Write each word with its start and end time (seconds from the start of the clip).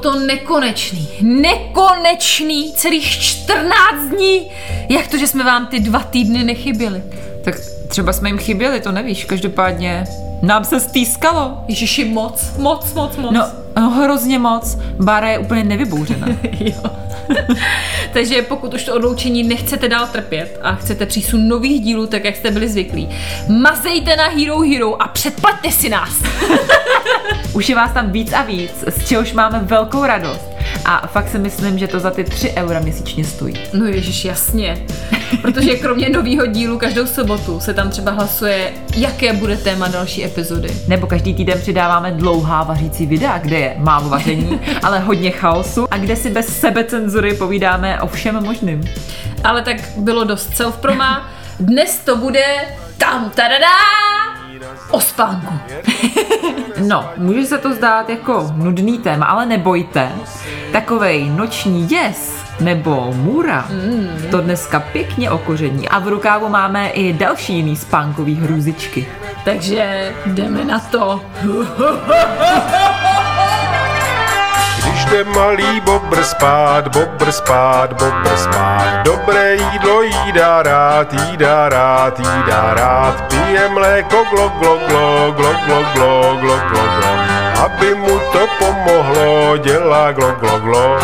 Bylo 0.00 0.12
to 0.14 0.20
nekonečný, 0.26 1.08
nekonečný, 1.22 2.72
celých 2.72 3.04
14 3.04 4.08
dní. 4.10 4.50
Jak 4.88 5.08
to, 5.08 5.18
že 5.18 5.26
jsme 5.26 5.44
vám 5.44 5.66
ty 5.66 5.80
dva 5.80 5.98
týdny 5.98 6.44
nechyběli? 6.44 7.02
Tak 7.44 7.54
třeba 7.88 8.12
jsme 8.12 8.28
jim 8.28 8.38
chyběli, 8.38 8.80
to 8.80 8.92
nevíš, 8.92 9.24
každopádně 9.24 10.04
nám 10.42 10.64
se 10.64 10.80
stýskalo. 10.80 11.58
Ježiši, 11.68 12.04
moc, 12.04 12.44
moc, 12.58 12.94
moc, 12.94 13.16
moc. 13.16 13.32
No, 13.32 13.46
no 13.76 13.90
hrozně 13.90 14.38
moc. 14.38 14.78
Bára 15.04 15.28
je 15.28 15.38
úplně 15.38 15.64
nevybouřená. 15.64 16.26
jo. 16.60 16.82
Takže 18.12 18.42
pokud 18.42 18.74
už 18.74 18.84
to 18.84 18.94
odloučení 18.94 19.42
nechcete 19.42 19.88
dál 19.88 20.06
trpět 20.06 20.58
a 20.62 20.74
chcete 20.74 21.06
přísun 21.06 21.48
nových 21.48 21.80
dílů, 21.80 22.06
tak 22.06 22.24
jak 22.24 22.36
jste 22.36 22.50
byli 22.50 22.68
zvyklí, 22.68 23.08
mazejte 23.48 24.16
na 24.16 24.28
Hero 24.28 24.60
Hero 24.60 25.02
a 25.02 25.08
předplaťte 25.08 25.70
si 25.70 25.88
nás. 25.88 26.22
už 27.52 27.68
je 27.68 27.74
vás 27.74 27.92
tam 27.92 28.10
víc 28.10 28.32
a 28.32 28.42
víc, 28.42 28.84
z 28.86 29.08
čehož 29.08 29.32
máme 29.32 29.58
velkou 29.62 30.06
radost. 30.06 30.55
A 30.88 31.06
fakt 31.06 31.28
si 31.28 31.38
myslím, 31.38 31.78
že 31.78 31.88
to 31.88 32.00
za 32.00 32.10
ty 32.10 32.24
3 32.24 32.52
eura 32.56 32.80
měsíčně 32.80 33.24
stojí. 33.24 33.54
No 33.72 33.84
ježiš, 33.86 34.24
jasně. 34.24 34.86
Protože 35.42 35.76
kromě 35.76 36.08
nového 36.08 36.46
dílu 36.46 36.78
každou 36.78 37.06
sobotu 37.06 37.60
se 37.60 37.74
tam 37.74 37.90
třeba 37.90 38.10
hlasuje, 38.10 38.72
jaké 38.96 39.32
bude 39.32 39.56
téma 39.56 39.88
další 39.88 40.24
epizody. 40.24 40.68
Nebo 40.88 41.06
každý 41.06 41.34
týden 41.34 41.60
přidáváme 41.60 42.10
dlouhá 42.10 42.62
vařící 42.62 43.06
videa, 43.06 43.38
kde 43.38 43.58
je 43.58 43.74
málo 43.78 44.08
vaření, 44.08 44.60
ale 44.82 44.98
hodně 44.98 45.30
chaosu 45.30 45.86
a 45.90 45.98
kde 45.98 46.16
si 46.16 46.30
bez 46.30 46.60
sebecenzury 46.60 47.34
povídáme 47.34 48.00
o 48.00 48.06
všem 48.06 48.44
možným. 48.44 48.84
Ale 49.44 49.62
tak 49.62 49.76
bylo 49.96 50.24
dost 50.24 50.50
self-proma. 50.50 51.22
Dnes 51.60 51.98
to 51.98 52.16
bude 52.16 52.44
tam 52.98 53.30
tadadá 53.30 53.76
o 54.90 55.00
spánku. 55.00 55.54
no, 56.86 57.10
může 57.16 57.46
se 57.46 57.58
to 57.58 57.74
zdát 57.74 58.08
jako 58.10 58.52
nudný 58.56 58.98
téma, 58.98 59.26
ale 59.26 59.46
nebojte. 59.46 60.12
Takovej 60.72 61.30
noční 61.30 61.86
děs 61.86 62.36
nebo 62.60 63.12
můra 63.14 63.68
mm. 63.70 64.30
to 64.30 64.40
dneska 64.40 64.80
pěkně 64.80 65.30
okoření 65.30 65.88
a 65.88 65.98
v 65.98 66.08
rukávu 66.08 66.48
máme 66.48 66.88
i 66.88 67.12
další 67.12 67.54
jiný 67.54 67.76
spánkový 67.76 68.34
hrůzičky. 68.34 69.06
Takže 69.44 70.12
jdeme 70.26 70.64
na 70.64 70.78
to. 70.78 71.20
Jde 75.16 75.24
malý 75.24 75.80
bobr 75.80 76.24
spát, 76.24 76.88
bobr 76.88 77.32
spát, 77.32 77.92
bobr 77.92 78.36
spát. 78.36 79.00
Dobré 79.04 79.56
jídlo 79.56 80.02
jídá 80.02 80.62
rád, 80.62 81.12
jídá 81.12 81.68
rád, 81.68 82.20
jídá 82.20 82.74
rád. 82.74 83.24
Pije 83.28 83.68
mléko, 83.68 84.24
glo, 84.30 84.48
glo, 84.60 84.78
glo, 84.88 85.32
glo, 85.32 85.52
glo, 85.64 85.84
glo, 85.94 86.36
glo, 86.40 86.56
glo, 86.68 86.84
glo. 87.00 87.12
Aby 87.64 87.94
mu 87.94 88.18
to 88.32 88.46
pomohlo, 88.58 89.56
dělá 89.56 90.12
glo, 90.12 90.32
glo, 90.40 90.58
glo. 90.60 90.96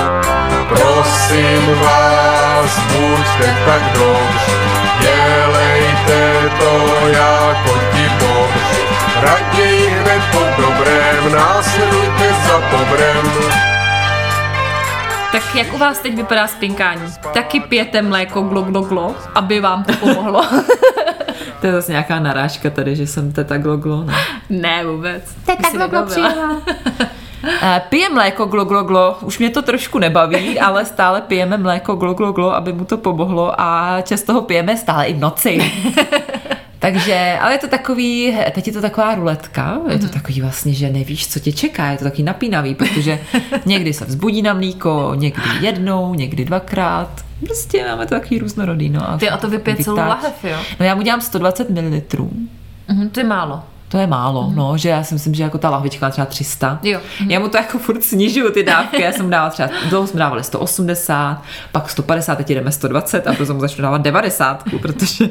Prosím 0.68 1.80
vás, 1.80 2.78
buďte 2.92 3.56
tak 3.66 3.82
dobří, 3.96 4.52
dělejte 5.00 6.50
to 6.58 7.08
jako 7.08 7.78
ti 7.92 8.10
bobři. 8.20 8.82
Raději 9.22 9.88
hned 9.88 10.22
po 10.32 10.62
dobrém, 10.62 11.32
následujte 11.32 12.34
za 12.48 12.60
pobrem. 12.60 13.71
Tak 15.32 15.54
jak 15.54 15.74
u 15.74 15.78
vás 15.78 15.98
teď 15.98 16.16
vypadá 16.16 16.46
spinkání? 16.46 17.12
Taky 17.34 17.60
pijete 17.60 18.02
mléko 18.02 18.42
glo, 18.42 18.62
glo, 18.62 18.82
glo, 18.82 19.14
aby 19.34 19.60
vám 19.60 19.84
to 19.84 19.92
pomohlo. 19.92 20.42
to 21.60 21.66
je 21.66 21.72
zase 21.72 21.92
nějaká 21.92 22.20
narážka 22.20 22.70
tady, 22.70 22.96
že 22.96 23.06
jsem 23.06 23.32
teta 23.32 23.58
glo, 23.58 23.76
glo 23.76 24.04
ne? 24.04 24.14
Ne, 24.50 24.84
vůbec. 24.84 25.34
Teta 25.46 25.70
glo, 25.70 25.88
glo 25.88 26.06
přijela. 26.06 26.62
Pije 27.88 28.08
mléko 28.08 28.46
glo, 28.46 28.64
glo, 28.64 28.84
glo, 28.84 29.18
už 29.20 29.38
mě 29.38 29.50
to 29.50 29.62
trošku 29.62 29.98
nebaví, 29.98 30.60
ale 30.60 30.84
stále 30.84 31.20
pijeme 31.20 31.58
mléko 31.58 31.96
glo, 31.96 32.14
glo, 32.14 32.32
glo, 32.32 32.54
aby 32.54 32.72
mu 32.72 32.84
to 32.84 32.96
pomohlo 32.96 33.60
a 33.60 34.00
často 34.00 34.32
ho 34.32 34.42
pijeme 34.42 34.76
stále 34.76 35.06
i 35.06 35.14
v 35.14 35.18
noci. 35.18 35.58
Takže, 36.82 37.38
ale 37.40 37.52
je 37.52 37.58
to 37.58 37.68
takový, 37.68 38.36
teď 38.52 38.66
je 38.66 38.72
to 38.72 38.80
taková 38.80 39.14
ruletka, 39.14 39.80
je 39.88 39.98
to 39.98 40.04
mhm. 40.04 40.12
takový 40.12 40.40
vlastně, 40.40 40.72
že 40.72 40.90
nevíš, 40.90 41.28
co 41.28 41.40
tě 41.40 41.52
čeká, 41.52 41.90
je 41.90 41.98
to 41.98 42.04
taky 42.04 42.22
napínavý, 42.22 42.74
protože 42.74 43.20
někdy 43.66 43.92
se 43.92 44.04
vzbudí 44.04 44.42
na 44.42 44.54
mlíko, 44.54 45.12
někdy 45.14 45.42
jednou, 45.60 46.14
někdy 46.14 46.44
dvakrát, 46.44 47.24
Prostě 47.44 47.84
máme 47.88 48.06
to 48.06 48.14
takový 48.14 48.38
různorodý. 48.38 48.88
No, 48.88 49.10
a 49.10 49.18
Ty 49.18 49.30
a 49.30 49.36
to 49.36 49.50
vypije 49.50 49.76
celou 49.76 49.96
lahev, 49.96 50.44
jo? 50.44 50.56
No 50.80 50.86
já 50.86 50.94
mu 50.94 51.02
dělám 51.02 51.20
120 51.20 51.70
ml. 51.70 51.78
Mm-hmm, 51.80 53.10
to 53.12 53.20
je 53.20 53.26
málo. 53.26 53.62
To 53.92 53.98
je 53.98 54.06
málo, 54.06 54.50
mm. 54.50 54.56
no, 54.56 54.78
že 54.78 54.88
já 54.88 55.04
si 55.04 55.14
myslím, 55.14 55.34
že 55.34 55.42
jako 55.42 55.58
ta 55.58 55.70
lahvička 55.70 56.10
třeba 56.10 56.26
300. 56.26 56.78
Jo. 56.82 57.00
Já 57.28 57.40
mu 57.40 57.48
to 57.48 57.56
jako 57.56 57.78
furt 57.78 58.04
snižuju 58.04 58.50
ty 58.52 58.62
dávky, 58.62 59.02
já 59.02 59.12
jsem 59.12 59.30
dával 59.30 59.50
třeba, 59.50 59.68
dlouho 59.88 60.06
jsme 60.06 60.18
dávali 60.18 60.44
180, 60.44 61.42
pak 61.72 61.90
150, 61.90 62.36
teď 62.36 62.50
jdeme 62.50 62.72
120 62.72 63.26
a 63.26 63.32
proto 63.32 63.54
mu 63.54 63.60
začnu 63.60 63.82
dávat 63.82 64.02
90, 64.02 64.64
protože 64.80 65.28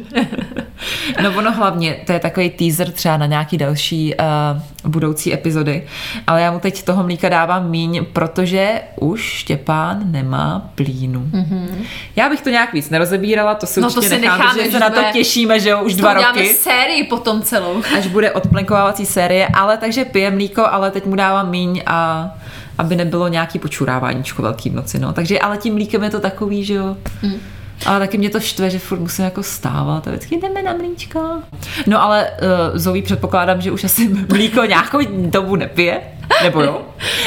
no 1.24 1.34
ono 1.38 1.52
hlavně, 1.52 1.96
to 2.06 2.12
je 2.12 2.20
takový 2.20 2.50
teaser 2.50 2.92
třeba 2.92 3.18
na 3.18 3.26
nějaký 3.26 3.58
další 3.58 4.16
uh, 4.16 4.92
budoucí 4.92 5.34
epizody, 5.34 5.88
ale 6.28 6.42
já 6.42 6.52
mu 6.52 6.60
teď 6.60 6.84
toho 6.84 7.04
mlíka 7.04 7.30
dávám 7.30 7.70
míň, 7.70 8.06
protože 8.14 8.82
už 9.00 9.22
Štěpán 9.22 10.12
nemá 10.12 10.72
plínu. 10.76 11.20
Mm-hmm. 11.20 11.68
Já 12.16 12.30
bych 12.30 12.42
to 12.42 12.50
nějak 12.50 12.74
víc 12.74 12.90
nerozebírala, 12.90 13.56
to 13.56 13.66
si 13.66 13.82
no, 13.82 13.88
určitě 13.88 14.10
to 14.10 14.16
si 14.16 14.22
nechám, 14.22 14.40
necháme, 14.40 14.64
že 14.64 14.72
se 14.72 14.80
na 14.80 14.90
to 14.90 15.02
těšíme, 15.14 15.60
že 15.60 15.70
jo, 15.70 15.84
už 15.84 15.96
dva 15.96 16.14
roky. 16.14 16.54
sérii 16.54 17.04
potom 17.04 17.42
celou. 17.42 17.82
Až 17.98 18.08
bude 18.08 18.32
odplenkovávací 18.52 19.06
série, 19.06 19.48
ale 19.48 19.78
takže 19.78 20.06
pije 20.06 20.32
mlíko, 20.32 20.66
ale 20.66 20.92
teď 20.92 21.06
mu 21.06 21.16
dávám 21.16 21.50
míň 21.50 21.82
a 21.86 22.30
aby 22.78 22.96
nebylo 22.96 23.28
nějaký 23.28 23.60
počuráváníčko 23.60 24.42
velký 24.42 24.70
v 24.70 24.76
noci, 24.76 25.00
no. 25.00 25.14
Takže 25.14 25.40
ale 25.40 25.58
tím 25.58 25.74
mlíkem 25.74 26.04
je 26.04 26.10
to 26.10 26.20
takový, 26.20 26.66
že 26.66 26.74
jo. 26.74 26.98
Mm 27.22 27.40
ale 27.86 28.00
taky 28.00 28.18
mě 28.18 28.30
to 28.30 28.40
štve, 28.40 28.70
že 28.70 28.80
furt 28.80 29.00
musím 29.00 29.26
jako 29.26 29.44
stávat 29.44 30.08
a 30.08 30.12
vždycky 30.12 30.38
jdeme 30.38 30.62
na 30.62 30.74
mlíčko. 30.74 31.42
No 31.88 32.04
ale 32.04 32.30
uh, 32.32 32.78
Zoe 32.78 33.02
předpokládám, 33.02 33.62
že 33.62 33.72
už 33.72 33.84
asi 33.84 34.08
mlíko 34.30 34.66
nějakou 34.66 35.00
dobu 35.10 35.56
nepije. 35.56 36.02
Nebo 36.44 36.62
jo? 36.62 36.82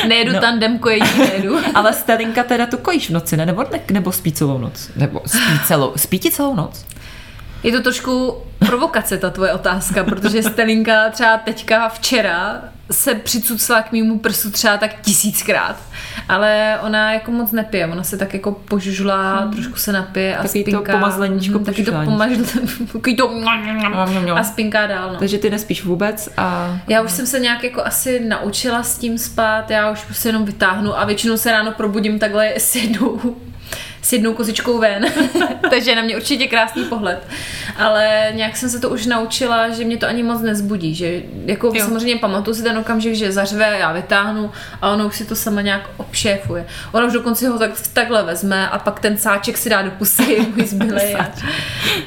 Nejedu 0.08 0.32
no. 0.32 0.40
tandem 0.40 0.78
kojení, 0.78 1.10
nejedu. 1.18 1.58
ale 1.74 1.92
Stelinka 1.92 2.42
teda 2.42 2.66
tu 2.66 2.76
kojíš 2.76 3.10
v 3.10 3.12
noci, 3.12 3.36
ne? 3.36 3.46
Nebo, 3.46 3.62
ne, 3.72 3.80
nebo 3.90 4.12
spí 4.12 4.32
celou 4.32 4.58
noc? 4.58 4.90
Nebo 4.96 5.20
spí 5.26 5.58
celou, 5.66 5.92
spí 5.96 6.18
ti 6.18 6.30
celou 6.30 6.54
noc? 6.54 6.84
Je 7.64 7.72
to 7.72 7.80
trošku 7.80 8.34
provokace 8.58 9.18
ta 9.18 9.30
tvoje 9.30 9.52
otázka, 9.52 10.04
protože 10.04 10.42
Stelinka 10.42 11.10
třeba 11.10 11.36
teďka 11.36 11.88
včera 11.88 12.62
se 12.90 13.14
přicucla 13.14 13.82
k 13.82 13.92
mýmu 13.92 14.18
prsu 14.18 14.50
třeba 14.50 14.76
tak 14.76 15.00
tisíckrát, 15.02 15.76
ale 16.28 16.78
ona 16.82 17.12
jako 17.12 17.30
moc 17.30 17.52
nepije, 17.52 17.86
ona 17.86 18.02
se 18.02 18.16
tak 18.16 18.34
jako 18.34 18.52
požužlá, 18.52 19.40
hmm. 19.40 19.52
trošku 19.52 19.76
se 19.76 19.92
napije 19.92 20.36
a 20.36 20.42
taky 20.42 20.62
spinká. 20.62 20.92
to 20.92 20.98
pomazleníčko, 20.98 21.54
hmm, 21.54 21.64
taky 21.64 21.84
to 21.84 21.92
pomazleníčko, 21.92 22.98
to 23.16 23.30
a 24.34 24.44
spinká 24.44 24.86
dál. 24.86 25.12
No. 25.12 25.18
Takže 25.18 25.38
ty 25.38 25.50
nespíš 25.50 25.84
vůbec 25.84 26.28
a... 26.36 26.78
Já 26.88 27.02
už 27.02 27.12
jsem 27.12 27.26
se 27.26 27.40
nějak 27.40 27.64
jako 27.64 27.84
asi 27.84 28.20
naučila 28.20 28.82
s 28.82 28.98
tím 28.98 29.18
spát, 29.18 29.70
já 29.70 29.90
už 29.90 30.04
prostě 30.04 30.28
jenom 30.28 30.44
vytáhnu 30.44 30.98
a 30.98 31.04
většinou 31.04 31.36
se 31.36 31.52
ráno 31.52 31.72
probudím 31.72 32.18
takhle 32.18 32.52
s 32.56 32.76
jednou 32.76 33.36
s 34.04 34.12
jednou 34.12 34.34
kozičkou 34.34 34.78
ven. 34.78 35.04
Takže 35.70 35.94
na 35.94 36.02
mě 36.02 36.16
určitě 36.16 36.46
krásný 36.46 36.84
pohled. 36.84 37.26
Ale 37.76 38.32
nějak 38.34 38.56
jsem 38.56 38.70
se 38.70 38.80
to 38.80 38.88
už 38.88 39.06
naučila, 39.06 39.68
že 39.68 39.84
mě 39.84 39.96
to 39.96 40.06
ani 40.06 40.22
moc 40.22 40.42
nezbudí. 40.42 40.94
Že 40.94 41.22
jako 41.46 41.66
jo. 41.74 41.84
samozřejmě 41.84 42.16
pamatuju 42.16 42.54
si 42.54 42.62
ten 42.62 42.78
okamžik, 42.78 43.14
že 43.14 43.32
zařve, 43.32 43.78
já 43.78 43.92
vytáhnu 43.92 44.50
a 44.82 44.90
ono 44.90 45.06
už 45.06 45.16
si 45.16 45.24
to 45.24 45.36
sama 45.36 45.60
nějak 45.60 45.90
obšéfuje. 45.96 46.66
Ona 46.92 47.06
už 47.06 47.12
dokonce 47.12 47.48
ho 47.48 47.58
tak, 47.58 47.70
takhle 47.92 48.22
vezme 48.22 48.68
a 48.68 48.78
pak 48.78 49.00
ten 49.00 49.16
sáček 49.16 49.58
si 49.58 49.70
dá 49.70 49.82
do 49.82 49.90
pusy, 49.90 50.46
můj 50.56 50.66
zbylej 50.66 51.14
a 51.14 51.28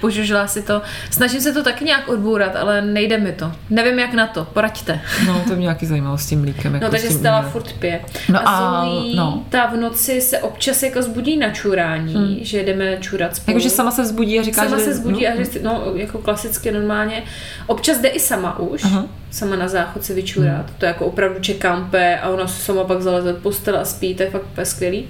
požužila 0.02 0.48
si 0.48 0.62
to. 0.62 0.82
Snažím 1.12 1.42
se 1.42 1.54
to 1.54 1.64
taky 1.64 1.86
nějak 1.86 2.10
odbourat, 2.10 2.56
ale 2.56 2.82
nejde 2.82 3.18
mi 3.18 3.32
to. 3.32 3.52
Nevím, 3.70 4.00
jak 4.00 4.14
na 4.14 4.28
to. 4.28 4.46
Poraďte. 4.46 5.02
No, 5.28 5.44
to 5.48 5.56
mě 5.56 5.62
nějaký 5.62 5.86
zajímalo 5.86 6.18
s 6.18 6.26
tím 6.26 6.42
mlíkem. 6.42 6.74
Jako 6.74 6.86
no, 6.86 6.92
takže 6.92 7.10
Stella 7.10 7.42
furt 7.42 7.74
pije. 7.74 8.02
No 8.30 8.40
a, 8.40 8.52
a 8.52 8.86
no. 9.16 9.46
ta 9.50 9.66
v 9.66 9.78
noci 9.78 10.22
se 10.22 10.40
občas 10.40 10.84
jako 10.84 11.02
zbudí 11.02 11.38
na 11.38 11.50
čůra 11.50 11.87
čurání, 11.88 12.14
hmm. 12.14 12.38
že 12.42 12.64
jdeme 12.64 12.98
čurat 12.98 13.36
spolu. 13.36 13.58
Jakože 13.58 13.70
sama 13.70 13.92
se 13.92 14.02
vzbudí 14.02 14.40
a 14.40 14.44
říká, 14.44 14.64
sama 14.64 14.78
že... 14.78 14.84
se 14.84 14.92
vzbudí 14.92 15.26
no, 15.26 15.32
a 15.32 15.44
že, 15.44 15.60
no, 15.64 15.84
jako 15.96 16.18
klasicky 16.18 16.72
normálně. 16.72 17.24
Občas 17.68 17.98
jde 17.98 18.10
i 18.10 18.20
sama 18.20 18.60
už. 18.60 18.84
Aha 18.84 19.06
sama 19.32 19.56
na 19.56 19.68
záchod 19.68 20.04
si 20.04 20.14
vyčurat. 20.14 20.66
Hmm. 20.66 20.76
To 20.78 20.86
jako 20.86 21.06
opravdu 21.06 21.40
čekám 21.40 21.84
úplně 21.84 22.20
a 22.20 22.30
ona 22.30 22.48
se 22.48 22.64
sama 22.64 22.84
pak 22.84 23.02
zaleze 23.02 23.34
do 23.34 23.40
postele 23.40 23.80
a 23.80 23.86
spí, 23.86 24.16
to 24.16 24.24
je 24.24 24.30
fakt 24.30 24.46
úplně 24.52 24.66
skvělý. 24.66 25.08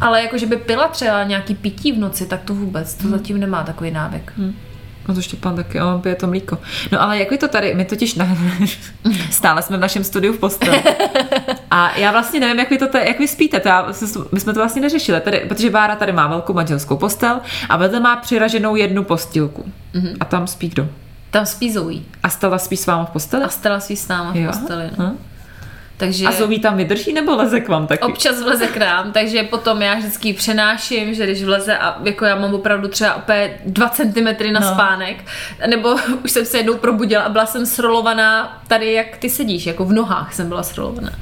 Ale 0.00 0.22
jako, 0.22 0.38
že 0.38 0.46
by 0.46 0.56
pila 0.56 0.88
třeba 0.88 1.24
nějaký 1.24 1.54
pití 1.54 1.92
v 1.92 1.98
noci, 1.98 2.26
tak 2.26 2.42
to 2.42 2.54
vůbec, 2.54 2.94
to 2.94 3.02
hmm. 3.02 3.12
zatím 3.12 3.40
nemá 3.40 3.62
takový 3.64 3.90
návyk. 3.90 4.32
Hmm. 4.36 4.54
No 5.08 5.14
to 5.14 5.22
Štěpán 5.22 5.56
taky, 5.56 5.80
on 5.80 6.00
pije 6.00 6.14
to 6.14 6.26
mlíko. 6.26 6.58
No 6.92 7.02
ale 7.02 7.18
jak 7.18 7.30
je 7.30 7.38
to 7.38 7.48
tady, 7.48 7.74
my 7.74 7.84
totiž 7.84 8.14
na, 8.14 8.36
stále 9.30 9.62
jsme 9.62 9.76
v 9.76 9.80
našem 9.80 10.04
studiu 10.04 10.32
v 10.32 10.38
posteli. 10.38 10.82
A 11.70 11.96
já 11.96 12.12
vlastně 12.12 12.40
nevím, 12.40 12.58
jak 12.58 12.70
vy, 12.70 12.78
to 12.78 12.88
tady, 12.88 13.06
jak 13.06 13.18
vy 13.18 13.28
spíte, 13.28 13.60
to 13.60 13.68
já, 13.68 13.86
my 14.32 14.40
jsme 14.40 14.52
to 14.52 14.60
vlastně 14.60 14.82
neřešili, 14.82 15.20
tady, 15.20 15.40
protože 15.48 15.70
Vára 15.70 15.96
tady 15.96 16.12
má 16.12 16.26
velkou 16.26 16.52
manželskou 16.52 16.96
postel 16.96 17.40
a 17.68 17.76
vedle 17.76 18.00
má 18.00 18.16
přiraženou 18.16 18.76
jednu 18.76 19.04
postilku. 19.04 19.64
Mm-hmm. 19.94 20.16
A 20.20 20.24
tam 20.24 20.46
spí 20.46 20.68
kdo? 20.68 20.88
Tam 21.30 21.46
spí 21.46 21.72
Zoe. 21.72 22.00
A 22.22 22.28
Stella 22.28 22.58
spí 22.58 22.76
s 22.76 22.86
váma 22.86 23.04
v 23.04 23.10
posteli? 23.10 23.44
A 23.44 23.48
Stella 23.48 23.80
spí 23.80 23.96
s 23.96 24.08
náma 24.08 24.32
v 24.32 24.36
Jo? 24.36 24.46
posteli. 24.46 24.90
No. 24.98 25.06
Hm? 25.06 25.18
Takže 26.02 26.26
A 26.26 26.32
Zoe 26.32 26.58
tam 26.58 26.76
vydrží 26.76 27.12
nebo 27.12 27.36
leze 27.36 27.60
k 27.60 27.68
vám 27.68 27.86
taky? 27.86 28.02
občas 28.02 28.42
vleze 28.42 28.66
k 28.66 28.76
nám, 28.76 29.12
takže 29.12 29.42
potom 29.42 29.82
já 29.82 29.94
vždycky 29.94 30.32
přenáším, 30.32 31.14
že 31.14 31.24
když 31.24 31.44
vleze 31.44 31.78
a 31.78 31.98
jako 32.04 32.24
já 32.24 32.36
mám 32.36 32.54
opravdu 32.54 32.88
třeba 32.88 33.14
opět 33.14 33.60
2 33.64 33.88
cm 33.88 34.52
na 34.52 34.60
no. 34.60 34.72
spánek, 34.74 35.24
nebo 35.66 35.96
už 36.24 36.30
jsem 36.30 36.44
se 36.44 36.56
jednou 36.56 36.76
probudila 36.76 37.22
a 37.22 37.28
byla 37.28 37.46
jsem 37.46 37.66
srolovaná 37.66 38.62
tady, 38.68 38.92
jak 38.92 39.16
ty 39.16 39.30
sedíš, 39.30 39.66
jako 39.66 39.84
v 39.84 39.92
nohách 39.92 40.34
jsem 40.34 40.48
byla 40.48 40.62
srolovaná. 40.62 41.12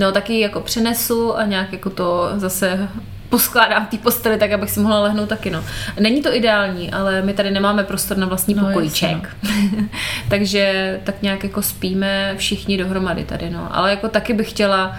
No 0.00 0.12
taky 0.12 0.40
jako 0.40 0.60
přenesu 0.60 1.36
a 1.36 1.44
nějak 1.44 1.72
jako 1.72 1.90
to 1.90 2.30
zase 2.36 2.88
poskládám 3.28 3.86
v 3.86 3.88
té 3.88 3.98
posteli 3.98 4.38
tak, 4.38 4.52
abych 4.52 4.70
si 4.70 4.80
mohla 4.80 5.00
lehnout 5.00 5.28
taky, 5.28 5.50
no. 5.50 5.64
Není 6.00 6.22
to 6.22 6.34
ideální, 6.34 6.92
ale 6.92 7.22
my 7.22 7.32
tady 7.32 7.50
nemáme 7.50 7.84
prostor 7.84 8.16
na 8.16 8.26
vlastní 8.26 8.54
No, 8.54 8.62
no, 8.62 8.68
pokojíček. 8.68 9.36
Takže 10.28 11.00
tak 11.04 11.22
nějak 11.22 11.44
jako 11.44 11.62
spíme 11.62 12.34
všichni 12.36 12.78
dohromady 12.78 13.24
tady, 13.24 13.50
no. 13.50 13.68
Ale 13.70 13.90
jako 13.90 14.08
taky 14.08 14.32
bych 14.34 14.50
chtěla 14.50 14.96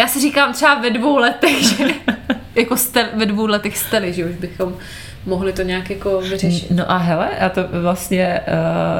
já 0.00 0.06
si 0.06 0.20
říkám 0.20 0.52
třeba 0.52 0.74
ve 0.74 0.90
dvou 0.90 1.16
letech, 1.16 1.62
že 1.62 1.84
jako 2.54 2.76
stel, 2.76 3.06
ve 3.14 3.26
dvou 3.26 3.46
letech 3.46 3.78
steli, 3.78 4.12
že 4.12 4.24
už 4.24 4.36
bychom 4.36 4.76
mohli 5.26 5.52
to 5.52 5.62
nějak 5.62 5.90
jako 5.90 6.20
vyřešit. 6.20 6.70
No 6.70 6.90
a 6.90 6.96
hele, 6.96 7.28
a 7.28 7.48
to 7.48 7.60
vlastně, 7.82 8.40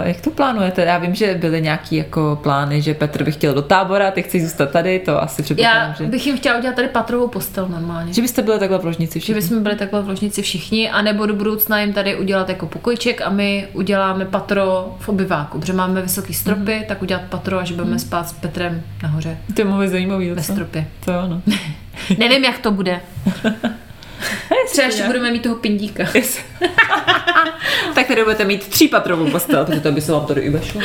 uh, 0.02 0.08
jak 0.08 0.20
to 0.20 0.30
plánujete? 0.30 0.82
Já 0.82 0.98
vím, 0.98 1.14
že 1.14 1.34
byly 1.34 1.62
nějaký 1.62 1.96
jako 1.96 2.38
plány, 2.42 2.82
že 2.82 2.94
Petr 2.94 3.24
by 3.24 3.32
chtěl 3.32 3.54
do 3.54 3.62
tábora, 3.62 4.10
ty 4.10 4.22
chceš 4.22 4.42
zůstat 4.42 4.70
tady, 4.70 4.98
to 4.98 5.22
asi 5.22 5.42
předpokládám, 5.42 5.88
Já 5.88 5.94
že... 5.94 6.04
bych 6.04 6.26
jim 6.26 6.36
chtěla 6.36 6.58
udělat 6.58 6.76
tady 6.76 6.88
patrovou 6.88 7.28
postel 7.28 7.68
normálně. 7.68 8.12
Že 8.12 8.22
byste 8.22 8.42
byli 8.42 8.58
takhle 8.58 8.78
v 8.78 8.84
ložnici 8.84 9.12
Že 9.12 9.20
všichni. 9.20 9.34
bychom 9.34 9.62
byli 9.62 9.76
takhle 9.76 10.02
v 10.02 10.08
ložnici 10.08 10.42
všichni, 10.42 10.90
anebo 10.90 11.26
do 11.26 11.34
budoucna 11.34 11.80
jim 11.80 11.92
tady 11.92 12.16
udělat 12.16 12.48
jako 12.48 12.66
pokojček 12.66 13.22
a 13.22 13.30
my 13.30 13.68
uděláme 13.72 14.24
patro 14.24 14.96
v 14.98 15.08
obyváku, 15.08 15.60
protože 15.60 15.72
máme 15.72 16.02
vysoký 16.02 16.34
stropy, 16.34 16.76
mm. 16.78 16.84
tak 16.88 17.02
udělat 17.02 17.22
patro 17.28 17.58
a 17.58 17.64
že 17.64 17.74
budeme 17.74 17.98
spát 17.98 18.28
s 18.28 18.32
Petrem 18.32 18.82
nahoře 19.02 19.38
To 19.54 19.60
je 19.60 19.64
mohli 19.64 19.88
zajímavý, 19.88 20.30
ve 20.30 20.42
stropě. 20.42 20.86
To 21.04 21.12
jo, 21.12 21.22
no. 21.28 21.42
Nevím, 22.18 22.44
jak 22.44 22.58
to 22.58 22.70
bude. 22.70 23.00
Třeba 24.72 24.86
ještě 24.86 25.02
budeme 25.02 25.30
mít 25.30 25.42
toho 25.42 25.54
pindíka. 25.54 26.04
tak 27.94 28.06
tady 28.06 28.24
budete 28.24 28.44
mít 28.44 28.68
třípatrovou 28.68 29.30
postel, 29.30 29.64
takže 29.64 29.80
to 29.80 29.92
by 29.92 30.00
se 30.00 30.12
vám 30.12 30.26
tady 30.26 30.40
i 30.40 30.50
vešlo. 30.50 30.80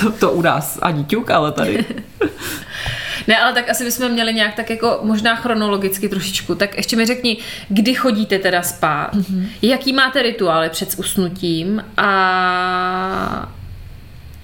To, 0.00 0.12
to 0.12 0.32
u 0.32 0.42
nás 0.42 0.78
ani 0.82 1.04
ťuk, 1.04 1.30
ale 1.30 1.52
tady. 1.52 1.84
Ne, 3.28 3.38
ale 3.38 3.52
tak 3.52 3.70
asi 3.70 3.84
bychom 3.84 4.08
měli 4.08 4.34
nějak 4.34 4.54
tak 4.54 4.70
jako 4.70 4.98
možná 5.02 5.36
chronologicky 5.36 6.08
trošičku. 6.08 6.54
Tak 6.54 6.76
ještě 6.76 6.96
mi 6.96 7.06
řekni, 7.06 7.38
kdy 7.68 7.94
chodíte 7.94 8.38
teda 8.38 8.62
spát, 8.62 9.14
mm-hmm. 9.14 9.46
jaký 9.62 9.92
máte 9.92 10.22
rituály 10.22 10.68
před 10.68 10.94
usnutím 10.98 11.84
a 11.96 13.52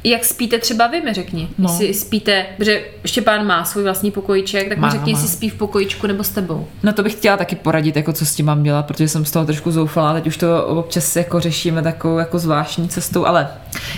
jak 0.04 0.24
spíte 0.24 0.58
třeba 0.58 0.86
vy, 0.86 1.00
mi 1.00 1.12
řekni. 1.12 1.48
No. 1.58 1.70
Jestli 1.70 1.94
spíte, 1.94 2.46
protože 2.56 2.80
Štěpán 3.06 3.46
má 3.46 3.64
svůj 3.64 3.84
vlastní 3.84 4.10
pokojíček, 4.10 4.68
tak 4.68 4.78
Má, 4.78 4.86
mi 4.86 4.92
řekni, 4.92 5.12
má. 5.12 5.18
jestli 5.18 5.36
spí 5.36 5.50
v 5.50 5.54
pokojíčku 5.54 6.06
nebo 6.06 6.24
s 6.24 6.28
tebou. 6.28 6.68
No 6.82 6.92
to 6.92 7.02
bych 7.02 7.12
chtěla 7.12 7.36
taky 7.36 7.56
poradit, 7.56 7.96
jako 7.96 8.12
co 8.12 8.26
s 8.26 8.34
tím 8.34 8.46
mám 8.46 8.62
dělat, 8.62 8.86
protože 8.86 9.08
jsem 9.08 9.24
z 9.24 9.30
toho 9.30 9.44
trošku 9.46 9.70
zoufalá, 9.70 10.14
teď 10.14 10.26
už 10.26 10.36
to 10.36 10.66
občas 10.66 11.16
jako 11.16 11.40
řešíme 11.40 11.82
takovou 11.82 12.18
jako 12.18 12.38
zvláštní 12.38 12.88
cestou, 12.88 13.26
ale 13.26 13.48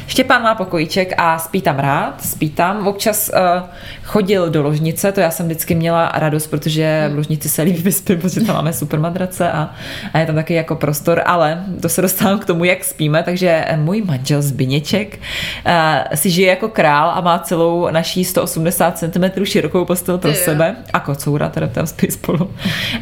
Štěpán 0.07 0.43
má 0.43 0.55
pokojíček 0.55 1.13
a 1.19 1.39
spí 1.39 1.61
tam 1.63 1.79
rád, 1.79 2.25
spí 2.25 2.51
tam, 2.51 2.87
občas 2.87 3.31
uh, 3.35 3.69
chodil 4.05 4.51
do 4.51 4.63
ložnice, 4.63 5.13
to 5.13 5.21
já 5.21 5.31
jsem 5.31 5.47
vždycky 5.47 5.75
měla 5.75 6.13
radost, 6.15 6.47
protože 6.47 7.11
v 7.13 7.17
ložnici 7.17 7.49
se 7.49 7.63
líbí 7.63 7.83
vyspím, 7.83 8.21
protože 8.21 8.41
tam 8.41 8.57
máme 8.57 8.73
super 8.73 9.01
madrace 9.01 9.51
a, 9.53 9.75
a 10.13 10.19
je 10.19 10.27
tam 10.27 10.35
taky 10.35 10.55
jako 10.55 10.77
prostor, 10.77 11.23
ale 11.27 11.65
to 11.83 11.89
se 11.89 12.03
dostávám 12.03 12.39
k 12.39 12.45
tomu, 12.45 12.65
jak 12.65 12.85
spíme, 12.85 13.23
takže 13.23 13.65
můj 13.77 14.03
manžel 14.03 14.43
Zbyněček 14.43 15.19
uh, 15.67 15.73
si 16.15 16.31
žije 16.31 16.49
jako 16.49 16.69
král 16.69 17.11
a 17.15 17.21
má 17.21 17.39
celou 17.39 17.91
naší 17.91 18.25
180 18.25 18.99
cm 18.99 19.45
širokou 19.45 19.85
postel 19.85 20.19
pro 20.19 20.31
jo. 20.31 20.37
sebe 20.45 20.77
a 20.93 21.01
kocoura, 21.01 21.49
teda 21.49 21.67
tam 21.67 21.87
spí 21.87 22.11
spolu. 22.11 22.55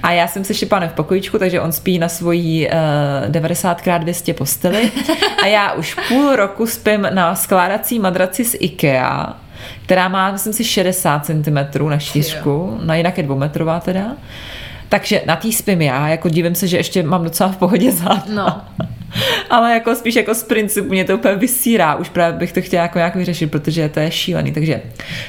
A 0.03 0.13
já 0.13 0.29
jsem 0.29 0.45
se 0.45 0.55
Štěpánem 0.55 0.89
v 0.89 0.93
pokojíčku, 0.93 1.39
takže 1.39 1.61
on 1.61 1.73
spí 1.73 1.99
na 1.99 2.09
svojí 2.09 2.69
uh, 2.69 3.33
90x200 3.33 4.35
posteli 4.35 4.91
a 5.43 5.47
já 5.47 5.73
už 5.73 5.97
půl 6.09 6.37
roku 6.37 6.67
spím 6.67 7.07
na 7.11 7.35
skládací 7.35 7.99
madraci 7.99 8.45
z 8.45 8.57
IKEA, 8.61 9.37
která 9.85 10.09
má, 10.09 10.33
myslím 10.33 10.53
si, 10.53 10.65
60 10.65 11.27
cm 11.27 11.89
na 11.89 11.99
šířku, 11.99 12.79
na 12.83 12.95
jinak 12.95 13.17
je 13.17 13.23
dvoumetrová 13.23 13.81
teda. 13.81 14.17
Takže 14.89 15.23
na 15.27 15.37
tý 15.37 15.53
spím 15.53 15.83
já, 15.83 16.09
jako 16.09 16.29
divím 16.29 16.55
se, 16.55 16.67
že 16.67 16.77
ještě 16.77 17.03
mám 17.03 17.25
docela 17.25 17.49
v 17.49 17.57
pohodě 17.57 17.93
záda. 17.93 18.25
No. 18.35 18.61
Ale 19.51 19.73
jako 19.73 19.95
spíš 19.95 20.15
jako 20.15 20.35
z 20.35 20.43
principu 20.43 20.89
mě 20.89 21.05
to 21.05 21.15
úplně 21.15 21.35
vysírá. 21.35 21.95
Už 21.95 22.09
právě 22.09 22.39
bych 22.39 22.53
to 22.53 22.63
chtěla 22.63 22.83
jako 22.83 22.99
nějak 22.99 23.17
vyřešit, 23.17 23.51
protože 23.51 23.89
to 23.89 24.01
je 24.01 24.11
šílený. 24.11 24.53
Takže 24.53 24.83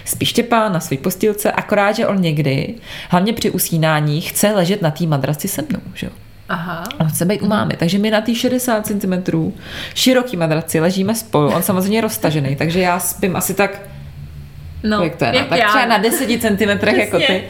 spí 0.05 0.25
Štěpán 0.25 0.73
na 0.73 0.79
své 0.79 0.97
postýlce, 0.97 1.51
akorát, 1.51 1.95
že 1.95 2.07
on 2.07 2.21
někdy, 2.21 2.75
hlavně 3.09 3.33
při 3.33 3.51
usínání, 3.51 4.21
chce 4.21 4.51
ležet 4.51 4.81
na 4.81 4.91
té 4.91 5.05
madraci 5.05 5.47
se 5.47 5.61
mnou. 5.69 5.79
Že? 5.93 6.05
jo. 6.05 6.11
Aha. 6.49 6.83
On 6.99 7.07
chce 7.07 7.25
být 7.25 7.41
u 7.41 7.47
mámy, 7.47 7.73
takže 7.79 7.97
my 7.97 8.11
na 8.11 8.21
té 8.21 8.35
60 8.35 8.87
cm 8.87 9.51
široký 9.93 10.37
madraci 10.37 10.79
ležíme 10.79 11.15
spolu. 11.15 11.53
On 11.53 11.63
samozřejmě 11.63 11.97
je 11.97 12.01
roztažený, 12.01 12.55
takže 12.55 12.79
já 12.79 12.99
spím 12.99 13.35
asi 13.35 13.53
tak 13.53 13.81
No, 14.83 14.97
Kolik 14.97 15.15
to 15.15 15.25
je? 15.25 15.31
No, 15.31 15.37
jak 15.37 15.47
tak 15.47 15.59
já. 15.59 15.67
třeba 15.67 15.85
na 15.85 15.97
10 15.97 16.41
cm 16.41 16.87
jako 16.87 17.17
ty 17.17 17.43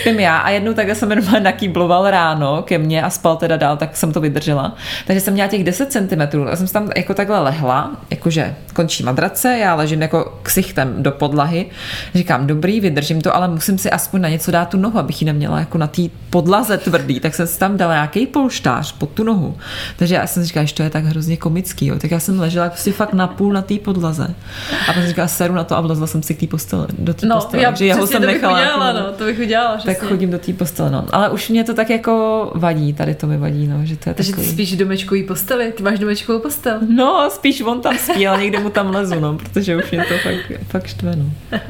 spím 0.00 0.20
já 0.20 0.38
a 0.38 0.50
jednou 0.50 0.74
takhle 0.74 0.94
jsem 0.94 1.08
normálně 1.08 1.40
nakýbloval 1.44 2.10
ráno 2.10 2.62
ke 2.62 2.78
mně 2.78 3.02
a 3.02 3.10
spal 3.10 3.36
teda 3.36 3.56
dál, 3.56 3.76
tak 3.76 3.96
jsem 3.96 4.12
to 4.12 4.20
vydržela. 4.20 4.76
Takže 5.06 5.20
jsem 5.20 5.34
měla 5.34 5.48
těch 5.48 5.64
10 5.64 5.92
cm 5.92 6.48
a 6.50 6.56
jsem 6.56 6.68
tam 6.68 6.90
jako 6.96 7.14
takhle 7.14 7.40
lehla, 7.40 7.90
jakože 8.10 8.54
končí 8.74 9.02
madrace, 9.02 9.58
já 9.58 9.74
ležím 9.74 10.02
jako 10.02 10.38
ksichtem 10.42 11.02
do 11.02 11.12
podlahy. 11.12 11.66
Říkám, 12.14 12.46
dobrý, 12.46 12.80
vydržím 12.80 13.20
to, 13.20 13.36
ale 13.36 13.48
musím 13.48 13.78
si 13.78 13.90
aspoň 13.90 14.20
na 14.20 14.28
něco 14.28 14.50
dát 14.50 14.68
tu 14.68 14.76
nohu, 14.76 14.98
abych 14.98 15.22
ji 15.22 15.26
neměla 15.26 15.58
jako 15.58 15.78
na 15.78 15.86
té 15.86 16.02
podlaze 16.30 16.78
tvrdý, 16.78 17.20
tak 17.20 17.34
jsem 17.34 17.46
si 17.46 17.58
tam 17.58 17.76
dala 17.76 17.92
nějaký 17.92 18.26
polštář 18.26 18.92
pod 18.92 19.10
tu 19.10 19.24
nohu. 19.24 19.56
Takže 19.96 20.14
já 20.14 20.26
jsem 20.26 20.42
si 20.42 20.46
říkala, 20.46 20.64
že 20.64 20.74
to 20.74 20.82
je 20.82 20.90
tak 20.90 21.04
hrozně 21.04 21.36
komický, 21.36 21.86
jo. 21.86 21.98
tak 21.98 22.10
já 22.10 22.20
jsem 22.20 22.40
ležela 22.40 22.68
prostě 22.68 22.92
fakt 22.92 23.12
na 23.12 23.26
půl 23.26 23.52
na 23.52 23.62
té 23.62 23.74
podlaze. 23.78 24.34
A 24.82 24.86
pak 24.86 24.94
jsem 24.94 25.06
říkala, 25.06 25.28
seru 25.28 25.54
na 25.54 25.64
to 25.64 25.76
a 25.76 25.80
vlezla 25.80 26.06
jsem 26.06 26.22
si 26.22 26.34
k 26.34 26.40
té 26.40 26.46
postele, 26.76 27.04
do 27.04 27.14
té 27.14 27.26
No, 27.26 27.34
postele. 27.36 27.62
já 27.62 27.68
takže 27.70 27.86
já 27.86 27.96
ho 27.96 28.06
jsem 28.06 28.20
to 28.22 28.26
bych 28.26 28.34
nechala. 28.42 28.58
udělala, 28.60 28.86
jako- 28.86 28.98
no, 29.00 29.12
to 29.12 29.24
bych 29.24 29.38
udělala, 29.38 29.70
tak 29.72 29.78
přesně. 29.80 30.08
chodím 30.08 30.30
do 30.30 30.38
té 30.38 30.52
postele, 30.52 30.90
no. 30.90 31.06
Ale 31.12 31.30
už 31.30 31.48
mě 31.48 31.64
to 31.64 31.74
tak 31.74 31.90
jako 31.90 32.52
vadí, 32.54 32.92
tady 32.92 33.14
to 33.14 33.26
mi 33.26 33.36
vadí, 33.36 33.66
no, 33.66 33.76
že 33.82 33.96
to 33.96 34.10
je 34.10 34.14
Takže 34.14 34.32
ty 34.32 34.36
takový... 34.36 34.52
spíš 34.52 34.74
v 34.74 34.76
domečkový 34.78 35.22
posteli, 35.22 35.72
ty 35.72 35.82
máš 35.82 35.98
domečkovou 35.98 36.38
postel. 36.38 36.78
No, 36.88 37.28
spíš 37.30 37.60
on 37.60 37.80
tam 37.80 37.98
spí, 37.98 38.26
ale 38.28 38.40
někde 38.42 38.58
mu 38.60 38.70
tam 38.70 38.90
lezu, 38.90 39.20
no, 39.20 39.38
protože 39.38 39.76
už 39.76 39.90
mě 39.90 40.04
to 40.08 40.14
fakt, 40.18 40.52
fakt 40.68 40.86
štve, 40.86 41.16
no. 41.16 41.24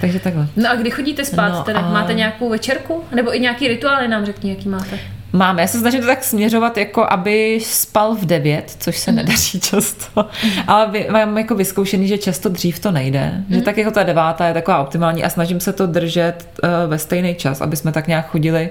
Takže 0.00 0.18
takhle. 0.18 0.46
No 0.56 0.70
a 0.70 0.74
kdy 0.74 0.90
chodíte 0.90 1.24
spát 1.24 1.48
No 1.48 1.62
teda? 1.62 1.80
a- 1.80 1.92
Máte 1.92 2.14
nějakou 2.14 2.48
večerku? 2.48 3.04
Nebo 3.14 3.36
i 3.36 3.40
nějaký 3.40 3.68
rituály 3.68 4.08
nám 4.08 4.24
řekni, 4.26 4.50
jaký 4.50 4.68
máte. 4.68 4.98
Máme, 5.32 5.62
já 5.62 5.68
se 5.68 5.78
snažím 5.78 6.00
to 6.00 6.06
tak 6.06 6.24
směřovat, 6.24 6.76
jako 6.76 7.06
aby 7.10 7.58
spal 7.62 8.14
v 8.14 8.24
9, 8.24 8.76
což 8.78 8.98
se 8.98 9.12
nedaří 9.12 9.60
často. 9.70 10.26
Ale 10.66 10.90
vy, 10.90 11.08
mám 11.10 11.38
jako 11.38 11.54
vyzkoušený, 11.54 12.08
že 12.08 12.18
často 12.18 12.48
dřív 12.48 12.78
to 12.78 12.90
nejde. 12.90 13.44
Že 13.50 13.62
tak 13.62 13.78
jako 13.78 13.90
ta 13.90 14.02
devátá 14.02 14.46
je 14.46 14.54
taková 14.54 14.78
optimální 14.78 15.24
a 15.24 15.28
snažím 15.28 15.60
se 15.60 15.72
to 15.72 15.86
držet 15.86 16.48
uh, 16.62 16.68
ve 16.90 16.98
stejný 16.98 17.34
čas, 17.34 17.60
aby 17.60 17.76
jsme 17.76 17.92
tak 17.92 18.06
nějak 18.06 18.30
chodili 18.30 18.70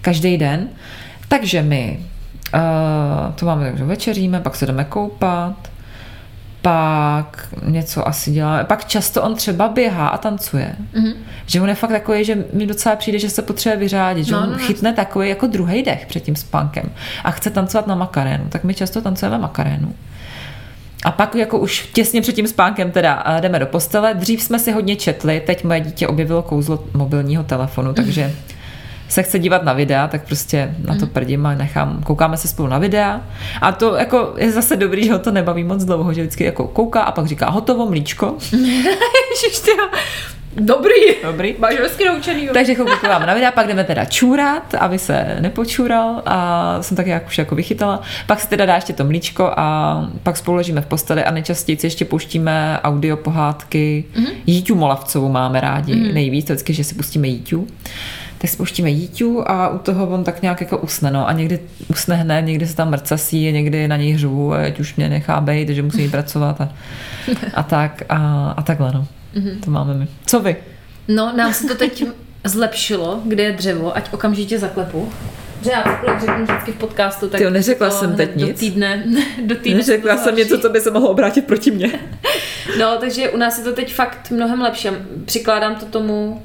každý 0.00 0.38
den. 0.38 0.68
Takže 1.28 1.62
my 1.62 2.00
uh, 2.54 3.34
to 3.34 3.46
máme, 3.46 3.68
takže 3.68 3.84
večeříme, 3.84 4.40
pak 4.40 4.56
se 4.56 4.66
jdeme 4.66 4.84
koupat, 4.84 5.70
pak 6.62 7.48
něco 7.62 8.08
asi 8.08 8.30
dělá. 8.30 8.64
Pak 8.64 8.84
často 8.84 9.22
on 9.22 9.34
třeba 9.34 9.68
běhá 9.68 10.08
a 10.08 10.18
tancuje. 10.18 10.76
Mm-hmm. 10.94 11.14
Že 11.46 11.60
on 11.60 11.68
je 11.68 11.74
fakt 11.74 11.90
takový, 11.90 12.24
že 12.24 12.44
mi 12.52 12.66
docela 12.66 12.96
přijde, 12.96 13.18
že 13.18 13.30
se 13.30 13.42
potřebuje 13.42 13.76
vyřádit, 13.76 14.24
že 14.26 14.32
No, 14.32 14.38
on 14.38 14.46
no, 14.46 14.52
no. 14.52 14.58
chytne 14.58 14.92
takový 14.92 15.28
jako 15.28 15.46
druhý 15.46 15.82
dech 15.82 16.06
před 16.06 16.20
tím 16.20 16.36
spánkem 16.36 16.90
a 17.24 17.30
chce 17.30 17.50
tancovat 17.50 17.86
na 17.86 17.94
makarénu. 17.94 18.44
Tak 18.48 18.64
my 18.64 18.74
často 18.74 19.00
tancujeme 19.02 19.38
makarénu. 19.38 19.94
A 21.04 21.10
pak 21.10 21.34
jako 21.34 21.58
už 21.58 21.88
těsně 21.92 22.20
před 22.22 22.32
tím 22.32 22.46
spánkem 22.46 22.90
teda 22.90 23.24
jdeme 23.40 23.58
do 23.58 23.66
postele. 23.66 24.14
Dřív 24.14 24.42
jsme 24.42 24.58
si 24.58 24.72
hodně 24.72 24.96
četli, 24.96 25.42
teď 25.46 25.64
moje 25.64 25.80
dítě 25.80 26.08
objevilo 26.08 26.42
kouzlo 26.42 26.84
mobilního 26.94 27.44
telefonu, 27.44 27.92
takže 27.92 28.32
se 29.08 29.22
chce 29.22 29.38
dívat 29.38 29.62
na 29.62 29.72
videa, 29.72 30.08
tak 30.08 30.26
prostě 30.26 30.74
na 30.86 30.92
Mhm. 30.92 31.00
to 31.00 31.06
prdím 31.06 31.46
a 31.46 31.54
nechám, 31.54 32.02
koukáme 32.02 32.36
se 32.36 32.48
spolu 32.48 32.68
na 32.68 32.78
videa. 32.78 33.20
A 33.60 33.72
to 33.72 33.94
jako 33.94 34.34
je 34.36 34.52
zase 34.52 34.76
dobrý, 34.76 35.04
že 35.04 35.12
ho 35.12 35.18
to 35.18 35.30
nebaví 35.30 35.64
moc 35.64 35.84
dlouho, 35.84 36.12
že 36.12 36.20
vždycky 36.22 36.44
jako 36.44 36.68
kouká 36.68 37.00
a 37.02 37.12
pak 37.12 37.26
říká 37.26 37.50
hotovo, 37.50 37.86
mlíčko. 37.86 38.36
Ježiš. 39.30 39.62
Dobrý. 40.60 40.92
Dobrý. 41.22 41.54
Máš 41.58 41.74
hezky 41.74 42.04
naučený. 42.04 42.48
Takže 42.54 42.74
koukáme 42.74 43.26
na 43.26 43.34
videa, 43.34 43.50
pak 43.50 43.66
jdeme 43.66 43.84
teda 43.84 44.04
čůrat, 44.04 44.74
aby 44.74 44.98
se 44.98 45.36
nepočůral 45.40 46.22
a 46.26 46.78
jsem 46.82 46.96
tak 46.96 47.06
jak 47.06 47.26
už 47.26 47.38
jako 47.38 47.54
vychytala. 47.54 48.00
Pak 48.26 48.40
se 48.40 48.48
teda 48.48 48.66
dá 48.66 48.74
ještě 48.74 48.92
to 48.92 49.04
mlíčko 49.04 49.52
a 49.56 50.08
pak 50.22 50.36
spolu 50.36 50.56
ležíme 50.56 50.80
v 50.80 50.86
posteli 50.86 51.24
a 51.24 51.30
nejčastěji 51.30 51.78
si 51.78 51.86
ještě 51.86 52.04
pouštíme 52.04 52.80
audio 52.82 53.16
pohádky. 53.16 54.04
Mm-hmm. 54.16 54.30
Jíťu 54.46 54.74
Molavcovou 54.74 55.28
máme 55.28 55.60
rádi 55.60 55.94
mm-hmm. 55.94 56.14
nejvíc, 56.14 56.46
to 56.46 56.52
vždycky, 56.52 56.72
že 56.74 56.84
si 56.84 56.94
pustíme 56.94 57.28
Jíťu. 57.28 57.66
Tak 58.38 58.50
si 58.50 58.56
pouštíme 58.56 58.90
Jíťu 58.90 59.50
a 59.50 59.68
u 59.68 59.78
toho 59.78 60.06
on 60.06 60.24
tak 60.24 60.42
nějak 60.42 60.60
jako 60.60 60.78
usne, 60.78 61.10
no. 61.10 61.28
A 61.28 61.32
někdy 61.32 61.60
usne 61.90 62.16
hned, 62.16 62.42
někdy 62.42 62.66
se 62.66 62.76
tam 62.76 62.90
mrcasí, 62.90 63.52
někdy 63.52 63.88
na 63.88 63.96
něj 63.96 64.12
hřvu, 64.12 64.54
ať 64.54 64.80
už 64.80 64.96
mě 64.96 65.08
nechá 65.08 65.40
bejt, 65.40 65.68
že 65.68 65.82
musí 65.82 66.08
pracovat 66.08 66.60
a, 66.60 66.68
a 67.54 67.62
tak 67.62 68.02
a, 68.08 68.50
a 68.56 68.62
takhle, 68.62 68.92
no. 68.92 69.06
Mm-hmm. 69.36 69.60
To 69.64 69.70
máme 69.70 69.94
my. 69.94 70.08
Co 70.26 70.40
vy? 70.40 70.56
No, 71.08 71.32
nám 71.36 71.52
se 71.54 71.66
to 71.66 71.74
teď 71.74 72.04
zlepšilo, 72.44 73.20
kde 73.24 73.42
je 73.42 73.52
dřevo, 73.52 73.96
ať 73.96 74.12
okamžitě 74.12 74.58
zaklepu. 74.58 75.08
Že 75.64 75.70
já 75.70 75.82
takhle 75.82 76.20
řeknu 76.20 76.44
vždycky 76.44 76.72
v 76.72 76.76
podcastu, 76.76 77.28
tak 77.28 77.38
Tyjo, 77.38 77.50
neřekla 77.50 77.90
to 77.90 77.96
jsem 77.96 78.16
teď 78.16 78.30
do 78.36 78.46
nic. 78.46 78.60
týdne, 78.60 79.04
do 79.46 79.54
týdne 79.54 79.76
Neřekla 79.78 80.16
to 80.16 80.22
jsem 80.22 80.36
něco, 80.36 80.58
co 80.58 80.68
by 80.68 80.80
se 80.80 80.90
mohlo 80.90 81.08
obrátit 81.08 81.46
proti 81.46 81.70
mně. 81.70 81.90
No, 82.78 82.96
takže 83.00 83.30
u 83.30 83.36
nás 83.36 83.58
je 83.58 83.64
to 83.64 83.72
teď 83.72 83.94
fakt 83.94 84.30
mnohem 84.30 84.60
lepší. 84.60 84.88
Přikládám 85.24 85.74
to 85.76 85.86
tomu, 85.86 86.42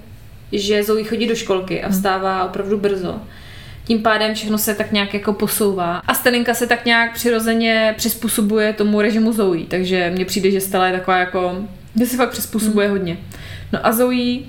že 0.52 0.84
Zoe 0.84 1.04
chodí 1.04 1.28
do 1.28 1.36
školky 1.36 1.84
a 1.84 1.90
vstává 1.90 2.46
opravdu 2.46 2.78
brzo. 2.78 3.22
Tím 3.84 4.02
pádem 4.04 4.34
všechno 4.36 4.58
se 4.58 4.76
tak 4.76 4.92
nějak 4.92 5.14
jako 5.14 5.34
posouvá. 5.34 5.98
A 5.98 6.14
Stelinka 6.14 6.54
se 6.54 6.68
tak 6.68 6.86
nějak 6.86 7.14
přirozeně 7.14 7.94
přizpůsobuje 7.98 8.74
tomu 8.74 9.02
režimu 9.02 9.34
Zoe. 9.34 9.66
Takže 9.68 10.12
mně 10.14 10.26
přijde, 10.26 10.52
že 10.52 10.62
Stella 10.62 10.88
je 10.88 10.94
taková 10.94 11.18
jako, 11.18 11.56
že 12.00 12.06
se 12.06 12.18
fakt 12.18 12.32
přizpůsobuje 12.32 12.90
hodně. 12.90 13.18
No 13.72 13.86
a 13.86 13.92
Zoe 13.92 14.40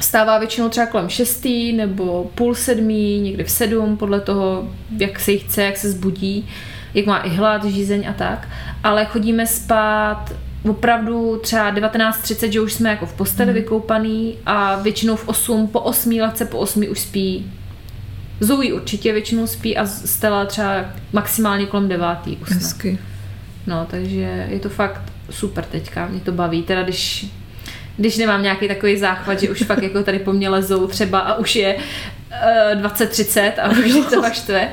Vstává 0.00 0.38
většinou 0.38 0.68
třeba 0.68 0.86
kolem 0.86 1.08
šestý 1.08 1.72
nebo 1.72 2.30
půl 2.34 2.54
sedmý, 2.54 3.20
někdy 3.20 3.44
v 3.44 3.50
sedm, 3.50 3.96
podle 3.96 4.20
toho, 4.20 4.68
jak 4.98 5.20
se 5.20 5.32
jí 5.32 5.38
chce, 5.38 5.62
jak 5.62 5.76
se 5.76 5.90
zbudí, 5.90 6.48
jak 6.94 7.06
má 7.06 7.18
i 7.18 7.28
hlad, 7.28 7.64
žízeň 7.64 8.06
a 8.08 8.12
tak. 8.12 8.48
Ale 8.84 9.04
chodíme 9.04 9.46
spát 9.46 10.32
opravdu 10.64 11.40
třeba 11.42 11.74
19.30, 11.74 12.50
že 12.50 12.60
už 12.60 12.72
jsme 12.72 12.90
jako 12.90 13.06
v 13.06 13.12
posteli 13.12 13.52
vykoupaný 13.52 14.36
a 14.46 14.76
většinou 14.76 15.16
v 15.16 15.28
8, 15.28 15.68
po 15.68 15.80
8, 15.80 16.20
lehce 16.20 16.44
po 16.44 16.58
8 16.58 16.84
už 16.90 17.00
spí. 17.00 17.52
Zoe 18.40 18.72
určitě 18.72 19.12
většinou 19.12 19.46
spí 19.46 19.76
a 19.76 19.86
Stella 19.86 20.44
třeba 20.44 20.84
maximálně 21.12 21.66
kolem 21.66 21.88
9. 21.88 22.06
usne. 22.42 22.56
Hezky. 22.56 22.98
No, 23.66 23.86
takže 23.90 24.46
je 24.50 24.60
to 24.60 24.68
fakt 24.68 25.02
super 25.30 25.64
teďka, 25.64 26.06
mě 26.08 26.20
to 26.20 26.32
baví. 26.32 26.62
Teda 26.62 26.82
když, 26.82 27.26
když 28.00 28.16
nemám 28.16 28.42
nějaký 28.42 28.68
takový 28.68 28.96
záchvat, 28.96 29.40
že 29.40 29.50
už 29.50 29.62
fakt 29.62 29.82
jako 29.82 30.02
tady 30.02 30.18
po 30.18 30.32
mně 30.32 30.48
lezou 30.48 30.86
třeba 30.86 31.18
a 31.18 31.34
už 31.34 31.56
je 31.56 31.74
uh, 31.74 32.82
20-30 32.82 33.52
a 33.62 33.70
už 33.70 33.78
je 33.78 34.02
to 34.04 34.22
štve, 34.32 34.68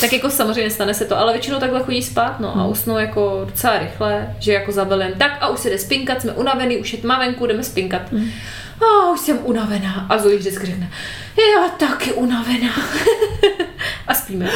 tak 0.00 0.12
jako 0.12 0.30
samozřejmě 0.30 0.70
stane 0.70 0.94
se 0.94 1.04
to, 1.04 1.18
ale 1.18 1.32
většinou 1.32 1.58
takhle 1.58 1.82
chodí 1.82 2.02
spát, 2.02 2.40
no 2.40 2.56
a 2.56 2.66
usnou 2.66 2.98
jako 2.98 3.42
docela 3.46 3.78
rychle, 3.78 4.34
že 4.38 4.52
jako 4.52 4.72
zabelem, 4.72 5.12
tak 5.18 5.32
a 5.40 5.48
už 5.48 5.60
se 5.60 5.70
jde 5.70 5.78
spinkat, 5.78 6.20
jsme 6.20 6.32
unavený, 6.32 6.76
už 6.76 6.92
je 6.92 6.98
tma 6.98 7.18
venku, 7.18 7.46
jdeme 7.46 7.62
spinkat. 7.62 8.02
A 8.82 9.10
už 9.10 9.20
jsem 9.20 9.38
unavená. 9.42 10.06
A 10.08 10.18
Zoe 10.18 10.36
vždycky 10.36 10.66
řekne, 10.66 10.90
já 11.38 11.68
taky 11.68 12.12
unavená. 12.12 12.72
a 14.06 14.14
spíme. 14.14 14.50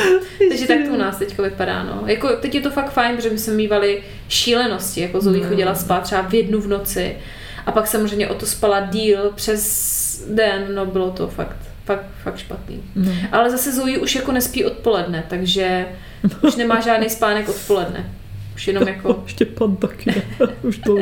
Takže 0.48 0.66
tak 0.66 0.76
to 0.88 0.94
u 0.94 0.96
nás 0.96 1.18
teďko 1.18 1.42
vypadá, 1.42 1.82
no. 1.82 2.02
Jako, 2.06 2.28
teď 2.28 2.54
je 2.54 2.60
to 2.60 2.70
fakt 2.70 2.90
fajn, 2.90 3.16
protože 3.16 3.30
my 3.30 3.38
jsme 3.38 3.54
mývali 3.54 4.02
šílenosti, 4.28 5.00
jako 5.00 5.20
Zoe 5.20 5.40
chodila 5.40 5.74
spát 5.74 6.02
třeba 6.02 6.22
v 6.22 6.34
jednu 6.34 6.60
v 6.60 6.68
noci 6.68 7.16
a 7.66 7.72
pak 7.72 7.86
samozřejmě 7.86 8.28
o 8.28 8.34
to 8.34 8.46
spala 8.46 8.80
díl 8.80 9.32
přes 9.34 10.24
den, 10.30 10.74
no 10.74 10.86
bylo 10.86 11.10
to 11.10 11.28
fakt, 11.28 11.56
fakt, 11.84 12.06
fakt 12.22 12.38
špatný. 12.38 12.82
No. 12.96 13.12
Ale 13.32 13.50
zase 13.50 13.72
Zoe 13.72 13.98
už 13.98 14.14
jako 14.14 14.32
nespí 14.32 14.64
odpoledne, 14.64 15.24
takže 15.28 15.86
už 16.42 16.56
nemá 16.56 16.80
žádný 16.80 17.10
spánek 17.10 17.48
odpoledne. 17.48 18.12
Už 18.54 18.68
jenom 18.68 18.88
jako... 18.88 19.22
Štěpan 19.26 19.76
taky, 19.76 20.10
ne? 20.10 20.22
už 20.62 20.78
to. 20.78 20.96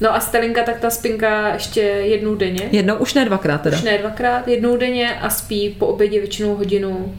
No 0.00 0.14
a 0.14 0.20
Stelinka 0.20 0.62
tak 0.62 0.80
ta 0.80 0.90
spinka 0.90 1.54
ještě 1.54 1.80
jednou 1.80 2.34
denně. 2.34 2.68
Jednou, 2.72 2.94
už 2.94 3.14
ne 3.14 3.24
dvakrát 3.24 3.60
teda. 3.60 3.76
Už 3.76 3.82
ne 3.82 3.98
dvakrát, 3.98 4.48
jednou 4.48 4.76
denně 4.76 5.20
a 5.20 5.30
spí 5.30 5.76
po 5.78 5.86
obědě 5.86 6.20
většinou 6.20 6.56
hodinu, 6.56 7.14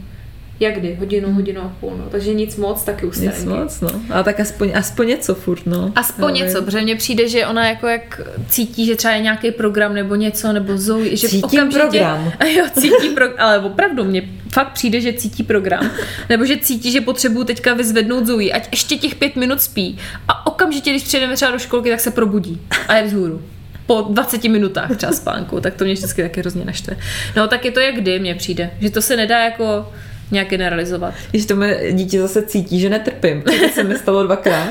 jak 0.60 0.78
kdy, 0.78 0.94
hodinu, 0.98 1.32
hodinu 1.32 1.60
a 1.60 1.72
půl, 1.80 1.92
no. 1.98 2.04
Takže 2.10 2.34
nic 2.34 2.56
moc, 2.56 2.82
taky 2.84 3.06
u 3.06 3.20
Nic 3.20 3.44
moc, 3.44 3.80
no. 3.80 3.88
A 4.10 4.22
tak 4.22 4.40
aspoň, 4.40 4.72
aspoň 4.74 5.06
něco 5.08 5.34
furt, 5.34 5.66
no. 5.66 5.92
Aspoň 5.94 6.24
Ale- 6.24 6.32
něco, 6.32 6.62
protože 6.62 6.80
mně 6.80 6.96
přijde, 6.96 7.28
že 7.28 7.46
ona 7.46 7.68
jako 7.68 7.86
jak 7.86 8.20
cítí, 8.48 8.86
že 8.86 8.96
třeba 8.96 9.14
je 9.14 9.20
nějaký 9.22 9.50
program 9.50 9.94
nebo 9.94 10.14
něco, 10.14 10.52
nebo 10.52 10.78
Zoe, 10.78 11.16
že 11.16 11.28
Cítím 11.28 11.44
okamžitě, 11.44 11.78
program. 11.80 12.32
A 12.40 12.44
jo, 12.44 12.64
cítí 12.80 13.08
program, 13.14 13.36
ale 13.38 13.58
opravdu 13.58 14.04
mně 14.04 14.22
fakt 14.52 14.72
přijde, 14.72 15.00
že 15.00 15.12
cítí 15.12 15.42
program. 15.42 15.90
Nebo 16.28 16.44
že 16.44 16.56
cítí, 16.56 16.92
že 16.92 17.00
potřebuju 17.00 17.44
teďka 17.44 17.74
vyzvednout 17.74 18.26
Zoe, 18.26 18.52
ať 18.52 18.68
ještě 18.70 18.96
těch 18.96 19.14
pět 19.14 19.36
minut 19.36 19.60
spí 19.60 19.98
a 20.28 20.46
okamžitě, 20.46 20.90
když 20.90 21.02
přijdeme 21.02 21.34
třeba 21.34 21.50
do 21.50 21.58
školky, 21.58 21.90
tak 21.90 22.00
se 22.00 22.10
probudí 22.10 22.60
a 22.88 22.96
je 22.96 23.02
vzhůru. 23.02 23.42
Po 23.86 24.06
20 24.10 24.44
minutách 24.44 24.96
třeba 24.96 25.12
spánku, 25.12 25.60
tak 25.60 25.74
to 25.74 25.84
mě 25.84 25.92
vždycky 25.94 26.22
taky 26.22 26.40
hrozně 26.40 26.64
naštve. 26.64 26.96
No 27.36 27.46
tak 27.48 27.64
je 27.64 27.70
to 27.70 27.80
jak 27.80 27.94
kdy, 27.94 28.18
mně 28.18 28.34
přijde, 28.34 28.70
že 28.80 28.90
to 28.90 29.02
se 29.02 29.16
nedá 29.16 29.38
jako 29.44 29.92
nějak 30.30 30.48
generalizovat. 30.48 31.14
Když 31.30 31.46
to 31.46 31.56
moje 31.56 31.92
dítě 31.92 32.20
zase 32.20 32.42
cítí, 32.42 32.80
že 32.80 32.88
netrpím. 32.90 33.42
To 33.42 33.52
se 33.74 33.84
mi 33.84 33.94
stalo 33.98 34.22
dvakrát, 34.22 34.68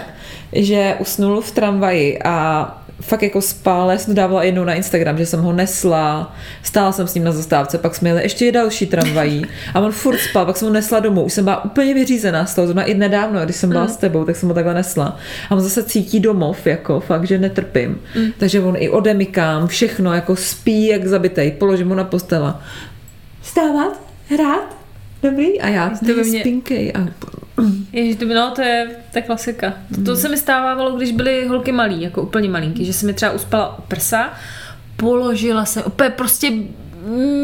že 0.53 0.95
usnul 0.99 1.41
v 1.41 1.51
tramvaji 1.51 2.19
a 2.23 2.77
fakt 3.01 3.23
jako 3.23 3.41
spál, 3.41 3.91
já 3.91 3.97
jsem 3.97 4.13
to 4.13 4.21
dávala 4.21 4.43
jednou 4.43 4.63
na 4.63 4.73
Instagram, 4.73 5.17
že 5.17 5.25
jsem 5.25 5.39
ho 5.41 5.53
nesla, 5.53 6.35
stála 6.63 6.91
jsem 6.91 7.07
s 7.07 7.13
ním 7.13 7.23
na 7.23 7.31
zastávce, 7.31 7.77
pak 7.77 7.95
jsme 7.95 8.09
jeli 8.09 8.21
ještě 8.23 8.45
je 8.45 8.51
další 8.51 8.85
tramvají 8.85 9.45
a 9.73 9.79
on 9.79 9.91
furt 9.91 10.17
spal, 10.17 10.45
pak 10.45 10.57
jsem 10.57 10.67
ho 10.67 10.73
nesla 10.73 10.99
domů, 10.99 11.23
už 11.23 11.33
jsem 11.33 11.43
byla 11.43 11.65
úplně 11.65 11.93
vyřízená 11.93 12.45
z 12.45 12.55
toho, 12.55 12.67
zrovna 12.67 12.83
i 12.83 12.93
nedávno, 12.93 13.43
když 13.45 13.55
jsem 13.55 13.69
byla 13.69 13.81
Mm. 13.83 13.87
s 13.89 13.97
tebou, 13.97 14.25
tak 14.25 14.35
jsem 14.35 14.49
ho 14.49 14.55
takhle 14.55 14.73
nesla 14.73 15.17
a 15.49 15.55
on 15.55 15.61
zase 15.61 15.83
cítí 15.83 16.19
domov, 16.19 16.67
jako 16.67 16.99
fakt, 16.99 17.27
že 17.27 17.37
netrpím, 17.37 18.01
Mm. 18.15 18.31
takže 18.37 18.61
on 18.61 18.75
i 18.79 18.89
odemykám, 18.89 19.67
všechno, 19.67 20.13
jako 20.13 20.35
spí 20.35 20.87
jak 20.87 21.07
zabitej, 21.07 21.51
položím 21.51 21.89
ho 21.89 21.95
na 21.95 22.03
postela, 22.03 22.61
stávat, 23.43 23.99
hrát, 24.29 24.75
dobrý, 25.23 25.61
a 25.61 25.67
já, 25.67 25.89
To 25.89 26.05
by 26.05 26.13
to 26.13 26.21
mě- 26.23 26.39
spinkej 26.39 26.93
a 26.95 27.07
Ježiš, 27.93 28.15
to, 28.15 28.25
by- 28.25 28.33
no, 28.33 28.51
to 28.55 28.61
je 28.61 28.89
ta 29.13 29.21
klasika. 29.21 29.73
To, 29.95 30.03
to 30.03 30.15
se 30.15 30.29
mi 30.29 30.37
stávalo, 30.37 30.91
když 30.97 31.11
byly 31.11 31.47
holky 31.47 31.71
malý, 31.71 32.01
jako 32.01 32.21
úplně 32.21 32.49
malinky, 32.49 32.85
že 32.85 32.93
se 32.93 33.05
mi 33.05 33.13
třeba 33.13 33.31
uspala 33.31 33.79
u 33.79 33.81
prsa, 33.81 34.33
položila 34.97 35.65
se, 35.65 35.83
úplně 35.83 36.09
prostě 36.09 36.51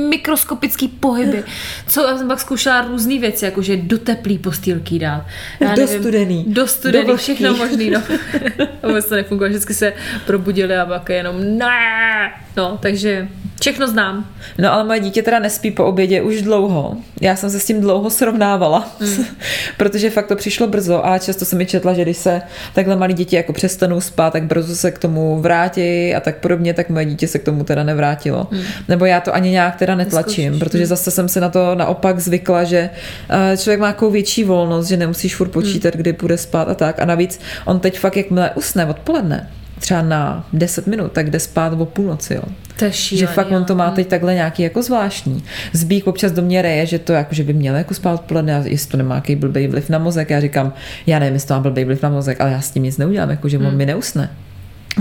mikroskopický 0.10 0.88
pohyby. 0.88 1.44
Co 1.88 2.02
já 2.02 2.18
jsem 2.18 2.28
pak 2.28 2.40
zkoušela 2.40 2.82
různé 2.82 3.20
věci, 3.20 3.46
jakože 3.46 3.78
do 3.78 3.98
teplý 3.98 4.38
postýlky 4.38 5.00
dát. 5.00 5.26
Já 5.60 5.76
Do 5.76 5.88
studený. 5.88 6.46
Do 6.48 6.68
studený, 6.68 7.08
Do 7.08 7.18
všechno 7.18 7.54
možný. 7.54 7.90
No. 7.90 8.04
Vůbec 8.84 9.06
to 9.06 9.16
nefunguje, 9.16 9.50
vždycky 9.50 9.74
se 9.74 9.94
probudili 10.26 10.76
a 10.78 10.86
pak 10.86 11.10
jenom 11.10 11.58
ne. 11.58 12.32
No, 12.58 12.80
takže 12.82 13.28
všechno 13.62 13.88
znám. 13.88 14.28
No 14.58 14.74
ale 14.74 14.84
moje 14.84 15.00
dítě 15.00 15.24
teda 15.24 15.40
nespí 15.40 15.72
po 15.72 15.86
obědě 15.86 16.22
už 16.22 16.42
dlouho. 16.42 16.98
Já 17.22 17.36
jsem 17.36 17.50
se 17.50 17.60
s 17.60 17.66
tím 17.66 17.82
dlouho 17.82 18.10
srovnávala, 18.10 18.92
mm. 19.00 19.26
protože 19.78 20.10
fakt 20.10 20.28
to 20.28 20.36
přišlo 20.36 20.68
brzo 20.68 21.06
a 21.06 21.20
často 21.20 21.46
se 21.46 21.56
mi 21.56 21.66
četla, 21.66 21.94
že 21.94 22.02
když 22.02 22.18
se 22.18 22.42
takhle 22.74 22.96
malí 22.96 23.14
děti 23.14 23.36
jako 23.36 23.54
přestanou 23.54 24.02
spát, 24.02 24.34
tak 24.34 24.44
brzo 24.44 24.76
se 24.76 24.92
k 24.92 25.00
tomu 25.00 25.42
vrátí 25.42 26.16
a 26.16 26.20
tak 26.20 26.38
podobně, 26.38 26.74
tak 26.74 26.90
moje 26.90 27.06
dítě 27.06 27.28
se 27.28 27.40
k 27.40 27.44
tomu 27.44 27.64
teda 27.64 27.84
nevrátilo. 27.84 28.48
Mm. 28.52 28.62
Nebo 28.88 29.06
já 29.06 29.20
to 29.22 29.36
ani 29.36 29.53
nějak 29.54 29.76
teda 29.76 29.96
netlačím, 29.96 30.52
Neskoušíš, 30.52 30.60
protože 30.60 30.86
zase 30.86 31.12
jsem 31.12 31.30
si 31.30 31.40
na 31.40 31.50
to 31.50 31.76
naopak 31.76 32.20
zvykla, 32.20 32.64
že 32.64 32.90
eh, 33.30 33.58
člověk 33.58 33.80
má 33.80 33.88
takovou 33.88 34.12
větší 34.12 34.44
volnost, 34.44 34.88
že 34.88 34.98
nemusíš 34.98 35.36
furt 35.36 35.50
počítat, 35.50 35.94
kdy 35.94 36.14
půjde 36.14 36.38
spát 36.38 36.70
a 36.70 36.74
tak. 36.76 37.00
A 37.00 37.06
navíc 37.06 37.40
on 37.66 37.80
teď 37.80 38.00
fakt 38.00 38.18
jakmile 38.18 38.52
usne 38.56 38.86
odpoledne, 38.86 39.50
třeba 39.80 40.02
na 40.02 40.48
10 40.54 40.88
minut, 40.88 41.12
tak 41.12 41.30
jde 41.30 41.40
spát 41.40 41.74
o 41.74 41.86
půlnoci, 41.86 42.34
jo. 42.34 42.44
To 42.80 42.86
je 42.86 42.92
Že 42.92 42.98
šílený, 42.98 43.36
fakt 43.36 43.52
on 43.52 43.66
to 43.66 43.76
má 43.76 43.92
teď 43.92 44.08
takhle 44.08 44.34
nějaký 44.34 44.64
jako 44.64 44.84
zvláštní. 44.84 45.44
Zbík 45.74 46.08
občas 46.08 46.32
do 46.32 46.42
mě 46.42 46.62
reje, 46.62 46.86
že 46.86 47.00
to 47.00 47.14
jako, 47.14 47.36
že 47.36 47.44
by 47.44 47.54
měl 47.54 47.76
jako 47.76 47.94
spát 47.94 48.14
odpoledne, 48.14 48.56
a 48.56 48.64
jestli 48.66 48.92
to 48.92 48.98
nemá 48.98 49.16
nějaký 49.16 49.36
blbý 49.36 49.68
vliv 49.68 49.90
na 49.90 50.00
mozek. 50.00 50.30
Já 50.30 50.42
říkám, 50.42 50.74
já 51.08 51.20
nevím, 51.20 51.34
jestli 51.34 51.48
to 51.48 51.54
má 51.54 51.60
blbý 51.60 51.84
vliv 51.84 52.02
na 52.02 52.10
mozek, 52.10 52.42
ale 52.42 52.52
já 52.52 52.62
s 52.62 52.72
tím 52.72 52.84
nic 52.84 52.98
neudělám, 52.98 53.30
jako 53.30 53.50
že 53.50 53.58
Hmm. 53.58 53.68
on 53.68 53.76
mi 53.76 53.86
neusne. 53.86 54.30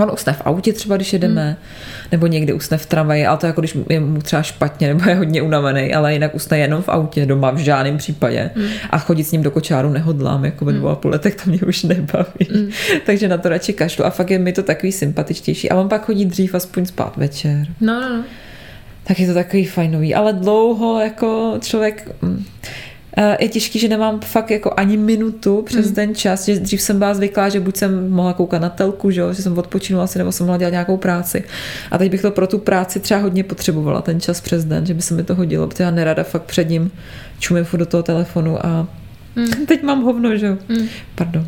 On 0.01 0.11
usne 0.13 0.33
v 0.33 0.43
autě 0.45 0.73
třeba, 0.73 0.97
když 0.97 1.13
jedeme, 1.13 1.43
Hmm. 1.43 1.57
nebo 2.13 2.27
někdy 2.27 2.53
usne 2.53 2.79
v 2.79 2.87
tramvaji, 2.87 3.27
ale 3.27 3.39
to 3.39 3.47
jako 3.47 3.61
když 3.61 3.77
je 3.89 4.01
mu 4.01 4.21
třeba 4.21 4.43
špatně 4.43 4.89
nebo 4.89 5.11
je 5.11 5.15
hodně 5.15 5.43
unavený, 5.43 5.95
ale 5.95 6.13
jinak 6.13 6.35
usne 6.35 6.59
jenom 6.59 6.83
v 6.83 6.89
autě, 6.89 7.27
doma 7.27 7.51
v 7.51 7.57
žádném 7.57 7.99
případě. 7.99 8.51
Hmm. 8.57 8.69
A 8.91 8.99
chodit 8.99 9.25
s 9.25 9.33
ním 9.33 9.43
do 9.43 9.51
kočáru 9.51 9.89
nehodlám, 9.89 10.45
jako 10.45 10.65
ve 10.65 10.73
dvou 10.73 10.89
a 10.89 10.95
půl 10.95 11.11
letech, 11.11 11.35
to 11.35 11.51
mě 11.51 11.61
už 11.69 11.83
nebaví. 11.83 12.47
Hmm. 12.51 12.71
Takže 13.07 13.29
na 13.29 13.39
to 13.39 13.49
radši 13.49 13.73
kašlu 13.73 14.05
a 14.05 14.11
fakt 14.11 14.31
je 14.31 14.39
mi 14.39 14.53
to 14.53 14.63
takový 14.63 14.93
sympatičtější. 14.93 15.71
A 15.71 15.77
on 15.81 15.89
pak 15.89 16.05
chodí 16.05 16.25
dřív 16.25 16.55
aspoň 16.55 16.87
spát 16.87 17.17
večer. 17.17 17.67
No, 17.81 18.01
no, 18.01 18.09
no. 18.17 18.25
tak 19.05 19.21
je 19.21 19.27
to 19.27 19.35
takový 19.35 19.65
fajnový. 19.65 20.15
Ale 20.15 20.33
dlouho 20.33 21.01
jako 21.01 21.59
člověk... 21.61 22.09
mm, 23.17 23.25
eh, 23.25 23.37
Je 23.41 23.49
těžký, 23.49 23.79
že 23.79 23.89
nemám 23.89 24.21
fakt 24.21 24.51
jako 24.51 24.73
ani 24.77 24.97
minutu 24.97 25.63
přes 25.67 25.87
Hmm. 25.87 25.95
den 25.95 26.15
čas, 26.15 26.45
že 26.45 26.61
dřív 26.61 26.81
jsem 26.83 26.99
byla 26.99 27.15
zvyklá, 27.15 27.49
že 27.49 27.61
buď 27.61 27.77
jsem 27.77 28.11
mohla 28.11 28.33
koukat 28.33 28.63
na 28.63 28.69
telku, 28.69 29.11
že, 29.11 29.23
že 29.33 29.43
jsem 29.43 29.59
odpočinula 29.59 30.07
si, 30.07 30.19
nebo 30.19 30.33
jsem 30.33 30.47
mohla 30.47 30.59
dělat 30.59 30.71
nějakou 30.71 30.97
práci. 30.97 31.45
A 31.91 31.99
teď 31.99 32.11
bych 32.11 32.23
to 32.23 32.31
pro 32.31 32.47
tu 32.47 32.59
práci 32.59 33.01
třeba 33.01 33.21
hodně 33.21 33.45
potřebovala, 33.45 34.03
ten 34.03 34.21
čas 34.21 34.41
přes 34.41 34.65
den, 34.65 34.87
že 34.87 34.95
by 34.95 35.03
se 35.03 35.15
mi 35.15 35.25
to 35.25 35.35
hodilo, 35.35 35.67
protože 35.67 35.85
já 35.85 35.91
nerada 35.91 36.23
fakt 36.25 36.43
před 36.43 36.69
ním 36.69 36.91
čumím 37.39 37.65
furt 37.65 37.79
do 37.81 37.87
toho 37.87 38.03
telefonu 38.03 38.67
a 38.67 38.87
teď 39.67 39.83
mám 39.83 40.03
hovno, 40.03 40.37
že 40.37 40.47
jo. 40.47 40.57
Hmm. 40.69 40.87
Pardon. 41.15 41.47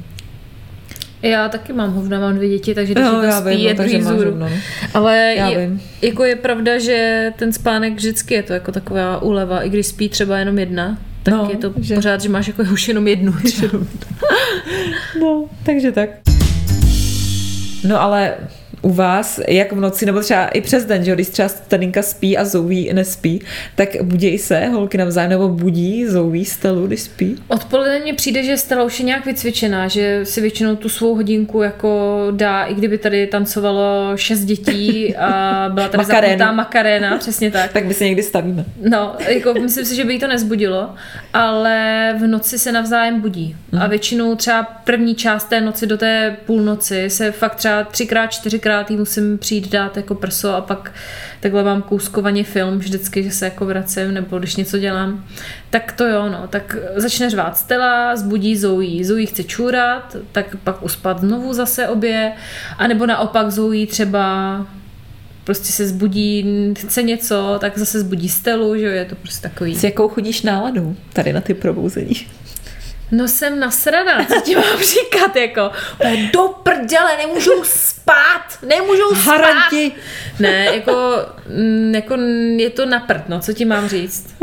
Já 1.23 1.49
taky 1.49 1.73
mám 1.73 1.92
hovna, 1.94 2.21
mám 2.21 2.35
dvě 2.37 2.49
děti, 2.49 2.75
takže 2.75 2.94
když 2.94 3.04
jedno 3.04 3.23
já 3.23 3.40
spí, 3.40 3.50
vím, 3.50 3.59
je 3.66 3.75
no, 3.75 3.76
takže 3.76 3.99
máš 3.99 4.16
hovno, 4.16 4.33
no. 4.38 4.49
Ale 4.94 5.35
Já 5.37 5.49
je, 5.49 5.66
vím. 5.68 5.83
jako 6.02 6.25
je 6.25 6.37
pravda, 6.37 6.78
že 6.78 7.30
ten 7.37 7.52
spánek 7.52 7.94
vždycky 7.94 8.35
je 8.35 8.42
to 8.42 8.52
jako 8.52 8.73
taková 8.73 9.23
úleva, 9.23 9.62
i 9.62 9.68
když 9.71 9.87
spí 9.87 10.09
třeba 10.09 10.38
jenom 10.38 10.59
jedna, 10.59 10.99
tak 11.24 11.34
No, 11.34 11.48
je 11.50 11.56
to 11.56 11.72
že- 11.80 11.94
pořád, 11.94 12.20
že 12.20 12.28
máš 12.28 12.46
jako 12.48 12.62
už 12.62 12.88
jenom 12.88 13.08
jednu. 13.08 13.32
třeba. 13.44 13.78
No, 15.20 15.44
takže 15.66 15.92
tak. 15.92 16.08
No 17.88 18.00
ale 18.02 18.34
u 18.84 18.92
vás, 18.92 19.40
jak 19.48 19.72
v 19.72 19.80
noci, 19.80 20.06
nebo 20.06 20.20
třeba 20.20 20.48
i 20.48 20.60
přes 20.60 20.84
den, 20.84 21.04
že 21.04 21.14
když 21.14 21.28
třeba 21.28 21.48
Staninka 21.48 22.02
spí 22.02 22.36
a 22.36 22.44
Zouví 22.44 22.90
nespí, 22.92 23.42
tak 23.74 23.88
budí 24.02 24.38
se 24.38 24.66
holky 24.66 24.98
navzájem, 24.98 25.30
nebo 25.30 25.48
budí 25.48 26.06
Zouví 26.06 26.44
Stelu, 26.44 26.86
když 26.86 27.00
spí? 27.00 27.36
Odpoledne 27.48 28.00
mně 28.00 28.14
přijde, 28.14 28.42
že 28.42 28.56
Stella 28.56 28.84
už 28.84 29.00
je 29.00 29.06
nějak 29.06 29.26
vycvičená, 29.26 29.88
že 29.88 30.20
si 30.24 30.40
většinou 30.40 30.76
tu 30.76 30.88
svou 30.88 31.14
hodinku 31.14 31.62
jako 31.62 32.18
dá, 32.30 32.64
i 32.64 32.74
kdyby 32.74 32.98
tady 32.98 33.26
tancovalo 33.26 34.12
šest 34.16 34.44
dětí 34.44 35.16
a 35.16 35.70
byla 35.74 35.88
tady 35.88 36.04
zapnutá 36.04 36.52
makaréna, 36.52 37.18
přesně 37.18 37.50
tak. 37.50 37.72
Tak 37.72 37.84
my 37.84 37.94
se 37.94 38.04
někdy 38.04 38.22
stavíme. 38.22 38.64
No, 38.88 39.16
jako 39.28 39.54
myslím 39.54 39.84
si, 39.84 39.96
že 39.96 40.04
by 40.04 40.12
jí 40.12 40.18
to 40.18 40.28
nezbudilo, 40.28 40.94
ale 41.32 42.14
v 42.20 42.26
noci 42.26 42.58
se 42.58 42.72
navzájem 42.72 43.20
budí. 43.20 43.56
A 43.80 43.86
většinou 43.86 44.34
třeba 44.34 44.62
první 44.62 45.14
část 45.14 45.44
té 45.44 45.60
noci 45.60 45.86
do 45.86 45.98
té 45.98 46.36
půlnoci 46.46 47.10
se 47.10 47.32
fakt 47.32 47.54
třeba 47.54 47.84
třikrát, 47.84 48.26
čtyřikrát 48.26 48.73
jí 48.82 48.96
musím 48.96 49.38
přijít 49.38 49.70
dát 49.70 49.96
jako 49.96 50.14
prso 50.14 50.54
a 50.54 50.60
pak 50.60 50.92
takhle 51.40 51.64
mám 51.64 51.82
kouskovaně 51.82 52.44
film 52.44 52.78
vždycky, 52.78 53.22
že 53.22 53.30
se 53.30 53.44
jako 53.44 53.64
vracím 53.64 54.14
nebo 54.14 54.38
když 54.38 54.56
něco 54.56 54.78
dělám. 54.78 55.24
Tak 55.70 55.92
to 55.92 56.06
jo, 56.06 56.28
no, 56.28 56.48
tak 56.48 56.76
začne 56.96 57.30
řvát 57.30 57.56
Stella, 57.56 58.16
zbudí 58.16 58.56
Zoe. 58.56 59.04
Zoe 59.04 59.26
chce 59.26 59.44
čůrat, 59.44 60.16
tak 60.32 60.56
pak 60.64 60.82
uspat 60.82 61.20
znovu 61.20 61.52
zase 61.52 61.88
obě, 61.88 62.32
a 62.78 62.86
nebo 62.86 63.06
naopak 63.06 63.50
Zoe 63.50 63.86
třeba 63.86 64.66
prostě 65.44 65.72
se 65.72 65.86
zbudí, 65.86 66.46
chce 66.78 67.02
něco, 67.02 67.56
tak 67.60 67.78
zase 67.78 68.00
zbudí 68.00 68.28
Stelu, 68.28 68.76
že 68.76 68.84
jo, 68.84 68.92
je 68.92 69.04
to 69.04 69.14
prostě 69.14 69.48
takový. 69.48 69.74
S 69.74 69.84
jakou 69.84 70.08
chodíš 70.08 70.42
náladou 70.42 70.96
tady 71.12 71.32
na 71.32 71.40
ty 71.40 71.54
probouzení? 71.54 72.14
No 73.12 73.28
jsem 73.28 73.61
nasraná, 73.61 74.25
co 74.25 74.40
ti 74.40 74.54
mám 74.54 74.78
říkat, 74.78 75.37
jako, 75.37 75.70
"Úplně 75.94 76.30
do 76.32 76.49
prdele, 76.62 77.16
nemůžou 77.16 77.64
spát, 77.64 78.58
nemůžou 78.66 79.14
spát. 79.14 79.30
Haranti! 79.37 79.92
Ne, 80.40 80.64
jako, 80.64 81.16
mm, 81.49 81.94
jako 81.94 82.16
je 82.56 82.70
to 82.70 82.87
na 82.87 83.00
prd, 83.00 83.28
no, 83.28 83.40
co 83.40 83.52
ti 83.52 83.64
mám 83.64 83.88
říct. 83.88 84.34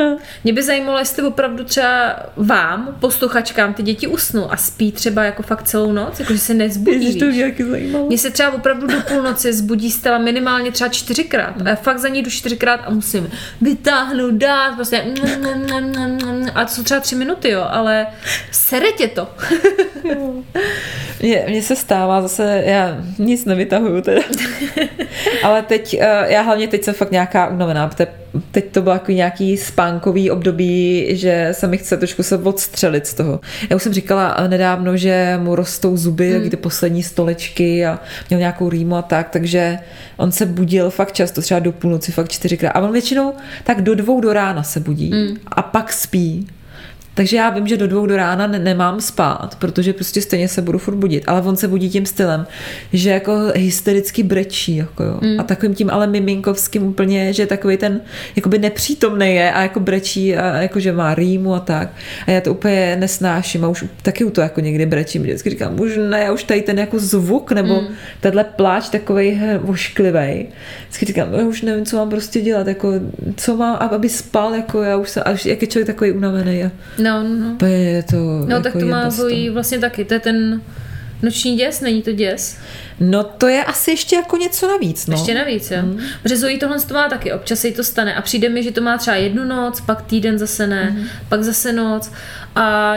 Mě 0.44 0.54
by 0.54 0.64
zajímalo, 0.64 1.00
jestli 1.00 1.24
opravdu 1.24 1.64
třeba 1.64 2.16
vám, 2.36 2.98
posluchačkám, 3.00 3.74
ty 3.74 3.84
děti 3.84 4.08
usnou 4.08 4.52
a 4.52 4.58
spí 4.58 4.92
třeba 4.92 5.24
jako 5.24 5.44
fakt 5.44 5.64
celou 5.64 5.92
noc, 5.92 6.20
jako 6.20 6.34
že 6.34 6.40
se 6.40 6.54
nezbudí, 6.54 7.06
Ježiš, 7.06 7.20
to 7.20 7.26
mě 7.26 7.44
taky 7.44 7.66
zajímalo. 7.66 8.08
Mně 8.08 8.18
se 8.18 8.32
třeba 8.32 8.52
opravdu 8.54 8.88
do 8.88 9.02
půlnoci 9.02 9.54
zbudí 9.54 9.92
Stella 9.92 10.18
minimálně 10.18 10.72
třeba 10.72 10.90
čtyřikrát. 10.90 11.62
A 11.66 11.70
já 11.70 11.76
fakt 11.76 12.00
za 12.00 12.08
ní 12.08 12.22
jdu 12.24 12.30
čtyřikrát 12.30 12.80
a 12.86 12.90
musím 12.90 13.32
vytáhnout, 13.62 14.34
dát, 14.34 14.76
prostě 14.76 15.06
a 16.56 16.66
to 16.66 16.72
jsou 16.74 16.84
třeba 16.84 17.00
tři 17.00 17.16
minuty, 17.16 17.50
jo, 17.50 17.66
ale 17.70 18.08
sere 18.52 18.92
tě 18.92 19.08
to. 19.08 19.28
Mně, 21.22 21.46
mně 21.50 21.62
se 21.64 21.76
stává 21.76 22.22
zase, 22.22 22.64
já 22.66 22.98
nic 23.20 23.46
nevytahuju 23.46 24.02
teda. 24.02 24.22
Ale 25.44 25.62
teď, 25.62 25.98
eh, 26.00 26.26
já 26.28 26.42
hlavně 26.42 26.68
teď 26.68 26.84
jsem 26.84 26.94
fakt 26.94 27.12
nějaká 27.12 27.48
unavená, 27.48 27.88
protože 27.88 28.08
teď 28.52 28.72
to 28.72 28.82
bylo 28.82 28.96
jako 28.96 29.12
nějaký 29.12 29.58
spánkový 29.58 30.32
období, 30.32 31.08
že 31.10 31.50
se 31.52 31.68
mi 31.68 31.78
chce 31.78 31.98
trošku 31.98 32.24
se 32.24 32.38
odstřelit 32.38 33.08
z 33.08 33.14
toho. 33.14 33.40
Já 33.70 33.76
už 33.76 33.84
jsem 33.84 33.94
říkala 33.94 34.36
eh, 34.38 34.48
nedávno, 34.48 34.98
že 34.98 35.40
mu 35.42 35.56
rostou 35.56 35.98
zuby, 35.98 36.32
hmm. 36.32 36.50
ty 36.50 36.58
poslední 36.58 37.04
stolečky 37.04 37.86
a 37.86 38.00
měl 38.30 38.40
nějakou 38.40 38.70
rýmu 38.70 38.96
a 38.96 39.02
tak, 39.02 39.30
takže 39.30 39.80
on 40.18 40.32
se 40.32 40.46
budil 40.46 40.90
fakt 40.90 41.12
často, 41.12 41.42
třeba 41.42 41.60
do 41.60 41.72
půlnoci, 41.72 42.12
fakt 42.12 42.32
čtyřikrát. 42.32 42.72
A 42.72 42.80
on 42.80 42.92
většinou 42.92 43.34
tak 43.64 43.82
do 43.82 43.96
dvou 43.96 44.22
do 44.22 44.34
rána 44.34 44.64
se 44.64 44.80
budí 44.80 45.12
hmm. 45.12 45.38
a 45.48 45.62
pak 45.62 45.94
spí. 45.94 46.48
Takže 47.14 47.38
já 47.38 47.50
vím, 47.50 47.68
že 47.68 47.78
do 47.78 47.88
dvou 47.88 48.06
do 48.06 48.18
rána 48.18 48.48
ne- 48.48 48.60
nemám 48.60 49.02
spát, 49.02 49.56
protože 49.60 49.94
prostě 49.94 50.22
stejně 50.22 50.48
se 50.48 50.62
budu 50.62 50.78
furt 50.78 50.96
budit. 50.96 51.24
Ale 51.28 51.42
on 51.42 51.56
se 51.58 51.68
budí 51.68 51.90
tím 51.90 52.06
stylem, 52.06 52.48
že 52.94 53.10
jako 53.10 53.32
hystericky 53.56 54.24
brečí. 54.24 54.76
Jako 54.76 55.04
jo. 55.04 55.20
Mm. 55.22 55.40
A 55.40 55.44
takovým 55.44 55.76
tím 55.76 55.90
ale 55.90 56.08
miminkovským 56.08 56.84
úplně, 56.84 57.34
že 57.34 57.46
takový 57.46 57.78
ten 57.78 58.02
jakoby 58.36 58.60
nepřítomný 58.60 59.36
je 59.36 59.52
a 59.52 59.62
jako 59.62 59.80
brečí 59.80 60.36
a 60.36 60.62
jako 60.62 60.80
že 60.80 60.92
má 60.92 61.16
rýmu 61.16 61.56
a 61.56 61.60
tak. 61.60 61.90
A 62.28 62.32
já 62.32 62.42
to 62.42 62.52
úplně 62.52 62.96
nesnáším 63.00 63.66
a 63.66 63.68
už 63.68 63.86
taky 64.02 64.24
u 64.24 64.30
to 64.30 64.42
jako 64.42 64.62
někdy 64.62 64.86
brečím. 64.86 65.22
Vždycky 65.22 65.50
říkám, 65.50 65.80
už 65.80 65.98
ne, 66.10 66.20
já 66.20 66.32
už 66.32 66.44
tady 66.44 66.62
ten 66.62 66.80
jako 66.80 67.00
zvuk 67.00 67.52
nebo 67.52 67.82
mm. 67.82 67.88
tenhle 68.22 68.44
pláč 68.44 68.90
takovej 68.90 69.32
he, 69.32 69.58
vošklivej. 69.58 70.48
Vždycky 70.84 71.06
říkám, 71.06 71.34
já 71.34 71.44
už 71.44 71.62
nevím, 71.62 71.86
co 71.86 71.98
mám 71.98 72.10
prostě 72.10 72.42
dělat, 72.42 72.68
jako 72.68 72.94
co 73.36 73.56
mám, 73.56 73.76
aby 73.76 74.10
spal, 74.10 74.56
jako 74.56 74.82
já 74.82 74.98
už 74.98 75.10
jsem, 75.10 75.24
jak 75.46 75.62
je 75.62 75.68
člověk 75.68 75.88
takový 75.88 76.12
unavený. 76.12 76.64
A 76.64 76.72
No, 77.02 77.24
no, 77.24 77.30
no. 77.40 77.54
úplně 77.54 77.74
je 77.78 78.04
to 78.04 78.16
No, 78.18 78.46
jako 78.50 78.62
tak 78.64 78.74
to 78.74 78.86
má. 78.86 79.10
Zoe 79.10 79.52
vlastně 79.52 79.80
taky, 79.80 80.06
to 80.06 80.14
je 80.14 80.20
ten 80.20 80.62
noční 81.22 81.56
děs, 81.58 81.82
není 81.82 82.02
to 82.02 82.12
děs? 82.12 82.58
No 83.00 83.24
to 83.24 83.48
je 83.48 83.64
asi 83.64 83.92
ještě 83.92 84.16
jako 84.16 84.38
něco 84.38 84.68
navíc, 84.68 85.08
no. 85.08 85.14
Ještě 85.14 85.34
navíc, 85.34 85.72
jo. 85.72 85.78
Mm. 85.82 86.00
Protože 86.24 86.38
Zoe 86.38 86.58
tohle 86.58 86.80
to 86.80 86.94
má 86.94 87.10
taky, 87.10 87.34
občas 87.34 87.60
se 87.60 87.68
jí 87.68 87.74
to 87.74 87.84
stane 87.84 88.16
a 88.16 88.22
přijde 88.22 88.50
mi, 88.50 88.64
že 88.64 88.72
to 88.72 88.82
má 88.82 88.98
třeba 88.98 89.16
jednu 89.18 89.46
noc, 89.46 89.82
pak 89.82 90.02
týden 90.02 90.38
zase 90.38 90.68
ne, 90.68 90.96
mm. 90.98 91.06
pak 91.30 91.44
zase 91.44 91.74
noc 91.74 92.12
a 92.56 92.96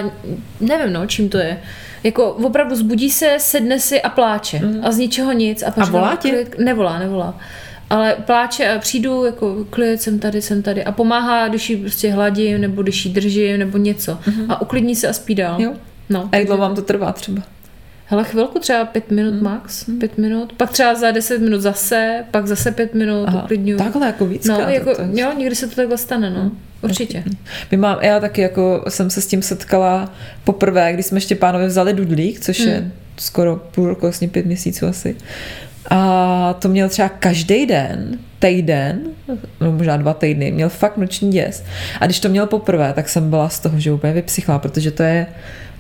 nevím, 0.61 0.93
no, 0.93 1.07
čím 1.07 1.29
to 1.29 1.39
je. 1.39 1.61
Jako 2.03 2.31
opravdu 2.33 2.77
zbudí 2.77 3.11
se, 3.11 3.37
sedne 3.39 3.81
si 3.81 4.03
a 4.03 4.09
pláče 4.09 4.59
mm. 4.59 4.81
a 4.85 4.93
z 4.93 4.97
ničeho 4.99 5.33
nic. 5.33 5.63
A, 5.63 5.71
pak 5.71 5.89
A 5.89 5.91
volá 5.91 6.17
klid- 6.17 6.59
Nevolá, 6.59 6.99
nevolá. 6.99 7.39
Ale 7.95 8.17
pláče 8.27 8.69
a 8.69 8.79
přijdu, 8.79 9.25
jako 9.25 9.65
klid, 9.71 10.03
jsem 10.03 10.19
tady, 10.19 10.43
jsem 10.43 10.63
tady. 10.63 10.85
A 10.85 10.93
pomáhá, 10.93 11.49
když 11.49 11.71
ji 11.71 11.77
prostě 11.77 12.13
hladím, 12.13 12.61
nebo 12.61 12.83
když 12.83 13.05
ji 13.07 13.13
držím, 13.13 13.59
nebo 13.59 13.79
něco. 13.79 14.19
Mm. 14.27 14.51
A 14.51 14.61
uklidní 14.63 14.97
se 14.97 15.09
a 15.09 15.13
spí 15.13 15.35
dál. 15.35 15.61
Jo. 15.61 15.73
No, 16.09 16.29
A 16.33 16.37
jak 16.37 16.47
dlouho 16.47 16.61
vám 16.63 16.75
to 16.75 16.83
trvá 16.83 17.13
třeba? 17.13 17.43
Hele, 18.07 18.25
chvilku, 18.25 18.59
třeba 18.59 18.85
pět 18.85 19.11
minut 19.11 19.43
max, 19.43 19.85
pět 20.01 20.19
minut, 20.19 20.53
pak 20.53 20.71
třeba 20.73 20.95
za 20.95 21.11
deset 21.11 21.39
minut 21.41 21.61
zase, 21.61 22.25
pak 22.31 22.47
zase 22.47 22.71
pět 22.71 22.95
minut, 22.95 23.29
uklidňuju. 23.45 23.79
takhle 23.79 24.07
jako 24.07 24.27
víckrát. 24.27 24.61
No, 24.61 24.69
jako, 24.69 24.95
to 24.97 25.03
je- 25.03 25.21
jo, 25.21 25.33
někdy 25.39 25.55
se 25.55 25.69
to 25.69 25.75
takhle 25.75 25.99
stane, 25.99 26.31
no. 26.31 26.51
Určitě. 26.83 27.25
My 27.71 27.77
mám, 27.77 27.99
já 28.03 28.21
taky 28.21 28.41
jako 28.41 28.85
jsem 28.89 29.11
se 29.11 29.21
s 29.21 29.27
tím 29.27 29.43
setkala 29.43 30.13
poprvé, 30.45 30.93
když 30.93 31.07
jsme 31.07 31.21
Štěpánovi 31.21 31.67
vzali 31.67 31.93
dudlík, 31.93 32.41
což 32.41 32.61
Hmm. 32.61 32.69
je 32.69 32.91
skoro 33.17 33.57
půl 33.75 33.89
roku, 33.89 34.01
vlastně 34.01 34.29
pět 34.29 34.47
měsíců 34.47 34.87
asi. 34.87 35.17
A 35.91 36.57
to 36.59 36.69
měl 36.69 36.89
třeba 36.89 37.09
každý 37.09 37.67
den, 37.67 38.19
týden, 38.39 39.01
no 39.61 39.73
možná 39.73 39.97
dva 39.97 40.15
týdny, 40.15 40.53
měl 40.53 40.69
fakt 40.69 40.97
noční 40.97 41.31
děs. 41.31 41.65
A 42.01 42.05
když 42.05 42.21
to 42.21 42.29
měl 42.29 42.47
poprvé, 42.47 42.93
tak 42.93 43.09
jsem 43.09 43.31
byla 43.31 43.49
z 43.49 43.61
toho, 43.61 43.81
že 43.81 43.93
úplně 43.93 44.13
vypsychla, 44.13 44.59
protože 44.59 44.91
to 44.91 45.03
je, 45.03 45.27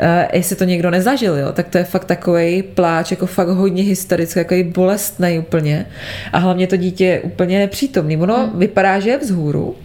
uh, 0.00 0.06
jestli 0.32 0.56
to 0.56 0.64
někdo 0.64 0.90
nezažil, 0.90 1.36
jo, 1.36 1.52
tak 1.52 1.68
to 1.68 1.78
je 1.78 1.84
fakt 1.84 2.04
takový 2.04 2.62
pláč, 2.62 3.10
jako 3.10 3.26
fakt 3.26 3.48
hodně 3.48 3.82
hysterický, 3.82 4.34
takový 4.34 4.62
bolestný 4.62 5.38
úplně. 5.38 5.86
A 6.32 6.38
hlavně 6.38 6.66
to 6.66 6.76
dítě 6.76 7.04
je 7.04 7.20
úplně 7.20 7.58
nepřítomný. 7.58 8.16
Ono 8.16 8.36
hmm. 8.36 8.58
vypadá, 8.58 9.00
že 9.00 9.10
je 9.10 9.18
vzhůru, 9.18 9.76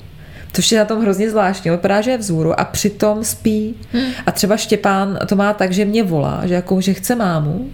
Což 0.53 0.71
je 0.71 0.79
na 0.79 0.85
tom 0.85 1.01
hrozně 1.01 1.29
zvláštní. 1.29 1.71
Vypadá, 1.71 2.01
že 2.01 2.11
je 2.11 2.17
vzhůru 2.17 2.59
a 2.59 2.65
přitom 2.65 3.23
spí. 3.23 3.75
Hmm. 3.91 4.11
A 4.25 4.31
třeba 4.31 4.57
Štěpán 4.57 5.19
to 5.27 5.35
má 5.35 5.53
tak, 5.53 5.71
že 5.71 5.85
mě 5.85 6.03
volá, 6.03 6.41
že 6.45 6.53
jako, 6.53 6.81
že 6.81 6.93
chce 6.93 7.15
mámu. 7.15 7.69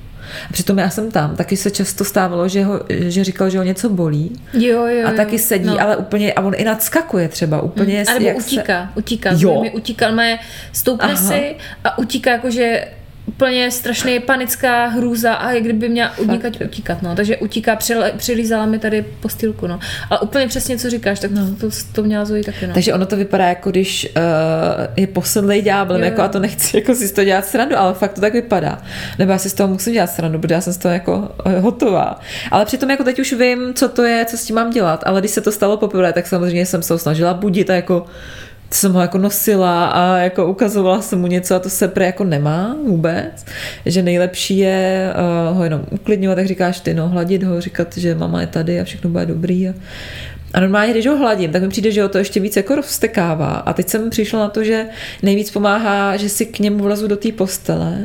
A 0.49 0.53
přitom 0.53 0.77
já 0.77 0.89
jsem 0.89 1.11
tam. 1.11 1.35
Taky 1.35 1.57
se 1.57 1.71
často 1.71 2.05
stávalo, 2.05 2.47
že, 2.47 2.63
ho, 2.63 2.81
že 2.89 3.23
říkal, 3.23 3.49
že 3.49 3.57
ho 3.57 3.63
něco 3.63 3.89
bolí. 3.89 4.41
Jo, 4.53 4.85
jo, 4.85 5.07
A 5.07 5.11
jo. 5.11 5.17
taky 5.17 5.39
sedí, 5.39 5.65
no. 5.65 5.81
ale 5.81 5.97
úplně, 5.97 6.33
a 6.33 6.41
on 6.41 6.53
i 6.57 6.63
nadskakuje 6.63 7.27
třeba, 7.27 7.61
úplně. 7.61 8.03
A 8.03 8.19
nebo 8.19 8.37
utíká, 8.37 8.91
utíká. 8.95 9.29
Jo. 9.37 9.61
Mi 9.61 9.71
utíká, 9.71 10.11
má 10.11 10.23
stoupne 10.71 11.13
Aha. 11.13 11.27
si 11.27 11.55
a 11.83 11.97
utíká 11.97 12.31
jakože 12.31 12.87
úplně 13.25 13.71
strašně 13.71 14.19
panická 14.19 14.87
hrůza 14.87 15.33
a 15.33 15.51
jak 15.51 15.63
kdyby 15.63 15.89
měla 15.89 16.17
unikat, 16.17 16.53
utíkat, 16.65 17.01
no. 17.01 17.15
Takže 17.15 17.37
utíká, 17.37 17.77
přilízala 18.17 18.65
mi 18.65 18.79
tady 18.79 19.05
postýlku, 19.19 19.67
no. 19.67 19.79
Ale 20.09 20.19
úplně 20.19 20.47
přesně, 20.47 20.77
co 20.77 20.89
říkáš, 20.89 21.19
tak 21.19 21.31
no. 21.31 21.41
to, 21.59 21.69
to 21.91 22.03
měla 22.03 22.25
Zoe 22.25 22.43
taky, 22.43 22.67
no. 22.67 22.73
Takže 22.73 22.93
ono 22.93 23.05
to 23.05 23.17
vypadá 23.17 23.45
jako 23.47 23.71
když 23.71 24.07
uh, 24.17 24.23
je 24.95 25.07
posedlej 25.07 25.61
ďáblem, 25.61 25.99
Jo, 26.01 26.05
jako 26.05 26.21
a 26.21 26.27
to 26.27 26.39
nechci 26.39 26.77
jako 26.77 26.95
si 26.95 27.07
z 27.07 27.11
toho 27.11 27.25
dělat 27.25 27.45
srandu, 27.45 27.77
ale 27.77 27.93
fakt 27.93 28.13
to 28.13 28.21
tak 28.21 28.33
vypadá. 28.33 28.81
Nebo 29.19 29.31
já 29.31 29.37
si 29.37 29.49
z 29.49 29.53
toho 29.53 29.73
musím 29.73 29.93
dělat 29.93 30.07
srandu, 30.07 30.39
protože 30.39 30.53
já 30.53 30.61
jsem 30.61 30.73
z 30.73 30.77
toho 30.77 30.93
jako 30.93 31.31
eh, 31.45 31.59
hotová. 31.59 32.19
Ale 32.51 32.65
přitom 32.65 32.89
jako 32.89 33.03
teď 33.03 33.19
už 33.19 33.33
vím, 33.33 33.73
co 33.73 33.89
to 33.89 34.03
je, 34.03 34.25
co 34.25 34.37
s 34.37 34.45
tím 34.45 34.55
mám 34.55 34.69
dělat, 34.69 35.03
ale 35.05 35.19
když 35.19 35.31
se 35.31 35.41
to 35.41 35.51
stalo 35.51 35.77
poprvé, 35.77 36.13
tak 36.13 36.27
samozřejmě 36.27 36.65
jsem 36.65 36.81
se 36.81 36.93
ho 36.93 36.99
snažila 36.99 37.33
budit 37.33 37.69
a 37.69 37.75
jako 37.75 38.05
jsem 38.71 38.93
ho 38.93 39.01
jako 39.01 39.17
nosila 39.17 39.85
a 39.85 40.17
jako 40.17 40.47
ukazovala 40.47 41.01
jsem 41.01 41.19
mu 41.19 41.27
něco 41.27 41.55
a 41.55 41.59
to 41.59 41.69
se 41.69 41.87
pre 41.87 42.05
jako 42.05 42.23
nemá 42.23 42.75
vůbec, 42.87 43.45
že 43.85 44.01
nejlepší 44.01 44.57
je 44.57 45.13
uh, 45.49 45.57
ho 45.57 45.63
jenom 45.63 45.81
uklidňovat, 45.91 46.35
tak 46.35 46.47
říkáš 46.47 46.79
ty, 46.79 46.93
no 46.93 47.09
hladit 47.09 47.43
ho, 47.43 47.61
říkat, 47.61 47.97
že 47.97 48.15
mama 48.15 48.41
je 48.41 48.47
tady 48.47 48.79
a 48.79 48.83
všechno 48.83 49.09
bude 49.09 49.25
dobrý 49.25 49.69
a 49.69 49.73
a 50.55 50.59
normálně, 50.59 50.91
když 50.91 51.07
ho 51.07 51.17
hladím, 51.17 51.51
tak 51.51 51.61
mi 51.61 51.69
přijde, 51.69 51.91
že 51.91 52.03
ho 52.03 52.09
to 52.09 52.17
ještě 52.17 52.39
víc 52.39 52.55
jako 52.55 52.75
roztekává. 52.75 53.53
A 53.53 53.73
teď 53.73 53.89
jsem 53.89 54.09
přišla 54.09 54.39
na 54.39 54.49
to, 54.49 54.63
že 54.63 54.85
nejvíc 55.23 55.51
pomáhá, 55.51 56.17
že 56.17 56.29
si 56.29 56.45
k 56.45 56.59
němu 56.59 56.83
vlezu 56.83 57.07
do 57.07 57.17
té 57.17 57.31
postele 57.31 57.97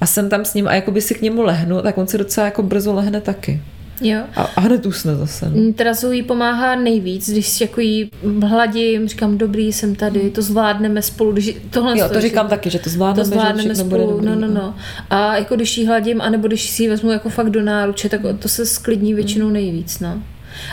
a 0.00 0.06
jsem 0.06 0.28
tam 0.28 0.44
s 0.44 0.54
ním 0.54 0.68
a 0.68 0.74
jakoby 0.74 1.00
si 1.00 1.14
k 1.14 1.22
němu 1.22 1.42
lehnu, 1.42 1.82
tak 1.82 1.98
on 1.98 2.06
se 2.06 2.18
docela 2.18 2.46
jako 2.46 2.62
brzo 2.62 2.94
lehne 2.94 3.20
taky. 3.20 3.60
Jo. 4.02 4.20
A, 4.36 4.42
a 4.42 4.60
hned 4.60 4.86
usne 4.86 5.16
zase. 5.16 5.50
no. 5.50 5.56
Mm, 5.56 5.72
Teda 5.72 5.94
Zoe 5.94 6.22
pomáhá 6.22 6.76
nejvíc, 6.76 7.30
když 7.30 7.48
si 7.48 7.64
jako 7.64 7.80
jí 7.80 8.10
hladím, 8.46 9.08
říkám, 9.08 9.38
dobrý, 9.38 9.72
jsem 9.72 9.94
tady, 9.94 10.30
to 10.30 10.42
zvládneme 10.42 11.02
spolu. 11.02 11.32
Když 11.32 11.56
tohle 11.70 11.98
Jo, 11.98 12.08
to 12.08 12.20
říkám 12.20 12.48
taky, 12.48 12.70
že 12.70 12.78
to 12.78 12.90
zvládneme, 12.90 13.24
to 13.24 13.30
zvládneme 13.30 13.74
že 13.74 13.84
bude 13.84 14.02
spolu, 14.02 14.10
dobrý, 14.10 14.26
no, 14.26 14.34
no, 14.34 14.48
no. 14.54 14.74
A 15.10 15.36
jako 15.36 15.56
když 15.56 15.78
jí 15.78 15.86
hladím, 15.86 16.20
anebo 16.20 16.48
když 16.48 16.70
si 16.70 16.82
ji 16.82 16.88
vezmu 16.88 17.10
jako 17.10 17.28
fakt 17.28 17.50
do 17.50 17.62
náruče, 17.62 18.08
tak 18.08 18.20
to 18.38 18.48
se 18.48 18.66
sklidní 18.66 19.14
většinou 19.14 19.50
nejvíc, 19.50 20.00
no. 20.00 20.22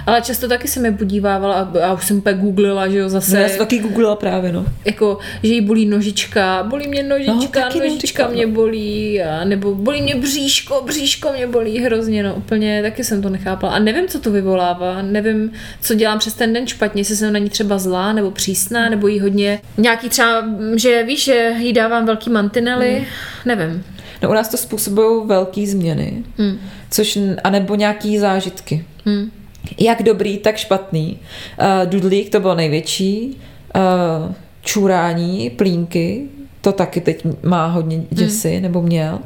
Ale 0.06 0.22
často 0.22 0.48
taky 0.48 0.68
se 0.68 0.80
mi 0.80 0.94
podívávala 0.98 1.56
a, 1.56 1.86
a 1.86 1.94
už 1.94 2.06
jsem 2.06 2.18
úplně 2.18 2.36
googlila, 2.36 2.88
že 2.88 2.98
jo, 2.98 3.10
zase. 3.10 3.36
No, 3.36 3.42
já 3.42 3.50
jsem 3.50 3.58
taky 3.58 3.80
googlila 3.80 4.16
právě, 4.16 4.52
no. 4.52 4.66
jako, 4.86 5.18
že 5.44 5.54
jí 5.54 5.62
bolí 5.62 5.86
nožička, 5.86 6.64
bolí 6.70 6.88
mě 6.88 7.04
nožička, 7.04 7.60
No, 7.60 7.66
no, 7.66 7.80
no, 7.80 7.86
nožička 7.86 8.24
říkám, 8.24 8.32
mě 8.34 8.48
bolí, 8.48 9.22
a, 9.22 9.44
nebo 9.44 9.76
bolí 9.76 10.02
mě 10.02 10.16
bříško, 10.16 10.84
bříško 10.86 11.32
mě 11.34 11.48
bolí 11.48 11.80
hrozně, 11.80 12.24
no 12.24 12.36
úplně, 12.36 12.82
taky 12.82 13.04
jsem 13.04 13.22
to 13.22 13.30
nechápala. 13.30 13.74
A 13.74 13.80
nevím, 13.80 14.08
co 14.08 14.20
to 14.20 14.32
vyvolává, 14.32 15.02
nevím, 15.02 15.52
co 15.82 15.94
dělám 15.96 16.20
přes 16.20 16.34
ten 16.34 16.54
den 16.54 16.68
špatně, 16.68 17.00
jestli 17.02 17.16
jsem 17.16 17.34
na 17.34 17.40
ní 17.40 17.50
třeba 17.50 17.78
zlá, 17.78 18.14
nebo 18.14 18.32
přísná, 18.32 18.90
nebo 18.90 19.08
jí 19.08 19.20
hodně, 19.20 19.62
nějaký 19.78 20.10
třeba, 20.10 20.46
že 20.76 21.04
víš, 21.04 21.24
že 21.24 21.54
jí 21.58 21.74
dávám 21.74 22.06
velký 22.06 22.30
mantinely, 22.30 22.90
Hmm. 22.96 23.06
nevím. 23.46 23.84
No 24.24 24.30
u 24.30 24.34
nás 24.34 24.50
to 24.50 24.58
způsobují 24.58 25.28
velké 25.28 25.68
změny, 25.68 26.24
Hmm. 26.38 26.60
což, 26.92 27.20
anebo 27.44 27.76
nějaký 27.76 28.18
zážitky. 28.20 28.86
Hmm. 29.06 29.32
Jak 29.78 30.04
dobrý, 30.04 30.38
tak 30.38 30.58
špatný. 30.58 31.20
Uh, 31.60 31.90
dudlík 31.90 32.30
to 32.30 32.40
bylo 32.40 32.56
největší. 32.56 33.38
Uh, 33.76 34.34
čurání, 34.62 35.50
plínky, 35.50 36.28
to 36.62 36.72
taky 36.72 37.02
teď 37.02 37.26
má 37.44 37.68
hodně 37.68 38.04
děsy, 38.10 38.54
hmm. 38.54 38.62
nebo 38.62 38.82
měl. 38.82 39.20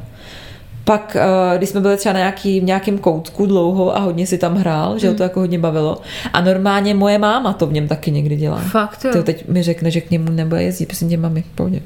Pak, 0.84 1.16
uh, 1.16 1.58
když 1.58 1.68
jsme 1.68 1.80
byli 1.80 1.96
třeba 1.96 2.12
na 2.12 2.18
nějaký, 2.18 2.60
v 2.60 2.64
nějakém 2.64 2.98
koutku 2.98 3.46
dlouho 3.46 3.96
a 3.96 4.00
hodně 4.00 4.26
si 4.26 4.38
tam 4.38 4.54
hrál, 4.54 4.98
že 4.98 5.08
ho 5.08 5.14
to 5.14 5.22
jako 5.22 5.40
hodně 5.40 5.58
bavilo. 5.58 6.00
A 6.32 6.40
normálně 6.40 6.94
moje 6.94 7.18
máma 7.18 7.52
to 7.52 7.66
v 7.66 7.72
něm 7.72 7.88
taky 7.88 8.10
někdy 8.10 8.36
dělá. 8.36 8.58
Fakt, 8.58 9.04
jo. 9.04 9.12
To 9.12 9.22
teď 9.22 9.48
mi 9.48 9.62
řekne, 9.62 9.90
že 9.90 10.00
k 10.00 10.10
němu 10.10 10.30
nebude 10.30 10.62
jezdit, 10.62 10.86
prosím 10.86 11.08
tě, 11.08 11.16
mami, 11.16 11.44
pohodě. 11.54 11.80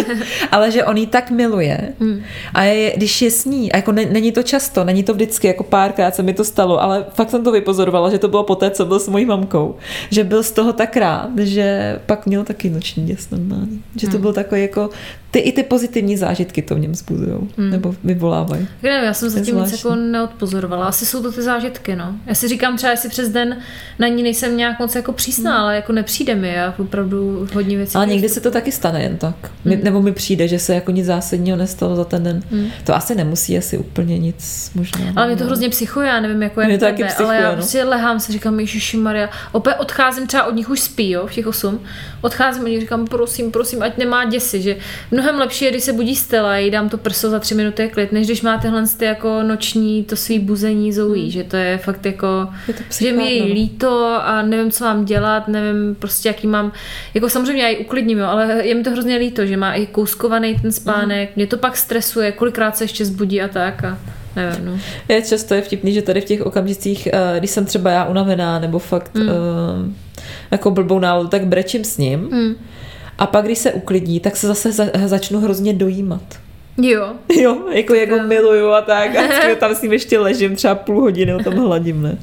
Ale 0.50 0.70
že 0.70 0.84
on 0.84 0.96
jí 0.96 1.06
tak 1.06 1.30
miluje 1.30 1.80
Hmm. 2.00 2.20
a 2.54 2.62
je, 2.62 2.92
když 2.96 3.22
je 3.22 3.30
s 3.30 3.44
ní, 3.44 3.72
a 3.72 3.76
jako 3.76 3.92
ne, 3.92 4.04
není 4.04 4.32
to 4.32 4.42
často, 4.42 4.84
není 4.84 5.02
to 5.02 5.14
vždycky, 5.14 5.46
jako 5.46 5.64
párkrát 5.64 6.14
se 6.14 6.22
mi 6.22 6.34
to 6.34 6.44
stalo, 6.44 6.82
ale 6.82 7.04
fakt 7.14 7.30
jsem 7.30 7.44
to 7.44 7.52
vypozorovala, 7.52 8.10
že 8.10 8.18
to 8.18 8.28
bylo 8.28 8.42
poté, 8.42 8.70
co 8.70 8.84
byl 8.86 9.00
s 9.00 9.08
mojí 9.08 9.24
mamkou, 9.24 9.76
že 10.10 10.24
byl 10.24 10.42
z 10.42 10.50
toho 10.52 10.72
tak 10.72 10.96
rád, 10.96 11.38
že 11.38 11.98
pak 12.06 12.26
měl 12.26 12.44
taky 12.44 12.70
noční 12.70 13.06
děs 13.06 13.30
normálně. 13.30 13.76
Že 13.96 14.08
to 14.08 14.18
byl 14.18 14.32
takový 14.32 14.62
jako, 14.62 14.90
ty 15.30 15.38
i 15.38 15.52
ty 15.52 15.62
pozitivní 15.62 16.16
zážitky 16.16 16.62
to 16.62 16.74
v 16.74 16.78
něm 16.78 16.94
způsobují, 16.94 17.48
nebo 17.56 17.94
vyvolávají. 18.04 18.68
Nevím, 18.82 19.04
já 19.04 19.14
jsem 19.14 19.28
zatím 19.28 19.56
nic 19.56 19.72
jako 19.72 19.94
neodpozorovala. 19.94 20.86
Asi 20.86 21.06
jsou 21.06 21.22
to 21.22 21.32
ty 21.32 21.42
zážitky, 21.42 21.96
no. 21.96 22.14
Já 22.26 22.34
si 22.34 22.48
říkám 22.48 22.76
třeba, 22.76 22.90
jestli 22.90 23.08
přes 23.08 23.28
den 23.28 23.56
na 23.98 24.08
ní 24.08 24.22
nejsem 24.22 24.56
nějak 24.56 24.78
moc 24.78 24.94
jako 24.94 25.12
přísná, 25.12 25.62
ale 25.62 25.76
jako 25.76 25.92
nepřijde 25.92 26.34
mi. 26.34 26.48
Já 26.48 26.74
opravdu 26.78 27.48
hodně 27.54 27.76
věcí. 27.76 27.94
Ale 27.94 28.06
někdy 28.06 28.28
se 28.28 28.40
to 28.40 28.50
taky 28.50 28.72
stane 28.72 29.02
jen 29.02 29.16
tak. 29.16 29.34
Hmm. 29.64 29.80
Nebo 29.82 30.02
mi 30.02 30.12
přijde, 30.12 30.48
že 30.48 30.58
se 30.58 30.74
jako 30.74 30.90
nic 30.90 31.06
zásadního 31.06 31.56
nestalo 31.56 31.96
za 31.96 32.04
ten 32.04 32.22
den. 32.22 32.42
To 32.84 32.94
asi 32.94 33.14
nemusí 33.14 33.58
asi 33.58 33.78
úplně 33.78 34.18
nic 34.18 34.70
možná. 34.74 35.00
Ale 35.16 35.26
mě 35.26 35.36
to 35.36 35.44
hrozně 35.44 35.68
psychuje, 35.68 36.08
já 36.08 36.20
nevím, 36.20 36.42
jako 36.42 36.60
jak 36.60 36.70
to 36.70 36.78
taky 36.78 37.04
tebe, 37.04 37.24
ale 37.24 37.36
já 37.36 37.50
no. 37.50 37.56
prostě 37.56 37.84
lehám 37.84 38.20
si, 38.20 38.32
říkám, 38.32 38.60
Ježiši 38.60 38.96
Maria. 38.96 39.28
Opět 39.52 39.74
odcházím 39.74 40.26
třeba 40.26 40.44
od 40.44 40.54
nich 40.54 40.70
už 40.70 40.80
spí, 40.80 41.10
jo, 41.10 41.26
v 41.26 41.32
těch 41.32 41.46
osm. 41.46 41.80
Odcházím 42.20 42.62
od 42.62 42.68
nich, 42.68 42.80
říkám, 42.80 43.06
prosím, 43.06 43.50
prosím, 43.50 43.82
ať 43.82 43.98
nemá 43.98 44.24
děsi, 44.24 44.62
že 44.62 44.76
mnohem 45.20 45.38
lepší 45.40 45.64
je, 45.64 45.70
když 45.70 45.82
se 45.84 45.92
budí 45.92 46.16
Stella, 46.16 46.56
jí 46.56 46.70
dám 46.70 46.88
to 46.88 46.98
prso 46.98 47.30
za 47.30 47.38
tři 47.38 47.54
minuty 47.54 47.88
klid, 47.88 48.12
než 48.12 48.26
když 48.26 48.42
má 48.42 48.58
tyhle 48.58 48.84
ty 48.96 49.04
jako 49.04 49.42
noční, 49.42 50.04
to 50.04 50.16
svý 50.16 50.38
buzení 50.38 50.92
zoulí, 50.92 51.30
že 51.30 51.44
to 51.44 51.56
je 51.56 51.78
fakt 51.78 52.06
jako, 52.06 52.26
Hmm. 52.26 52.50
Je 52.68 52.74
to 52.74 52.82
že 53.00 53.12
mi 53.12 53.34
je 53.34 53.44
líto 53.44 54.06
a 54.22 54.42
nevím, 54.42 54.70
co 54.70 54.84
mám 54.84 55.04
dělat, 55.04 55.48
nevím 55.48 55.94
prostě, 55.94 56.28
jaký 56.28 56.46
mám, 56.46 56.72
jako 57.14 57.28
samozřejmě 57.28 57.62
já 57.62 57.68
ji 57.68 57.78
uklidním, 57.78 58.18
jo, 58.18 58.26
ale 58.26 58.66
je 58.66 58.74
mi 58.74 58.82
to 58.82 58.90
hrozně 58.90 59.16
líto, 59.16 59.46
že 59.46 59.56
má 59.56 59.72
i 59.72 59.86
kouskovaný 59.86 60.58
ten 60.58 60.72
spánek, 60.72 61.36
mě 61.36 61.46
to 61.46 61.56
pak 61.56 61.76
stresuje, 61.76 62.32
kolikrát 62.32 62.76
se 62.76 62.84
ještě 62.84 63.04
zbudí 63.04 63.42
a 63.42 63.48
tak 63.48 63.84
a 63.84 63.98
nevím, 64.36 64.66
no. 64.66 64.78
Je 65.08 65.22
často 65.22 65.54
je 65.54 65.62
vtipný, 65.62 65.92
že 65.92 66.02
tady 66.02 66.20
v 66.20 66.24
těch 66.24 66.46
okamžicích, 66.46 67.06
eh, 67.12 67.38
když 67.38 67.50
jsem 67.50 67.64
třeba 67.64 67.90
já 67.90 68.04
unavená, 68.04 68.58
nebo 68.58 68.78
fakt 68.78 69.16
Hmm. 69.16 69.26
mm. 69.26 69.96
jako 70.50 70.70
blbou 70.70 70.98
náladu, 70.98 71.28
tak 71.28 71.46
brečím 71.46 71.84
s 71.84 71.98
ním. 71.98 72.20
Mm. 72.20 72.54
A 73.20 73.26
pak, 73.26 73.44
když 73.44 73.58
se 73.58 73.72
uklidní, 73.72 74.20
tak 74.20 74.36
se 74.36 74.46
zase 74.46 74.72
za, 74.72 74.84
začnu 75.06 75.40
hrozně 75.40 75.72
dojímat. 75.72 76.22
Jo, 76.82 77.12
Jo, 77.40 77.68
jako 77.72 77.94
jak 77.94 78.10
ho 78.10 78.26
miluju 78.26 78.68
a 78.68 78.80
tak. 78.80 79.16
A 79.16 79.54
tam 79.58 79.74
s 79.74 79.82
ním 79.82 79.92
ještě 79.92 80.18
ležím, 80.18 80.56
třeba 80.56 80.74
půl 80.74 81.00
hodiny 81.00 81.32
ho 81.32 81.38
tam 81.38 81.54
hladím, 81.54 82.02
ne? 82.02 82.18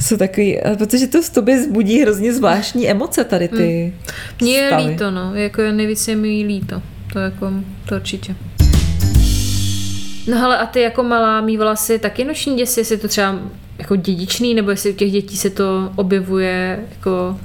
Jsou 0.00 0.16
takový, 0.16 0.58
eh, 0.58 0.76
protože 0.76 1.06
to 1.06 1.22
v 1.22 1.30
tobě 1.30 1.62
zbudí 1.62 2.00
hrozně 2.00 2.32
zvláštní 2.32 2.90
emoce 2.90 3.24
tady 3.24 3.48
ty 3.48 3.92
mně 4.40 4.52
je 4.52 4.66
stavy. 4.66 4.82
líto, 4.82 5.10
no, 5.10 5.34
jako 5.34 5.62
je 5.62 5.72
nejvíc 5.72 6.08
je 6.08 6.16
mi 6.16 6.28
líto, 6.28 6.82
to 7.12 7.18
jako, 7.18 7.52
to 7.88 7.94
určitě. 7.94 8.34
No 10.28 10.38
hele, 10.38 10.58
a 10.58 10.66
ty 10.66 10.80
jako 10.80 11.02
malá 11.02 11.40
mývala 11.40 11.76
si 11.76 11.98
taky 11.98 12.24
noční 12.24 12.56
děsi, 12.56 12.80
jestli 12.80 12.94
je 12.94 12.98
to 12.98 13.08
třeba 13.08 13.38
jako 13.78 13.96
dědičný, 13.96 14.54
nebo 14.54 14.70
jestli 14.70 14.90
u 14.90 14.94
těch 14.94 15.12
dětí 15.12 15.36
se 15.36 15.50
to 15.50 15.92
objevuje 15.96 16.84
jako... 16.90 17.38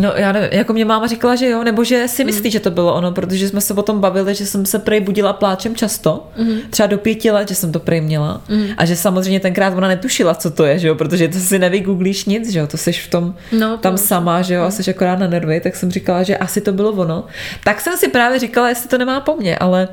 No 0.00 0.12
já 0.16 0.32
nevím, 0.32 0.48
jako 0.52 0.72
mě 0.72 0.84
máma 0.84 1.06
říkala, 1.06 1.36
že 1.36 1.48
jo, 1.48 1.64
nebo 1.64 1.84
že 1.84 2.08
si 2.08 2.24
myslí, 2.24 2.50
že 2.50 2.60
to 2.60 2.70
bylo 2.70 2.94
ono, 2.94 3.12
protože 3.12 3.48
jsme 3.48 3.60
se 3.60 3.74
o 3.74 3.82
tom 3.82 4.00
bavili, 4.00 4.34
že 4.34 4.46
jsem 4.46 4.66
se 4.66 4.78
prej 4.78 5.00
budila 5.00 5.32
pláčem 5.32 5.76
často, 5.76 6.28
třeba 6.70 6.86
do 6.86 6.98
pěti 6.98 7.30
let, 7.30 7.48
že 7.48 7.54
jsem 7.54 7.72
to 7.72 7.80
prej 7.80 8.00
měla. 8.00 8.42
A 8.76 8.84
že 8.84 8.96
samozřejmě 8.96 9.40
tenkrát 9.40 9.74
ona 9.76 9.88
netušila, 9.88 10.34
co 10.34 10.50
to 10.50 10.64
je, 10.64 10.78
že 10.78 10.88
jo, 10.88 10.94
protože 10.94 11.28
to 11.28 11.38
si 11.38 11.58
nevygooglíš 11.58 12.24
nic, 12.24 12.50
že 12.52 12.58
jo, 12.58 12.66
to 12.66 12.76
jsi 12.76 12.92
v 12.92 13.08
tom 13.10 13.34
No, 13.52 13.70
to 13.70 13.76
tam 13.76 13.94
už. 13.94 14.00
sama, 14.00 14.42
že 14.42 14.54
jo, 14.54 14.62
a 14.62 14.70
jsi 14.70 14.90
akorát 14.90 15.18
na 15.18 15.26
nervy, 15.26 15.60
tak 15.60 15.76
jsem 15.76 15.90
říkala, 15.90 16.22
že 16.22 16.36
asi 16.36 16.60
to 16.60 16.72
bylo 16.72 16.92
ono. 16.92 17.24
Tak 17.64 17.80
jsem 17.80 17.96
si 17.96 18.08
právě 18.08 18.38
říkala, 18.38 18.68
jestli 18.68 18.88
to 18.88 18.98
nemá 18.98 19.20
po 19.20 19.36
mně, 19.36 19.58
ale 19.58 19.88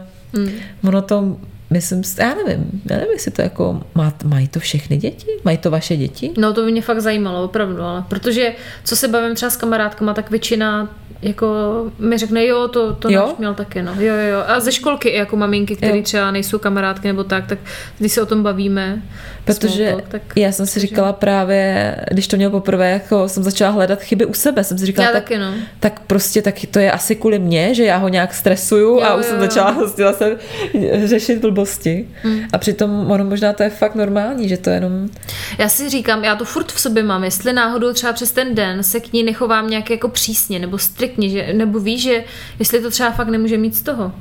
ono 0.83 1.01
to, 1.01 1.37
myslím, 1.69 2.03
já 2.19 2.35
nevím, 2.35 2.81
já 2.89 2.97
nevím, 2.97 3.13
jestli 3.13 3.31
to 3.31 3.41
jako, 3.41 3.81
má, 3.95 4.13
mají 4.25 4.47
to 4.47 4.59
všechny 4.59 4.97
děti? 4.97 5.27
Mají 5.43 5.57
to 5.57 5.71
vaše 5.71 5.97
děti? 5.97 6.31
No 6.37 6.53
to 6.53 6.65
by 6.65 6.71
mě 6.71 6.81
fakt 6.81 7.01
zajímalo, 7.01 7.43
opravdu, 7.43 7.81
ale 7.81 8.03
protože 8.07 8.55
co 8.83 8.95
se 8.95 9.07
bavím 9.07 9.35
třeba 9.35 9.49
s 9.49 9.57
kamarádkama, 9.57 10.13
tak 10.13 10.29
většina 10.29 10.89
jako 11.21 11.47
mi 11.99 12.17
řekne, 12.17 12.45
jo, 12.45 12.67
to, 12.67 12.93
to 12.93 13.09
Jo? 13.11 13.27
náš 13.27 13.37
měl 13.37 13.53
také, 13.53 13.83
no. 13.83 13.91
Jo, 13.99 14.15
jo, 14.15 14.29
jo. 14.31 14.43
A 14.47 14.59
ze 14.59 14.71
školky 14.71 15.13
jako 15.13 15.35
maminky, 15.37 15.75
které 15.75 16.01
třeba 16.01 16.31
nejsou 16.31 16.59
kamarádky 16.59 17.07
nebo 17.07 17.23
tak, 17.23 17.47
tak 17.47 17.59
když 17.99 18.11
se 18.11 18.21
o 18.21 18.25
tom 18.25 18.43
bavíme, 18.43 19.01
Protože 19.47 19.91
talk, 19.91 20.07
tak 20.07 20.21
já 20.35 20.51
jsem 20.51 20.65
si 20.65 20.79
říkala 20.79 21.13
právě, 21.13 21.95
když 22.11 22.27
to 22.27 22.35
měl 22.35 22.49
poprvé, 22.49 22.91
jako 22.91 23.29
jsem 23.29 23.43
začala 23.43 23.71
hledat 23.71 24.01
chyby 24.01 24.25
u 24.25 24.33
sebe, 24.33 24.63
jsem 24.63 24.77
si 24.77 24.85
říkala, 24.85 25.07
Já 25.07 25.13
tak, 25.13 25.23
taky, 25.23 25.37
no. 25.37 25.53
tak 25.79 25.99
prostě 25.99 26.41
tak 26.41 26.55
to 26.71 26.79
je 26.79 26.91
asi 26.91 27.15
kvůli 27.15 27.39
mně, 27.39 27.73
že 27.73 27.83
já 27.83 27.97
ho 27.97 28.07
nějak 28.07 28.33
stresuju 28.33 29.01
a 29.01 29.09
Jo, 29.09 29.19
už 29.19 29.25
jsem 29.25 29.35
jo, 29.35 29.41
začala 29.41 29.71
jo. 29.71 29.77
prostě 29.77 30.03
zase 30.03 30.37
řešit 31.05 31.41
blbosti. 31.41 32.07
Hmm. 32.23 32.39
A 32.53 32.57
přitom 32.57 33.11
ono 33.11 33.25
možná 33.25 33.53
to 33.53 33.63
je 33.63 33.69
fakt 33.69 33.95
normální, 33.95 34.49
že 34.49 34.57
to 34.57 34.69
je 34.69 34.75
jenom... 34.75 35.09
Já 35.57 35.69
si 35.69 35.89
říkám, 35.89 36.23
já 36.23 36.35
to 36.35 36.45
furt 36.45 36.71
v 36.71 36.79
sobě 36.79 37.03
mám, 37.03 37.23
jestli 37.23 37.53
náhodou 37.53 37.93
třeba 37.93 38.13
přes 38.13 38.31
ten 38.31 38.55
den 38.55 38.83
se 38.83 38.99
k 38.99 39.13
ní 39.13 39.23
nechovám 39.23 39.69
nějak 39.69 39.89
jako 39.89 40.07
přísně 40.07 40.59
nebo 40.59 40.77
striktně, 40.77 41.06
že, 41.27 41.53
nebo 41.53 41.79
víš, 41.79 42.03
že 42.03 42.23
jestli 42.59 42.81
to 42.81 42.91
třeba 42.91 43.11
fakt 43.11 43.27
nemůže 43.27 43.57
mít 43.57 43.75
z 43.75 43.81
toho. 43.81 44.11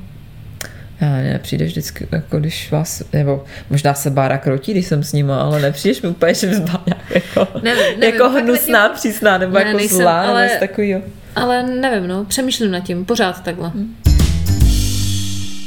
Já 1.01 1.09
ne, 1.09 1.39
přijdeš 1.43 1.71
vždycky, 1.71 2.07
jako 2.13 2.39
když 2.39 2.71
vás, 2.71 3.03
nebo 3.13 3.45
možná 3.71 3.95
se 3.95 4.11
Bára 4.11 4.39
krotí, 4.39 4.73
když 4.73 4.87
jsem 4.87 5.03
s 5.03 5.13
nima, 5.13 5.41
ale 5.41 5.61
nepřijdeš 5.63 6.03
mi 6.03 6.09
úplně, 6.09 6.35
že 6.35 6.47
byla 6.47 6.83
nějak 6.87 7.11
jako, 7.15 7.49
Nevím, 7.63 8.01
nevím, 8.01 8.15
jako 8.15 8.29
hnusná, 8.31 8.83
nevím. 8.83 8.97
přísná, 8.97 9.39
nebo 9.39 9.55
Ne, 9.55 9.63
jako 9.65 9.77
nejsem, 9.77 9.99
zlá, 9.99 10.23
ale- 10.23 10.47
nebo 10.47 10.55
takovýho. 10.61 11.01
Ale 11.37 11.63
nevím, 11.63 12.09
no, 12.09 12.25
přemýšlím 12.25 12.71
nad 12.71 12.81
tím, 12.81 13.05
pořád 13.05 13.43
takhle. 13.45 13.73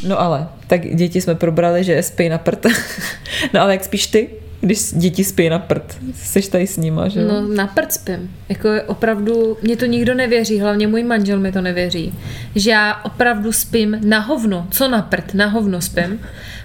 No 0.07 0.19
ale, 0.21 0.47
tak 0.67 0.95
děti 0.95 1.21
jsme 1.21 1.35
probrali, 1.35 1.83
že 1.83 2.03
spí 2.03 2.29
na 2.29 2.37
prd. 2.37 2.65
no 3.53 3.61
ale 3.61 3.73
jak 3.73 3.83
spíš 3.83 4.07
ty, 4.07 4.29
když 4.61 4.93
děti 4.93 5.23
spí 5.23 5.49
na 5.49 5.59
prd? 5.59 5.97
Jsi 6.15 6.49
tady 6.49 6.67
s 6.67 6.77
nima, 6.77 7.07
že? 7.07 7.25
No 7.25 7.47
na 7.47 7.67
prd 7.67 7.93
spím. 7.93 8.35
Jako 8.49 8.67
je 8.67 8.81
opravdu, 8.81 9.57
mě 9.61 9.77
to 9.77 9.85
nikdo 9.85 10.13
nevěří, 10.13 10.59
hlavně 10.59 10.87
můj 10.87 11.03
manžel 11.03 11.39
mi 11.39 11.51
to 11.51 11.61
nevěří, 11.61 12.13
že 12.55 12.71
já 12.71 13.01
opravdu 13.03 13.51
spím 13.51 13.97
na 14.03 14.19
hovno. 14.19 14.67
Co 14.71 14.87
na 14.87 15.01
prd? 15.01 15.33
Na 15.33 15.47
hovno 15.47 15.81
spím. 15.81 16.19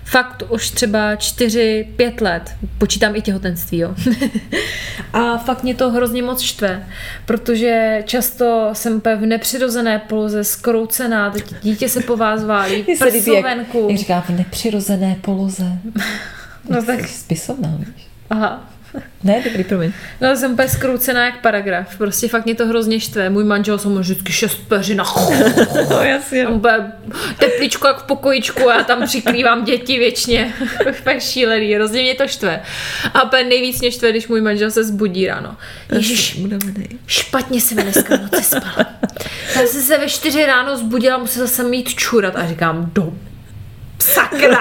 Fakt 0.05 0.43
už 0.49 0.71
třeba 0.71 1.15
4-5 1.15 2.23
let. 2.23 2.55
Počítám 2.79 3.17
i 3.17 3.23
těhotenství, 3.23 3.79
jo. 3.79 3.95
A 5.13 5.39
fakt 5.39 5.63
mě 5.63 5.75
to 5.75 5.91
hrozně 5.91 6.23
moc 6.23 6.41
štve, 6.41 6.87
protože 7.25 8.03
často 8.07 8.71
jsem 8.73 9.01
v 9.01 9.27
nepřirozené 9.27 9.99
poloze, 9.99 10.45
skroucená, 10.45 11.31
teď 11.31 11.55
dítě 11.63 11.89
se 11.89 12.01
po 12.01 12.17
vás 12.17 12.45
válí, 12.45 12.85
líbí, 13.13 13.33
jak, 13.35 13.45
jak 13.89 13.99
říká, 13.99 14.21
v 14.21 14.31
nepřirozené 14.31 15.17
poloze. 15.21 15.67
No 16.69 16.83
tak, 16.85 17.09
Spisovná, 17.09 17.77
víš? 17.79 18.07
aha. 18.31 18.71
Ne, 19.25 19.43
dobrý, 19.45 19.65
promiň. 19.65 19.93
No, 20.21 20.37
jsem 20.37 20.53
úplně 20.53 20.69
skroucená 20.69 21.25
jak 21.27 21.41
paragraf. 21.41 21.99
Prostě 21.99 22.29
fakt 22.29 22.45
mě 22.45 22.55
to 22.55 22.67
hrozně 22.67 23.01
štve. 23.01 23.31
Můj 23.31 23.45
manžel 23.45 23.79
jsem 23.79 23.99
vždycky 23.99 24.33
šest 24.33 24.55
peřin 24.69 25.01
a 25.01 25.05
No 25.91 26.03
jasně. 26.03 26.47
Bude 26.47 26.93
tepličko 27.39 27.87
jak 27.87 27.99
v 27.99 28.03
pokojičku 28.03 28.71
a 28.71 28.77
já 28.79 28.85
tam 28.85 29.07
přikrývám 29.07 29.65
děti 29.65 29.99
věčně. 29.99 30.55
Fakt 30.93 31.23
šílený, 31.23 31.75
hrozně 31.75 32.03
mě 32.03 32.15
to 32.15 32.29
štve. 32.29 32.63
A 33.15 33.23
úplně 33.23 33.45
nejvíc 33.45 33.81
mě 33.81 33.91
štve, 33.91 34.11
když 34.11 34.29
můj 34.29 34.41
manžel 34.41 34.71
se 34.71 34.85
zbudí 34.85 35.27
ráno. 35.27 35.57
Ježiš, 35.93 36.41
špatně 37.07 37.61
jsem 37.61 37.79
dneska 37.79 38.17
v 38.17 38.21
noci 38.23 38.43
spala. 38.45 38.87
Já 39.57 39.67
jsem 39.67 39.83
se 39.83 39.99
ve 39.99 40.09
čtyři 40.09 40.47
ráno 40.47 40.77
zbudila, 40.77 41.19
musela 41.19 41.47
jsem 41.47 41.71
mít 41.71 41.95
čurat 41.95 42.37
a 42.37 42.47
říkám, 42.49 42.91
do 42.95 43.13
sakra. 43.99 44.59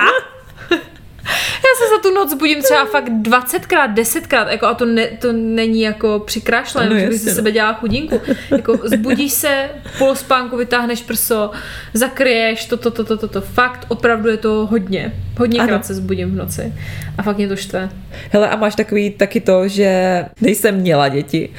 Já 1.55 1.69
se 1.79 1.95
za 1.95 2.01
tu 2.01 2.13
noc 2.15 2.33
budím 2.33 2.61
třeba 2.61 2.85
fakt 2.85 3.09
20krát, 3.09 3.93
10krát, 3.93 4.47
jako 4.47 4.65
a 4.65 4.73
to, 4.73 4.85
ne, 4.85 5.07
to 5.07 5.31
není 5.33 5.81
jako 5.81 6.19
přikrášlené, 6.25 6.89
No 6.89 6.99
že 6.99 7.09
bych 7.09 7.25
no. 7.25 7.33
sebe 7.33 7.51
dělala 7.51 7.73
chudinku. 7.73 8.21
Jako 8.51 8.79
zbudíš 8.83 9.33
se, 9.33 9.69
v 9.85 9.97
polospánku 9.97 10.57
vytáhneš 10.57 11.01
prso, 11.01 11.51
zakryješ, 11.93 12.65
to, 12.65 12.77
to, 12.77 12.91
to, 12.91 13.03
to, 13.03 13.17
to, 13.17 13.27
to. 13.27 13.41
Fakt, 13.41 13.85
opravdu 13.87 14.29
je 14.29 14.37
to 14.37 14.67
hodně. 14.71 15.13
Hodněkrát 15.39 15.69
Ano. 15.69 15.83
se 15.83 15.93
zbudím 15.93 16.31
v 16.31 16.35
noci. 16.35 16.73
A 17.17 17.23
fakt 17.23 17.37
mě 17.37 17.47
to 17.47 17.55
štve. 17.55 17.89
Hele, 18.31 18.49
a 18.49 18.55
máš 18.55 18.75
takový 18.75 19.09
taky 19.09 19.39
to, 19.41 19.67
že 19.67 20.23
když 20.39 20.57
jsem 20.57 20.75
měla 20.75 21.09
děti, 21.09 21.49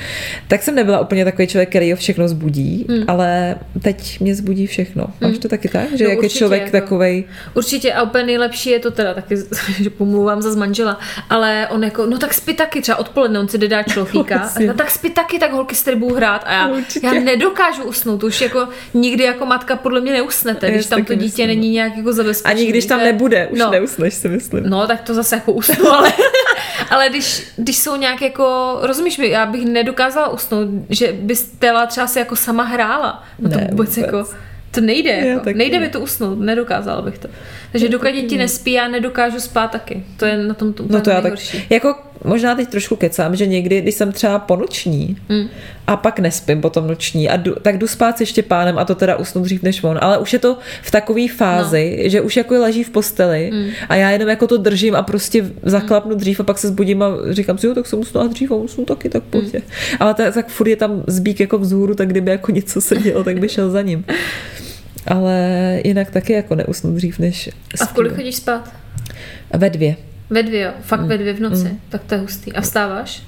tak 0.48 0.62
jsem 0.62 0.74
nebyla 0.74 1.00
úplně 1.00 1.24
takový 1.24 1.48
člověk, 1.48 1.68
který 1.68 1.90
ho 1.90 1.96
všechno 1.96 2.28
zbudí, 2.28 2.86
mm. 2.88 3.04
ale 3.08 3.56
teď 3.82 4.20
mě 4.20 4.34
zbudí 4.34 4.66
všechno. 4.66 5.06
Máš 5.20 5.38
to 5.38 5.48
taky 5.48 5.68
tak? 5.68 5.96
Že 5.96 6.04
No 6.04 6.10
jak 6.10 6.18
je 6.18 6.18
určitě, 6.18 6.38
člověk 6.38 6.62
jako. 6.62 6.72
takovej, 6.72 7.24
Určitě 7.54 7.92
a 7.92 8.02
úplně 8.02 8.24
nejlepší 8.24 8.70
je 8.70 8.78
to 8.78 8.90
teda 8.90 9.14
taky, 9.14 9.36
že 9.82 9.90
pomluvám 9.90 10.42
za 10.42 10.54
manžela, 10.58 10.98
ale 11.30 11.68
on 11.70 11.84
jako, 11.84 12.06
no 12.06 12.18
tak 12.18 12.34
spí 12.34 12.54
taky, 12.54 12.80
třeba 12.82 12.98
odpoledne 12.98 13.38
on 13.40 13.48
si 13.48 13.58
jde 13.58 13.68
dát 13.68 13.82
člofíka, 13.82 14.36
a 14.36 14.42
Jasně. 14.42 14.66
no 14.66 14.74
tak 14.74 14.90
spí 14.90 15.10
taky, 15.10 15.38
tak 15.38 15.52
holky 15.52 15.74
s 15.74 15.94
budou 15.94 16.14
hrát 16.14 16.42
a 16.46 16.52
já, 16.52 16.68
Určitě. 16.68 17.06
já 17.06 17.12
nedokážu 17.12 17.82
usnout, 17.82 18.24
už 18.24 18.40
jako 18.40 18.68
nikdy 18.94 19.24
jako 19.24 19.46
matka 19.46 19.76
podle 19.76 20.00
mě 20.00 20.12
neusnete, 20.12 20.70
když 20.70 20.86
tam 20.86 21.04
to 21.04 21.14
dítě 21.14 21.24
myslím, 21.42 21.48
není 21.48 21.70
nějak 21.70 21.96
jako 21.96 22.12
zabezpečené. 22.12 22.60
ani 22.60 22.70
když 22.70 22.86
tam 22.86 22.98
nebude, 23.00 23.48
už 23.52 23.58
no. 23.58 23.70
neusneš 23.70 24.14
si 24.14 24.28
myslím. 24.28 24.64
No, 24.66 24.86
tak 24.86 25.00
to 25.00 25.14
zase 25.14 25.34
jako 25.36 25.52
usnu, 25.52 25.88
ale, 25.92 26.12
ale 26.90 27.08
když, 27.08 27.46
když 27.56 27.78
jsou 27.78 27.96
nějak 27.96 28.22
jako, 28.22 28.78
rozumíš 28.82 29.18
mi, 29.18 29.28
já 29.28 29.46
bych 29.46 29.64
nedokázala 29.64 30.28
usnout, 30.28 30.68
že 30.90 31.12
by 31.12 31.36
Stella 31.36 31.86
třeba 31.86 32.06
si 32.06 32.18
jako 32.18 32.36
sama 32.36 32.62
hrála. 32.62 33.24
No 33.38 33.50
to 33.50 33.56
Ne, 33.56 33.68
vůbec, 33.70 33.96
vůbec. 33.96 34.12
jako, 34.12 34.28
to 34.70 34.80
nejde, 34.80 35.10
jako, 35.10 35.50
nejde 35.54 35.78
ne. 35.78 35.86
mi 35.86 35.90
to 35.92 36.00
usnout, 36.00 36.38
nedokázala 36.38 37.02
bych 37.02 37.18
to. 37.18 37.28
Takže 37.74 37.88
dokud 37.88 38.12
děti 38.12 38.38
nespí, 38.38 38.72
já 38.72 38.88
nedokážu 38.88 39.40
spát 39.40 39.70
taky. 39.70 40.02
To 40.16 40.24
je 40.24 40.36
na 40.36 40.54
tom 40.54 40.72
to, 40.72 40.84
No 40.88 41.00
to 41.00 41.10
já 41.10 41.16
tak, 41.16 41.24
nejhorší. 41.24 41.66
jako 41.70 41.94
možná 42.24 42.54
teď 42.54 42.68
trošku 42.68 42.96
kecám, 42.96 43.36
že 43.36 43.46
někdy, 43.46 43.80
když 43.80 43.94
jsem 43.94 44.12
třeba 44.12 44.38
po 44.38 44.56
noční 44.56 45.16
mm. 45.28 45.48
a 45.86 45.96
pak 45.96 46.18
nespím 46.18 46.60
potom 46.60 46.86
noční, 46.86 47.28
a 47.28 47.36
jdu, 47.36 47.54
tak 47.62 47.78
jdu 47.78 47.86
spát 47.86 48.18
se 48.18 48.26
Štěpánem 48.26 48.78
a 48.78 48.84
to 48.84 48.94
teda 48.94 49.16
usnu 49.16 49.42
dřív 49.42 49.62
než 49.62 49.84
on, 49.84 49.98
ale 50.00 50.18
už 50.18 50.32
je 50.32 50.38
to 50.38 50.58
v 50.82 50.90
takové 50.90 51.28
fázi, 51.28 52.00
no. 52.02 52.08
že 52.08 52.20
už 52.20 52.36
jako 52.36 52.54
leží 52.54 52.84
v 52.84 52.90
posteli 52.90 53.50
mm. 53.54 53.70
a 53.88 53.94
já 53.94 54.10
jenom 54.10 54.28
jako 54.28 54.46
to 54.46 54.56
držím 54.56 54.94
a 54.94 55.02
prostě 55.02 55.50
zaklapnu 55.62 56.14
dřív 56.14 56.40
a 56.40 56.42
pak 56.42 56.58
se 56.58 56.68
zbudím 56.68 57.02
a 57.02 57.08
říkám 57.30 57.58
si, 57.58 57.66
jo, 57.66 57.74
tak 57.74 57.86
jsem 57.86 57.98
usnula 57.98 58.26
dřív 58.26 58.50
a 58.50 58.54
usnu 58.54 58.84
taky, 58.84 59.08
tak 59.08 59.22
pojď. 59.22 59.54
Mm. 59.54 59.60
Ale 60.00 60.14
tak, 60.14 60.34
tak 60.34 60.48
furt 60.48 60.68
je 60.68 60.76
tam 60.76 61.04
zbík 61.06 61.40
jako 61.40 61.58
vzhůru, 61.58 61.94
tak 61.94 62.08
kdyby 62.08 62.30
jako 62.30 62.52
něco 62.52 62.80
se 62.80 62.96
dělo, 62.96 63.24
tak 63.24 63.38
by 63.38 63.48
šel 63.48 63.70
za 63.70 63.82
ním. 63.82 64.04
Ale 65.06 65.38
jinak 65.84 66.10
taky 66.10 66.32
jako 66.32 66.54
neusnu 66.54 66.94
dřív 66.94 67.18
než 67.18 67.50
A 67.80 67.84
v 67.86 67.92
kolik 67.92 68.14
chodíš 68.14 68.36
spát? 68.36 68.72
Ve 69.54 69.70
dvě. 69.70 69.96
Ve 70.30 70.42
dvě, 70.42 70.60
jo. 70.62 70.70
Fakt 70.82 71.00
Mm. 71.00 71.08
ve 71.08 71.18
dvě 71.18 71.32
v 71.34 71.40
noci. 71.40 71.70
Tak 71.88 72.04
to 72.04 72.14
je 72.14 72.20
hustý. 72.20 72.52
A 72.52 72.60
vstáváš? 72.60 73.22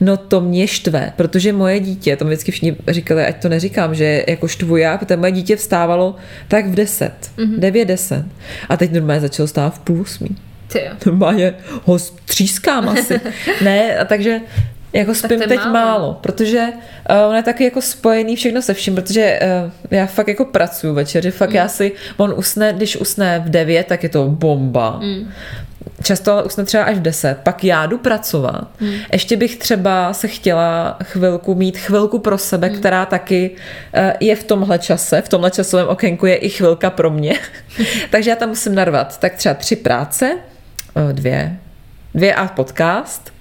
No 0.00 0.16
to 0.16 0.40
mě 0.40 0.66
štve, 0.66 1.12
protože 1.16 1.52
moje 1.52 1.80
dítě, 1.80 2.16
to 2.16 2.24
mi 2.24 2.28
vždycky 2.30 2.52
všichni 2.52 2.76
říkali, 2.88 3.24
ať 3.26 3.42
to 3.42 3.48
neříkám, 3.48 3.94
že 3.94 4.24
jako 4.28 4.48
štvu 4.48 4.76
já, 4.76 4.98
protože 4.98 5.16
moje 5.16 5.32
dítě 5.32 5.56
vstávalo 5.56 6.16
tak 6.48 6.66
v 6.66 6.74
10, 6.74 7.12
Mhm. 7.38 7.46
mm-hmm. 7.50 7.58
9, 7.58 7.84
10. 7.84 8.24
A 8.68 8.76
teď 8.76 8.92
normálně 8.92 9.20
začalo 9.20 9.46
stávat 9.46 9.74
v 9.74 9.78
půl 9.78 10.00
osmí. 10.00 10.28
Ty 10.72 10.78
jo. 10.78 10.90
Normálně 11.06 11.54
ho 11.84 11.98
třískám 12.24 12.88
asi. 12.88 13.20
ne, 13.64 13.96
a 13.98 14.04
takže 14.04 14.40
jako 14.92 15.14
spím 15.14 15.40
teď 15.40 15.58
málo. 15.58 15.72
málo, 15.72 16.18
protože 16.20 16.68
uh, 17.10 17.30
on 17.30 17.36
je 17.36 17.42
taky 17.42 17.64
jako 17.64 17.82
spojený 17.82 18.36
všechno 18.36 18.62
se 18.62 18.74
vším, 18.74 18.94
protože 18.94 19.40
uh, 19.64 19.70
já 19.90 20.06
fakt 20.06 20.28
jako 20.28 20.44
pracuji 20.44 20.94
večer, 20.94 21.22
že 21.22 21.30
fakt 21.30 21.50
mm. 21.50 21.56
já 21.56 21.68
si, 21.68 21.92
on 22.16 22.34
usne, 22.36 22.72
když 22.72 22.96
usne 22.96 23.42
v 23.46 23.50
9, 23.50 23.86
tak 23.86 24.02
je 24.02 24.08
to 24.08 24.28
bomba. 24.28 24.98
Mm. 25.02 25.30
Často 26.02 26.32
ale 26.32 26.42
usne 26.42 26.64
třeba 26.64 26.84
až 26.84 26.96
v 26.96 27.02
10, 27.02 27.38
pak 27.42 27.64
já 27.64 27.86
jdu 27.86 27.98
pracovat. 27.98 28.68
Mm. 28.80 28.94
Ještě 29.12 29.36
bych 29.36 29.56
třeba 29.56 30.12
se 30.12 30.28
chtěla 30.28 30.98
chvilku 31.02 31.54
mít 31.54 31.78
chvilku 31.78 32.18
pro 32.18 32.38
sebe, 32.38 32.68
mm. 32.68 32.78
která 32.78 33.06
taky 33.06 33.50
uh, 33.50 34.12
je 34.20 34.36
v 34.36 34.44
tomhle 34.44 34.78
čase, 34.78 35.22
v 35.22 35.28
tomhle 35.28 35.50
časovém 35.50 35.88
okénku 35.88 36.26
je 36.26 36.36
i 36.36 36.48
chvilka 36.48 36.90
pro 36.90 37.10
mě. 37.10 37.38
Takže 38.10 38.30
já 38.30 38.36
tam 38.36 38.48
musím 38.48 38.74
narvat 38.74 39.20
tak 39.20 39.34
třeba 39.34 39.54
tři 39.54 39.76
práce, 39.76 40.38
eh, 40.96 41.12
dvě, 41.12 41.56
dvě 42.14 42.34
a 42.34 42.48
podcast. 42.48 43.32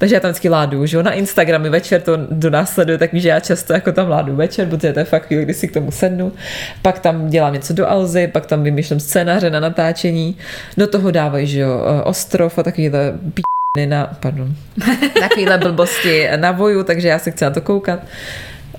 Takže 0.00 0.14
já 0.14 0.20
tam 0.20 0.30
vždycky 0.30 0.48
ládu, 0.48 0.86
že 0.86 0.96
jo, 0.96 1.02
na 1.02 1.12
Instagramy 1.12 1.70
večer 1.70 2.00
to 2.00 2.16
do 2.16 2.50
nás 2.50 2.72
sleduje, 2.72 2.98
tak 2.98 3.12
víš, 3.12 3.22
že 3.22 3.28
já 3.28 3.40
často 3.40 3.72
jako 3.72 3.92
tam 3.92 4.08
ládu 4.08 4.36
večer, 4.36 4.68
protože 4.68 4.92
to 4.92 4.98
je 4.98 5.04
fakt 5.04 5.26
chvíli, 5.26 5.44
kdy 5.44 5.54
si 5.54 5.68
k 5.68 5.72
tomu 5.72 5.90
sednu. 5.90 6.32
Pak 6.82 6.98
tam 6.98 7.28
dělám 7.28 7.52
něco 7.52 7.72
do 7.72 7.90
Alzy, 7.90 8.28
pak 8.28 8.46
tam 8.46 8.62
vymýšlím 8.62 9.00
scénáře 9.00 9.50
na 9.50 9.60
natáčení. 9.60 10.36
Do 10.76 10.86
toho 10.86 11.10
dávají, 11.10 11.46
že 11.46 11.60
jo, 11.60 11.84
eh, 11.86 12.02
ostrov 12.02 12.58
a 12.58 12.62
takovýhle 12.62 13.12
p***ny 13.34 13.86
na, 13.86 14.16
pardon, 14.20 14.54
takovýhle 15.20 15.58
blbosti 15.58 16.28
na 16.36 16.52
voju, 16.52 16.84
takže 16.84 17.08
já 17.08 17.18
se 17.18 17.30
chci 17.30 17.44
na 17.44 17.50
to 17.50 17.60
koukat. 17.60 18.00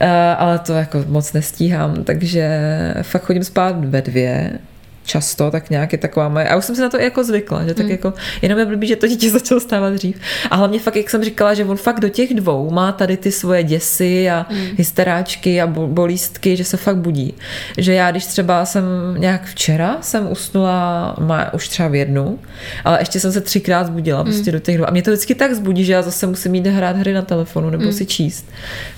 Uh, 0.02 0.08
ale 0.38 0.60
to 0.60 0.74
jako 0.74 1.04
moc 1.08 1.34
nestíhám, 1.34 2.04
takže 2.04 2.60
fakt 3.02 3.24
chodím 3.24 3.44
spát 3.44 3.86
ve 3.86 4.02
dvě, 4.02 4.60
často, 5.06 5.52
tak 5.52 5.70
nějak 5.70 5.92
je 5.92 5.98
taková 5.98 6.30
moje, 6.30 6.50
a 6.50 6.56
už 6.58 6.66
jsem 6.66 6.76
si 6.76 6.82
na 6.82 6.90
to 6.90 7.00
i 7.02 7.04
jako 7.04 7.24
zvykla, 7.24 7.64
že 7.68 7.74
tak 7.74 7.84
Hmm. 7.86 7.92
jako, 7.92 8.14
jenom 8.42 8.60
je 8.60 8.66
blbý, 8.66 8.88
že 8.88 8.96
to 8.96 9.08
dítě 9.08 9.30
začalo 9.40 9.60
stávat 9.62 9.94
dřív. 9.94 10.16
A 10.52 10.56
hlavně 10.56 10.80
fakt, 10.80 10.96
jak 10.96 11.10
jsem 11.10 11.24
říkala, 11.24 11.54
že 11.54 11.66
on 11.66 11.78
fakt 11.78 12.00
do 12.00 12.10
těch 12.10 12.34
dvou 12.34 12.72
má 12.72 12.92
tady 12.92 13.18
ty 13.18 13.32
svoje 13.32 13.64
děsy 13.64 14.30
a 14.30 14.46
Hmm. 14.50 14.68
hysteráčky 14.78 15.62
a 15.62 15.68
bo- 15.68 15.88
bolístky, 15.88 16.56
že 16.58 16.64
se 16.64 16.78
fakt 16.78 16.98
budí. 16.98 17.34
Že 17.78 17.94
já, 17.94 18.12
když 18.12 18.26
třeba 18.26 18.66
jsem 18.66 18.84
nějak 19.18 19.46
včera 19.46 19.98
jsem 20.02 20.32
usnula, 20.32 21.16
má 21.20 21.54
už 21.54 21.68
třeba 21.68 21.90
v 21.90 21.96
jednu, 21.96 22.40
ale 22.86 23.02
ještě 23.02 23.20
jsem 23.20 23.32
se 23.32 23.42
třikrát 23.42 23.88
zbudila 23.88 24.24
prostě 24.24 24.52
do 24.52 24.60
těch 24.60 24.78
dvou. 24.78 24.88
A 24.88 24.92
mě 24.92 25.02
to 25.02 25.12
vždycky 25.12 25.36
tak 25.36 25.54
zbudí, 25.54 25.86
že 25.86 25.94
já 25.94 26.02
zase 26.02 26.28
musím 26.28 26.56
jít 26.56 26.68
hrát 26.68 26.96
hry 26.98 27.14
na 27.14 27.22
telefonu 27.22 27.70
nebo 27.70 27.92
si 27.92 28.06
číst, 28.06 28.46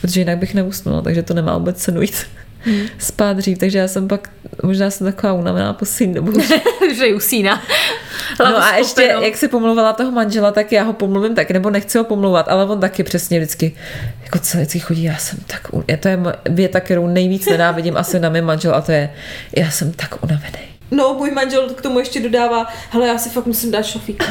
protože 0.02 0.22
jinak 0.22 0.38
bych 0.38 0.54
neusnula, 0.56 1.02
takže 1.02 1.24
to 1.24 1.34
nemá 1.34 1.58
vůbec 1.58 1.78
cenu 1.78 2.02
jít 2.02 2.16
spát 2.97 3.38
dřív, 3.38 3.58
takže 3.58 3.78
já 3.78 3.88
jsem 3.88 4.08
pak, 4.08 4.30
možná 4.63 4.89
jsem 4.89 5.08
taková 5.08 5.34
unavená 5.34 5.73
poslední 5.73 6.13
dobu. 6.15 6.32
že 6.95 7.13
usíná. 7.15 7.63
No 8.39 8.63
a 8.63 8.76
ještě, 8.76 9.02
jak 9.21 9.38
si 9.38 9.47
pomluvala 9.47 9.93
toho 9.93 10.12
manžela, 10.12 10.52
tak 10.52 10.71
já 10.71 10.84
ho 10.84 10.93
pomluvím 10.93 11.36
tak, 11.36 11.52
nebo 11.52 11.69
nechci 11.69 11.97
ho 11.97 12.04
pomlouvat, 12.04 12.49
ale 12.49 12.65
on 12.65 12.80
taky 12.80 13.04
přesně 13.04 13.39
vždycky, 13.39 13.76
jako 14.23 14.39
co 14.39 14.58
vždycky 14.58 14.80
chodí, 14.80 15.04
já 15.04 15.17
jsem 15.17 15.39
tak, 15.47 15.67
u- 15.73 15.84
to 15.99 16.08
je 16.08 16.19
věta, 16.49 16.80
kterou 16.80 17.08
nejvíc 17.08 17.45
nenávidím 17.45 17.97
asi 17.97 18.19
na 18.19 18.30
mém 18.30 18.45
manžel 18.45 18.76
a 18.76 18.82
to 18.82 18.91
je, 18.91 19.10
já 19.58 19.71
jsem 19.71 19.91
tak 19.91 20.23
unavený. 20.23 20.58
No, 20.91 21.13
můj 21.13 21.32
manžel 21.32 21.69
k 21.69 21.82
tomu 21.82 21.99
ještě 21.99 22.19
dodává, 22.19 22.67
hele, 22.89 23.08
já 23.08 23.17
si 23.17 23.30
fakt 23.30 23.45
musím 23.45 23.71
dát 23.71 23.86
šofík. 23.86 24.23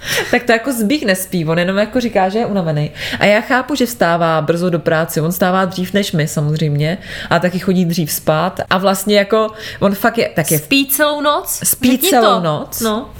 Tak 0.30 0.42
to 0.42 0.52
jako 0.52 0.72
zbík 0.72 1.02
nespí, 1.02 1.44
on 1.44 1.58
jenom 1.58 1.78
jako 1.78 2.00
říká, 2.00 2.28
že 2.28 2.38
je 2.38 2.46
unavený. 2.46 2.90
A 3.20 3.24
já 3.24 3.40
chápu, 3.40 3.74
že 3.74 3.86
vstává 3.86 4.40
brzo 4.40 4.70
do 4.70 4.78
práce, 4.78 5.20
on 5.20 5.32
stává 5.32 5.64
dřív 5.64 5.92
než 5.92 6.12
my 6.12 6.28
samozřejmě, 6.28 6.98
a 7.30 7.38
taky 7.38 7.58
chodí 7.58 7.84
dřív 7.84 8.12
spát 8.12 8.60
a 8.70 8.78
vlastně 8.78 9.18
jako, 9.18 9.50
on 9.80 9.94
fakt 9.94 10.18
je, 10.18 10.30
tak 10.34 10.50
je 10.50 10.58
Spí 10.58 10.86
celou 10.86 11.20
noc? 11.20 11.60
Spí 11.64 11.90
Řekni 11.90 12.08
celou 12.10 12.34
to. 12.34 12.40
noc? 12.40 12.80
No. 12.80 13.10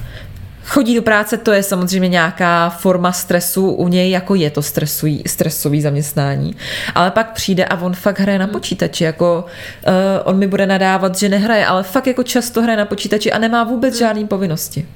Chodí 0.69 0.95
do 0.95 1.03
práce, 1.03 1.37
to 1.37 1.53
je 1.53 1.63
samozřejmě 1.63 2.09
nějaká 2.09 2.71
forma 2.71 3.13
stresu 3.13 3.71
u 3.71 3.89
něj, 3.89 4.11
jako 4.11 4.35
je 4.35 4.51
to 4.51 4.63
stresují, 4.63 5.23
stresový 5.27 5.83
zaměstnání. 5.83 6.57
Ale 6.95 7.11
pak 7.11 7.33
přijde 7.33 7.65
a 7.65 7.81
on 7.81 7.95
fakt 7.95 8.21
hraje 8.21 8.39
na 8.39 8.45
Hmm. 8.45 8.53
počítači, 8.53 9.05
jako 9.05 9.45
uh, 9.87 9.93
on 10.25 10.37
mi 10.39 10.47
bude 10.47 10.67
nadávat, 10.67 11.19
že 11.19 11.29
nehraje, 11.29 11.67
ale 11.67 11.83
fakt 11.83 12.07
jako 12.07 12.23
často 12.23 12.63
hraje 12.63 12.77
na 12.77 12.85
počítači 12.85 13.33
a 13.33 13.39
nemá 13.39 13.65
vůbec 13.65 13.95
Hmm. 13.95 13.99
žádný 13.99 14.27
povinnosti. 14.27 14.87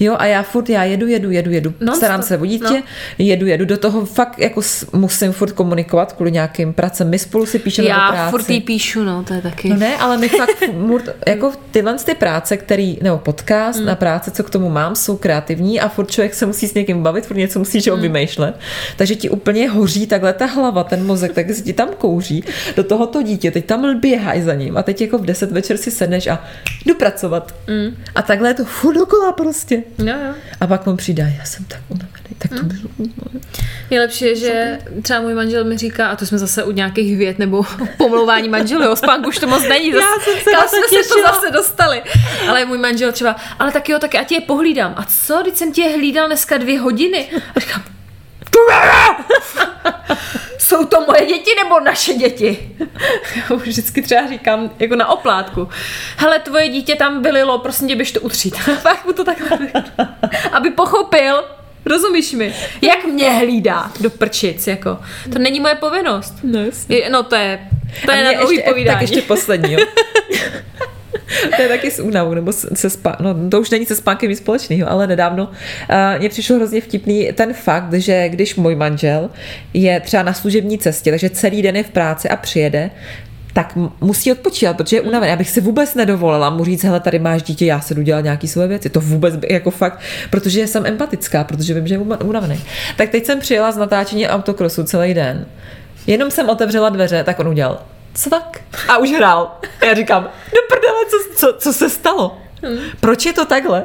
Jo, 0.00 0.16
a 0.18 0.26
já 0.26 0.42
furt, 0.42 0.68
já 0.68 0.84
jedu, 0.84 1.06
jedu, 1.06 1.30
jedu, 1.30 1.50
jedu, 1.50 1.70
Non-stop. 1.80 1.96
starám 1.96 2.22
se 2.22 2.38
o 2.38 2.46
dítě, 2.46 2.64
No. 2.70 2.82
jedu, 3.18 3.46
jedu, 3.46 3.64
do 3.64 3.76
toho 3.76 4.04
fakt 4.06 4.38
jako 4.38 4.60
musím 4.92 5.32
furt 5.32 5.52
komunikovat 5.52 6.12
kvůli 6.12 6.32
nějakým 6.32 6.72
pracem. 6.72 7.08
My 7.10 7.18
spolu 7.18 7.46
si 7.46 7.58
píšeme 7.58 7.88
o 7.88 7.90
Já 7.90 8.12
práci. 8.12 8.30
furt 8.30 8.50
jí 8.50 8.60
píšu, 8.60 9.04
no, 9.04 9.22
to 9.24 9.34
je 9.34 9.42
taky. 9.42 9.68
No 9.68 9.76
ne, 9.76 9.96
ale 9.96 10.16
my 10.18 10.28
fakt 10.28 10.64
furt, 10.86 11.04
jako 11.28 11.52
tyhle 11.70 11.94
ty 12.04 12.14
práce, 12.14 12.56
který, 12.56 12.98
nebo 13.02 13.18
podcast 13.18 13.80
Mm. 13.80 13.86
na 13.86 13.94
práce, 13.94 14.30
co 14.30 14.42
k 14.44 14.50
tomu 14.50 14.70
mám, 14.70 14.94
jsou 15.06 15.16
kreativní 15.16 15.80
a 15.80 15.88
furt 15.88 16.10
člověk 16.10 16.34
se 16.34 16.46
musí 16.46 16.68
s 16.68 16.74
někým 16.74 17.02
bavit, 17.02 17.26
furt 17.26 17.36
něco 17.36 17.58
musí 17.58 17.80
že 17.80 17.92
Mm. 17.92 18.00
vymýšlet. 18.02 18.54
Takže 18.96 19.14
ti 19.14 19.30
úplně 19.30 19.68
hoří 19.70 20.06
takhle 20.06 20.32
ta 20.32 20.46
hlava, 20.46 20.84
ten 20.84 21.06
mozek, 21.06 21.32
tak 21.32 21.50
si 21.50 21.62
ti 21.62 21.72
tam 21.72 21.88
kouří 21.98 22.44
do 22.76 22.84
tohoto 22.84 23.22
dítě, 23.22 23.50
teď 23.50 23.64
tam 23.66 24.00
běhají 24.00 24.42
za 24.42 24.54
ním 24.54 24.76
a 24.76 24.82
teď 24.82 25.00
jako 25.00 25.18
v 25.18 25.24
10 25.24 25.52
večer 25.52 25.76
si 25.76 25.90
sedneš 25.90 26.26
a 26.26 26.44
jdu 26.86 26.94
pracovat. 26.94 27.54
Mm. 27.68 27.96
A 28.14 28.22
takhle 28.22 28.48
je 28.50 28.54
to 28.54 28.64
furt 28.64 28.94
dokola 28.94 29.32
prostě. 29.32 29.82
Jo, 29.98 30.06
jo. 30.26 30.34
A 30.60 30.66
pak 30.66 30.86
on 30.86 30.96
přijde, 30.96 31.32
já 31.38 31.44
jsem 31.44 31.64
tak 31.64 31.80
unavený, 31.88 32.15
tak 32.38 32.50
Mm. 32.50 32.58
to 32.58 32.64
bylo. 32.64 32.90
Nejlepší 33.90 34.24
je, 34.24 34.36
že 34.36 34.78
třeba 35.02 35.20
můj 35.20 35.34
manžel 35.34 35.64
mi 35.64 35.78
říká, 35.78 36.08
a 36.08 36.16
to 36.16 36.26
jsme 36.26 36.38
zase 36.38 36.64
u 36.64 36.70
nějakých 36.72 37.16
věd 37.16 37.38
nebo 37.38 37.66
pomlouvání 37.98 38.48
manželů, 38.48 38.90
o 38.90 38.96
spánku 38.96 39.28
už 39.28 39.38
to 39.38 39.46
moc 39.46 39.62
není. 39.68 39.92
Zase, 39.92 40.06
Já 40.06 40.18
jsem 40.20 40.38
se 40.44 40.50
kam 40.50 40.62
to 40.62 40.68
jsme 40.68 41.02
se 41.02 41.08
to 41.08 41.20
zase 41.22 41.50
dostali. 41.50 42.02
Ale 42.48 42.64
můj 42.64 42.78
manžel 42.78 43.12
třeba, 43.12 43.36
ale 43.58 43.72
tak 43.72 43.88
jo, 43.88 43.98
tak 43.98 44.14
já 44.14 44.24
tě 44.24 44.34
je 44.34 44.40
pohlídám. 44.40 44.94
A 44.96 45.04
co, 45.26 45.38
když 45.42 45.54
jsem 45.54 45.72
tě 45.72 45.82
je 45.82 45.96
hlídal 45.96 46.26
dneska 46.26 46.56
dvě 46.58 46.80
hodiny? 46.80 47.28
A 47.56 47.60
říkám, 47.60 47.82
jsou 50.58 50.84
to 50.84 51.00
moje 51.00 51.26
děti 51.26 51.50
nebo 51.64 51.80
naše 51.80 52.14
děti? 52.14 52.76
Já 53.36 53.56
už 53.56 53.62
vždycky 53.62 54.02
třeba 54.02 54.26
říkám 54.28 54.70
jako 54.78 54.96
na 54.96 55.08
oplátku. 55.08 55.68
Hele, 56.16 56.38
tvoje 56.38 56.68
dítě 56.68 56.94
tam 56.96 57.22
vylilo, 57.22 57.58
prosím 57.58 57.88
tě, 57.88 57.96
běž 57.96 58.12
to 58.12 58.20
utřít. 58.20 58.54
Pak 58.82 59.04
mu 59.06 59.12
to 59.12 59.24
takhle. 59.24 59.58
Aby 60.52 60.70
pochopil, 60.70 61.44
rozumíš 61.86 62.32
mi, 62.32 62.54
jak 62.82 63.04
mě 63.04 63.30
hlídá 63.30 63.92
do 64.00 64.10
prčic, 64.10 64.66
jako. 64.66 64.98
To 65.32 65.38
není 65.38 65.60
moje 65.60 65.74
povinnost. 65.74 66.34
No. 66.42 66.60
Je, 66.88 67.10
no 67.10 67.22
to 67.22 67.36
je, 67.36 67.58
to 68.04 68.12
je 68.12 68.24
na 68.24 68.30
mě 68.30 68.40
ještě, 68.40 68.62
povídání. 68.68 68.94
Tak 68.94 69.02
ještě 69.02 69.22
poslední, 69.22 69.72
jo. 69.72 69.86
to 71.56 71.62
je 71.62 71.68
taky 71.68 71.90
s 71.90 72.00
únavou, 72.00 72.34
nebo 72.34 72.52
se, 72.52 72.90
spá, 72.90 73.16
no 73.20 73.50
to 73.50 73.60
už 73.60 73.70
není 73.70 73.86
se 73.86 73.96
spánkem 73.96 74.30
nic 74.30 74.38
společného, 74.38 74.90
ale 74.90 75.06
nedávno 75.06 75.44
uh, 75.44 76.18
mně 76.18 76.28
přišlo 76.28 76.56
hrozně 76.56 76.80
vtipný 76.80 77.32
ten 77.32 77.54
fakt, 77.54 77.92
že 77.92 78.28
když 78.28 78.56
můj 78.56 78.74
manžel 78.74 79.30
je 79.74 80.00
třeba 80.00 80.22
na 80.22 80.32
služební 80.32 80.78
cestě, 80.78 81.10
takže 81.10 81.30
celý 81.30 81.62
den 81.62 81.76
je 81.76 81.82
v 81.82 81.90
práci 81.90 82.28
a 82.28 82.36
přijede, 82.36 82.90
tak 83.56 83.78
musí 84.00 84.32
odpočívat, 84.32 84.76
protože 84.76 84.96
je 84.96 85.00
unavený. 85.00 85.30
Já 85.30 85.36
bych 85.36 85.50
si 85.50 85.60
vůbec 85.60 85.94
nedovolila 85.94 86.50
mu 86.50 86.64
říct, 86.64 86.84
hele, 86.84 87.00
tady 87.00 87.18
máš 87.18 87.42
dítě, 87.42 87.66
já 87.66 87.80
se 87.80 87.94
jdu 87.94 88.02
dělat 88.02 88.20
nějaký 88.20 88.48
své 88.48 88.66
věci. 88.66 88.90
To 88.90 89.00
vůbec 89.00 89.36
by, 89.36 89.46
jako 89.50 89.70
fakt, 89.70 90.00
protože 90.30 90.66
jsem 90.66 90.86
empatická, 90.86 91.44
protože 91.44 91.74
vím, 91.74 91.86
že 91.86 91.94
je 91.94 91.98
unavený. 91.98 92.60
Tak 92.96 93.10
teď 93.10 93.26
jsem 93.26 93.40
přijela 93.40 93.72
z 93.72 93.76
natáčení 93.76 94.28
autokrosu 94.28 94.84
celý 94.84 95.14
den. 95.14 95.46
Jenom 96.06 96.30
jsem 96.30 96.48
otevřela 96.48 96.88
dveře, 96.88 97.24
tak 97.24 97.38
on 97.38 97.48
udělal 97.48 97.82
cvak 98.14 98.60
a 98.88 98.96
už 98.96 99.12
hrál. 99.12 99.56
A 99.80 99.84
já 99.84 99.94
říkám, 99.94 100.22
do 100.54 100.60
prdele, 100.68 101.00
co, 101.10 101.16
co, 101.36 101.58
co 101.58 101.72
se 101.72 101.90
stalo? 101.90 102.38
Proč 103.00 103.26
je 103.26 103.32
to 103.32 103.44
takhle? 103.44 103.84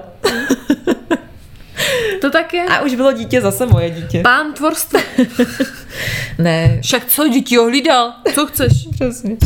To 2.21 2.29
tak 2.29 2.53
je. 2.53 2.63
A 2.63 2.81
už 2.81 2.95
bylo 2.95 3.11
dítě 3.11 3.41
zase 3.41 3.65
moje 3.65 3.89
dítě. 3.89 4.21
Pán 4.23 4.53
tvorstva. 4.53 4.99
Ne, 6.37 6.79
Však 6.83 7.05
co, 7.05 7.27
dítě 7.27 7.57
ho 7.57 7.65
hlídal? 7.65 8.13
Co 8.35 8.45
chceš? 8.45 8.71
Přesně. 8.93 9.37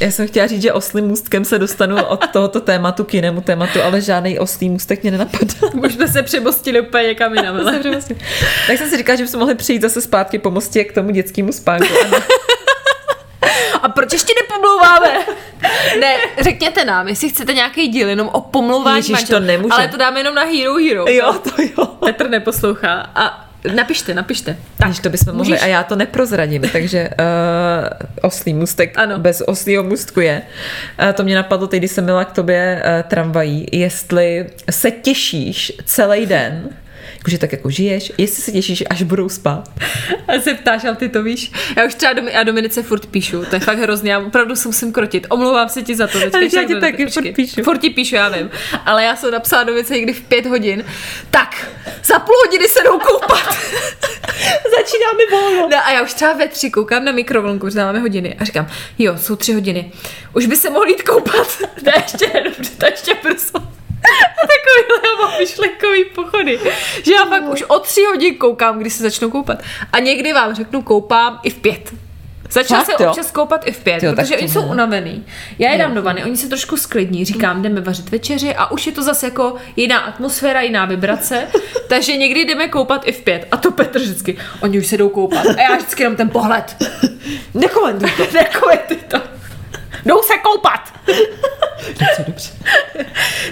Já 0.00 0.10
jsem 0.10 0.28
chtěla 0.28 0.46
říct, 0.46 0.62
že 0.62 0.72
oslým 0.72 1.04
můstkem 1.04 1.44
se 1.44 1.58
dostanu 1.58 2.04
od 2.04 2.26
tohoto 2.26 2.60
tématu 2.60 3.04
k 3.04 3.14
jinému 3.14 3.40
tématu, 3.40 3.82
ale 3.82 4.00
žádný 4.00 4.38
oslý 4.38 4.70
můstek 4.70 5.02
mě 5.02 5.10
nenapadá. 5.10 5.54
Už 5.86 5.94
jsme 5.94 6.08
se 6.08 6.22
přemostili 6.22 6.80
úplně 6.80 7.04
někam 7.04 7.34
jinam. 7.34 7.64
tak 8.66 8.78
jsem 8.78 8.90
si 8.90 8.96
říkala, 8.96 9.16
že 9.16 9.24
bychom 9.24 9.40
mohli 9.40 9.54
přijít 9.54 9.82
zase 9.82 10.00
zpátky 10.00 10.38
po 10.38 10.50
mostě 10.50 10.84
k 10.84 10.92
tomu 10.92 11.10
dětskému 11.10 11.52
spánku. 11.52 11.94
A 13.86 13.88
proč 13.88 14.12
ještě 14.12 14.32
nepomlouváme? 14.42 15.18
Ne, 16.00 16.16
řekněte 16.40 16.84
nám, 16.84 17.08
jestli 17.08 17.28
chcete 17.28 17.52
nějaký 17.54 17.88
díl 17.88 18.08
jenom 18.08 18.28
o 18.32 18.40
pomlouvání 18.40 18.98
Ježiš, 18.98 19.12
manželů. 19.12 19.40
to 19.40 19.46
nemůže. 19.46 19.74
Ale 19.74 19.88
to 19.88 19.96
dáme 19.96 20.20
jenom 20.20 20.34
na 20.34 20.42
Hero 20.42 20.74
Hero. 20.74 21.04
jo, 21.08 21.32
to 21.32 21.62
jo. 21.62 21.86
Petr 21.86 22.28
neposlouchá. 22.30 23.10
A 23.14 23.48
napište, 23.74 24.14
napište. 24.14 24.56
Tak, 24.78 24.88
Když 24.88 25.00
to 25.00 25.08
bychom 25.10 25.34
mohli, 25.36 25.50
můžeš- 25.52 25.62
a 25.62 25.66
já 25.66 25.82
to 25.82 25.96
neprozradím, 25.96 26.62
takže 26.72 27.08
uh, 27.20 27.26
oslý 28.22 28.54
můstek 28.54 28.98
Ano. 28.98 29.18
bez 29.18 29.42
oslího 29.46 29.82
můstku 29.82 30.20
je. 30.20 30.42
Uh, 31.02 31.12
to 31.12 31.22
mě 31.22 31.34
napadlo 31.34 31.66
teď, 31.66 31.78
když 31.80 31.90
jsem 31.90 32.04
měla 32.04 32.24
k 32.24 32.32
tobě 32.32 32.82
uh, 32.84 33.08
tramvají, 33.08 33.66
jestli 33.72 34.46
se 34.70 34.90
těšíš 34.90 35.72
celý 35.84 36.26
den, 36.26 36.68
jakože 37.26 37.38
tak 37.38 37.52
jako 37.52 37.70
žiješ, 37.70 38.12
jestli 38.18 38.42
se 38.42 38.52
těšíš, 38.52 38.84
až 38.90 39.02
budou 39.02 39.28
spát. 39.28 39.68
A 40.28 40.40
se 40.40 40.54
ptáš, 40.54 40.84
ale 40.84 40.96
ty 40.96 41.08
to 41.08 41.22
víš. 41.22 41.52
Já 41.76 41.84
už 41.84 41.94
třeba 41.94 42.12
Domi- 42.12 42.32
a 42.36 42.42
Dominice 42.42 42.82
furt 42.82 43.06
píšu, 43.06 43.44
to 43.50 43.56
je 43.56 43.60
fakt 43.60 43.78
hrozně, 43.78 44.12
já 44.12 44.18
opravdu 44.18 44.56
se 44.56 44.68
musím 44.68 44.92
krotit. 44.92 45.26
Omlouvám 45.30 45.68
se 45.68 45.82
ti 45.82 45.96
za 45.96 46.06
to. 46.06 46.18
Teďka, 46.20 46.60
já 46.60 46.64
ti 46.68 46.80
taky 46.80 47.04
počkej. 47.04 47.22
furt 47.22 47.34
píšu. 47.36 47.62
Furt 47.62 47.78
ti 47.78 47.90
píšu, 47.90 48.14
já 48.14 48.28
vím. 48.28 48.50
Ale 48.84 49.04
já 49.04 49.16
jsem 49.16 49.30
napsala 49.30 49.64
Dominice 49.64 49.94
někdy 49.94 50.12
v 50.12 50.20
pět 50.20 50.46
hodin. 50.46 50.84
Tak, 51.30 51.66
za 52.04 52.18
půl 52.18 52.34
hodiny 52.46 52.68
se 52.68 52.82
jdou 52.84 52.98
koupat. 52.98 53.48
Začíná 54.76 55.12
mi 55.16 55.24
volno. 55.30 55.68
No 55.68 55.76
a 55.86 55.90
já 55.92 56.02
už 56.02 56.14
třeba 56.14 56.32
ve 56.32 56.48
tři 56.48 56.70
koukám 56.70 57.04
na 57.04 57.12
mikrovlnku, 57.12 57.70
že 57.70 57.78
máme 57.78 57.98
hodiny 58.00 58.36
a 58.38 58.44
říkám, 58.44 58.66
jo, 58.98 59.18
jsou 59.18 59.36
tři 59.36 59.52
hodiny. 59.52 59.92
Už 60.34 60.46
by 60.46 60.56
se 60.56 60.70
mohli 60.70 60.92
jít 60.92 61.02
koupat. 61.02 61.58
Ne, 61.82 61.92
ještě 62.02 62.42
dobře, 62.44 62.70
to 62.78 62.86
ještě 62.86 63.14
brzo. 63.22 63.76
Takovýhle 64.40 65.38
myšlenkový 65.38 66.04
pochody. 66.04 66.58
Že 67.04 67.14
já 67.14 67.24
fakt 67.24 67.48
už 67.48 67.62
o 67.62 67.78
tři 67.78 68.04
hodin 68.04 68.34
koukám, 68.36 68.78
když 68.78 68.92
se 68.92 69.02
začnu 69.02 69.30
koupat. 69.30 69.62
A 69.92 69.98
někdy 69.98 70.32
vám 70.32 70.54
řeknu, 70.54 70.82
koupám 70.82 71.40
i 71.42 71.50
v 71.50 71.54
pět. 71.54 71.92
Začala 72.50 72.84
Fakt, 72.84 72.96
se 72.96 73.04
jo? 73.04 73.10
občas 73.10 73.30
koupat 73.30 73.68
i 73.68 73.72
v 73.72 73.78
pět, 73.78 74.02
Jo, 74.02 74.12
protože 74.14 74.34
to 74.34 74.40
oni 74.40 74.48
jsou 74.48 74.62
unavený. 74.62 75.24
Já 75.58 75.72
je 75.72 75.78
dám 75.78 75.94
do 75.94 76.02
vany, 76.02 76.24
oni 76.24 76.36
se 76.36 76.48
trošku 76.48 76.76
sklidní, 76.76 77.24
říkám, 77.24 77.62
jdeme 77.62 77.80
vařit 77.80 78.10
večeři 78.10 78.54
a 78.54 78.70
už 78.70 78.86
je 78.86 78.92
to 78.92 79.02
zase 79.02 79.26
jako 79.26 79.56
jiná 79.76 79.98
atmosféra, 79.98 80.60
jiná 80.60 80.84
vibrace, 80.84 81.46
takže 81.88 82.16
někdy 82.16 82.44
jdeme 82.44 82.68
koupat 82.68 83.08
i 83.08 83.12
v 83.12 83.20
pět. 83.22 83.48
A 83.50 83.56
to 83.56 83.70
Petr 83.70 83.98
vždycky, 83.98 84.38
oni 84.60 84.78
už 84.78 84.86
se 84.86 84.96
jdou 84.96 85.08
koupat. 85.08 85.46
A 85.46 85.60
já 85.60 85.76
vždycky 85.76 86.02
jenom 86.02 86.16
ten 86.16 86.30
pohled. 86.30 86.76
Nekomentuj 87.54 88.10
to. 88.16 88.22
Nekomentuj 88.34 88.96
to. 88.96 89.35
Jdou 90.06 90.22
se 90.22 90.38
koupat. 90.38 90.80
Dobře, 91.88 92.24
dobře. 92.26 92.50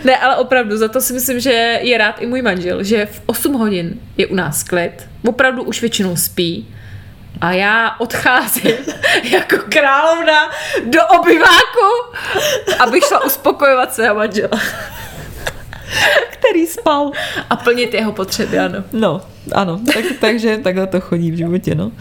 Ne, 0.05 0.17
ale 0.17 0.37
opravdu, 0.37 0.77
za 0.77 0.89
to 0.89 1.01
si 1.01 1.13
myslím, 1.13 1.41
že 1.41 1.53
je 1.83 1.99
rád 1.99 2.23
i 2.23 2.27
můj 2.27 2.43
manžel, 2.43 2.83
že 2.83 3.07
v 3.07 3.23
8 3.27 3.53
hodin 3.53 4.01
je 4.17 4.27
u 4.27 4.35
nás 4.35 4.63
klid, 4.63 5.09
opravdu 5.29 5.63
už 5.63 5.81
většinou 5.81 6.17
spí 6.17 6.75
a 7.41 7.53
já 7.53 7.97
odcházím 7.99 8.77
jako 9.23 9.57
královna 9.69 10.51
do 10.85 11.01
obyváku, 11.21 12.17
abych 12.79 13.05
šla 13.05 13.25
uspokojovat 13.25 13.95
svého 13.95 14.15
manžela 14.15 14.61
Který 16.31 16.67
spal. 16.67 17.11
a 17.51 17.57
plnit 17.57 17.95
jeho 17.95 18.13
potřeby, 18.13 18.59
ano. 18.59 18.85
No, 18.93 19.23
ano, 19.53 19.81
tak, 19.95 20.05
takže 20.21 20.59
takhle 20.59 20.87
to 20.87 21.01
chodí 21.01 21.31
v 21.31 21.35
životě, 21.37 21.75
no. 21.75 21.87
Uh, 21.87 21.93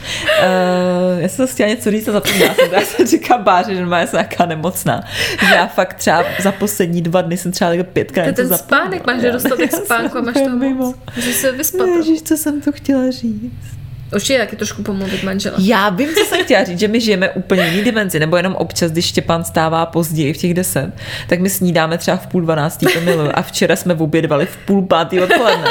já 1.18 1.28
jsem 1.28 1.48
chtěla 1.48 1.70
něco 1.70 1.92
říct 1.92 2.08
a 2.08 2.12
zapomněla 2.12 2.54
jsem, 2.54 2.70
to. 2.70 2.76
já 2.76 2.82
jsem 2.82 3.08
říkala 3.08 3.42
Báře, 3.42 3.76
že 3.76 3.86
má 3.86 4.02
jsem 4.02 4.18
nějaká 4.18 4.46
nemocná. 4.46 5.04
Že 5.50 5.56
já 5.56 5.68
fakt 5.68 5.94
třeba 5.94 6.24
za 6.40 6.52
poslední 6.52 7.02
dva 7.02 7.22
dny 7.22 7.38
jsem 7.38 7.52
třeba 7.52 7.70
takhle 7.72 7.84
pětkrát 7.84 8.26
To 8.26 8.42
něco 8.42 8.50
ten 8.50 8.58
spánek, 8.58 9.08
máš 9.08 9.22
dostatek 9.22 9.72
Já 9.72 9.78
jsem 9.78 9.86
spánku 9.86 10.18
a 10.18 10.22
máš 10.22 10.36
mimo. 10.60 10.76
moc. 10.86 10.96
Můžeš 11.16 11.36
se 11.36 11.52
vyspat. 11.52 11.88
Ježíš, 11.88 12.22
co 12.22 12.38
jsem 12.38 12.62
to 12.62 12.72
chtěla 12.72 13.12
říct? 13.12 13.83
Určitě 14.16 14.38
taky 14.38 14.56
trošku 14.56 14.84
pomluvit 14.84 15.24
manžela. 15.24 15.56
Já 15.60 15.90
vím, 15.90 16.10
co 16.10 16.26
jsem 16.26 16.44
chtěla 16.44 16.64
říct, 16.64 16.80
že 16.80 16.88
my 16.88 17.02
žijeme 17.02 17.30
úplně 17.30 17.66
jiný 17.66 17.84
dimenzi, 17.84 18.20
nebo 18.20 18.38
jenom 18.38 18.56
občas, 18.56 18.92
když 18.92 19.06
Štěpán 19.06 19.44
stává 19.44 19.86
později 19.86 20.34
v 20.34 20.38
těch 20.38 20.54
deset, 20.54 20.92
tak 21.28 21.40
my 21.40 21.50
snídáme 21.50 21.98
třeba 21.98 22.18
v 22.18 22.28
půl 22.28 22.42
dvanáctý 22.42 22.86
to 22.94 23.02
miluju. 23.02 23.32
A 23.34 23.42
včera 23.42 23.76
jsme 23.76 23.94
obědvali 23.94 24.46
v 24.46 24.58
půl 24.58 24.82
pátý 24.82 25.20
odpoledne. 25.20 25.68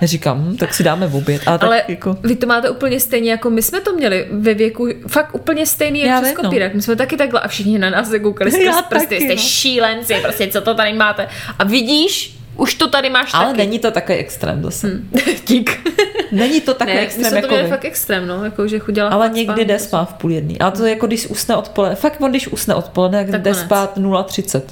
Já 0.00 0.06
říkám, 0.06 0.38
hm, 0.38 0.56
tak 0.56 0.74
si 0.74 0.82
dáme 0.82 1.06
oběd. 1.06 1.42
Ale, 1.46 1.58
Ale 1.58 1.76
tak 1.76 1.88
jako... 1.88 2.18
vy 2.22 2.36
to 2.36 2.46
máte 2.46 2.70
úplně 2.70 3.00
stejně, 3.00 3.30
jako 3.30 3.50
my 3.50 3.62
jsme 3.62 3.80
to 3.80 3.92
měli 3.92 4.26
ve 4.30 4.54
věku, 4.54 4.88
fakt 5.08 5.34
úplně 5.34 5.66
stejný 5.66 6.00
Já 6.00 6.06
jak 6.06 6.22
přes 6.22 6.50
vím, 6.50 6.60
no. 6.60 6.70
My 6.74 6.82
jsme 6.82 6.96
taky 6.96 7.16
takhle 7.16 7.40
a 7.40 7.48
všichni 7.48 7.78
na 7.78 7.90
nás 7.90 8.12
koukali 8.22 8.50
skrz 8.50 8.82
prsty, 8.88 9.06
taky, 9.06 9.24
jste 9.24 9.34
no. 9.34 9.42
šílenci, 9.42 10.14
prostě 10.22 10.46
co 10.46 10.60
to 10.60 10.74
tady 10.74 10.92
máte. 10.92 11.28
A 11.58 11.64
vidíš, 11.64 12.38
už 12.56 12.74
to 12.74 12.88
tady 12.88 13.10
máš 13.10 13.30
Ale 13.34 13.46
taky. 13.46 13.56
není 13.58 13.78
to 13.78 13.90
takový 13.90 14.18
extrém 14.18 14.62
zase. 14.62 14.90
Dík. 15.46 15.90
Není 16.32 16.60
to 16.60 16.74
takový 16.74 16.96
Ne, 16.96 17.02
extrém 17.02 17.30
jsme 17.30 17.40
to 17.40 17.46
jako 17.46 17.54
měli 17.54 17.68
fakt 17.68 17.84
extrém, 17.84 18.26
no, 18.26 18.44
jako 18.44 18.68
že 18.68 18.78
chodila 18.78 19.08
Ale 19.08 19.28
někdy 19.28 19.44
spát. 19.54 19.58
jde 19.66 19.78
spát 19.78 20.04
v 20.04 20.14
půl 20.14 20.32
jedný. 20.32 20.58
Ale 20.58 20.72
to 20.72 20.84
je 20.84 20.90
jako 20.90 21.06
když 21.06 21.26
usne 21.26 21.56
odpoledne. 21.56 21.96
Fakt 21.96 22.20
on 22.20 22.30
když 22.30 22.48
usne 22.48 22.74
odpoledne, 22.74 23.18
tak 23.24 23.30
Tak 23.30 23.42
jde 23.42 23.50
konec. 23.50 23.66
spát 23.66 23.98
0,30. 23.98 24.62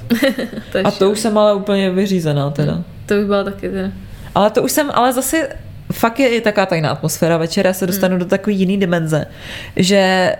To 0.71 0.77
je 0.77 0.83
A 0.83 0.91
to 0.91 1.11
už 1.11 1.19
jsem 1.19 1.37
ale 1.37 1.53
úplně 1.53 1.89
vyřízená 1.91 2.49
teda. 2.49 2.83
To 3.05 3.13
by 3.13 3.25
byla 3.25 3.43
taky 3.43 3.69
ten. 3.69 3.93
Ale 4.35 4.49
to 4.49 4.63
už 4.63 4.71
jsem, 4.71 4.91
ale 4.93 5.13
zase 5.13 5.49
fakt 5.93 6.19
je 6.19 6.27
i 6.29 6.41
taková 6.41 6.65
tajná 6.65 6.89
atmosféra 6.89 7.37
večera, 7.37 7.73
se 7.73 7.87
dostanu 7.87 8.11
hmm. 8.11 8.19
do 8.19 8.25
takové 8.25 8.53
jiný 8.53 8.77
dimenze, 8.77 9.25
že 9.75 10.31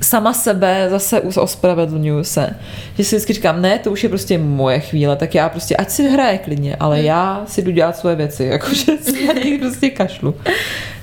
sama 0.00 0.32
sebe 0.32 0.86
zase 0.90 1.20
ospravedlňuju 1.20 2.24
se. 2.24 2.50
Že 2.98 3.04
si 3.04 3.16
vždycky 3.16 3.32
říkám, 3.32 3.62
ne, 3.62 3.78
to 3.78 3.90
už 3.90 4.02
je 4.02 4.08
prostě 4.08 4.38
moje 4.38 4.80
chvíle, 4.80 5.16
tak 5.16 5.34
já 5.34 5.48
prostě, 5.48 5.76
ať 5.76 5.90
si 5.90 6.08
hraje 6.08 6.38
klidně, 6.38 6.76
ale 6.80 6.96
Hmm. 6.96 7.04
já 7.06 7.42
si 7.46 7.62
jdu 7.62 7.70
dělat 7.70 7.96
svoje 7.96 8.16
věci, 8.16 8.44
jakože 8.52 8.92
si 9.02 9.26
na 9.26 9.32
něj 9.32 9.58
prostě 9.58 9.90
kašlu. 9.90 10.34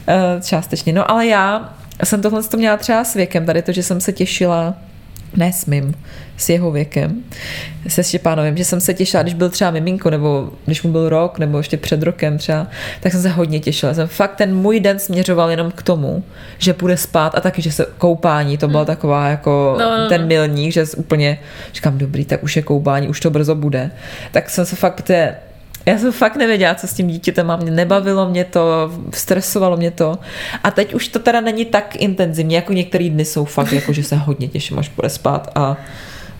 Eh, 0.07 0.41
Částečně. 0.41 0.93
No 0.93 1.11
ale 1.11 1.27
já 1.27 1.73
jsem 2.03 2.21
tohle 2.21 2.43
to 2.43 2.57
měla 2.57 2.77
třeba 2.77 3.03
s 3.03 3.13
věkem, 3.13 3.45
tady 3.45 3.61
to, 3.61 3.71
že 3.71 3.83
jsem 3.83 4.01
se 4.01 4.13
těšila 4.13 4.73
ne 5.35 5.53
s 5.53 5.65
mým, 5.65 5.93
s 6.37 6.49
jeho 6.49 6.71
věkem, 6.71 7.23
se 7.87 8.03
Štěpánovým, 8.03 8.57
že 8.57 8.65
jsem 8.65 8.79
se 8.79 8.93
těšila, 8.93 9.23
když 9.23 9.33
byl 9.33 9.49
třeba 9.49 9.71
miminko, 9.71 10.09
nebo 10.09 10.49
když 10.65 10.83
mu 10.83 10.91
byl 10.91 11.09
rok, 11.09 11.39
nebo 11.39 11.57
ještě 11.57 11.77
před 11.77 12.03
rokem 12.03 12.37
třeba, 12.37 12.67
tak 12.99 13.11
jsem 13.11 13.21
se 13.21 13.29
hodně 13.29 13.59
těšila. 13.59 13.93
Jsem 13.93 14.07
fakt 14.07 14.35
ten 14.35 14.55
můj 14.55 14.79
den 14.79 14.99
směřoval 14.99 15.49
jenom 15.49 15.71
k 15.71 15.81
tomu, 15.81 16.23
že 16.57 16.73
půjde 16.73 16.97
spát 16.97 17.35
a 17.35 17.41
taky, 17.41 17.61
že 17.61 17.71
se 17.71 17.85
koupání, 17.97 18.57
to 18.57 18.67
byla 18.67 18.85
taková 18.85 19.27
jako 19.27 19.75
No, 19.79 19.89
no, 19.89 19.97
no. 19.97 20.09
ten 20.09 20.27
milník, 20.27 20.73
že 20.73 20.85
úplně 20.97 21.39
říkám, 21.73 21.97
dobrý, 21.97 22.25
tak 22.25 22.43
už 22.43 22.55
je 22.55 22.61
koupání, 22.61 23.07
už 23.07 23.19
to 23.19 23.29
brzo 23.29 23.55
bude. 23.55 23.91
Tak 24.31 24.49
jsem 24.49 24.65
se 24.65 24.75
fakt, 24.75 24.93
protože 24.95 25.35
já 25.85 25.97
jsem 25.97 26.11
fakt 26.11 26.35
nevěděla, 26.35 26.75
co 26.75 26.87
s 26.87 26.93
tím 26.93 27.07
dítětem 27.07 27.47
mám. 27.47 27.59
Mě 27.59 27.71
nebavilo 27.71 28.29
mě 28.29 28.45
to, 28.45 28.91
stresovalo 29.13 29.77
mě 29.77 29.91
to. 29.91 30.19
A 30.63 30.71
teď 30.71 30.93
už 30.93 31.07
to 31.07 31.19
teda 31.19 31.41
není 31.41 31.65
tak 31.65 31.95
intenzivní, 31.95 32.53
jako 32.55 32.73
některé 32.73 33.09
dny 33.09 33.25
jsou 33.25 33.45
fakt, 33.45 33.71
jako 33.73 33.93
že 33.93 34.03
se 34.03 34.15
hodně 34.15 34.47
těším, 34.47 34.79
až 34.79 34.89
bude 34.95 35.09
spát 35.09 35.51
a, 35.55 35.77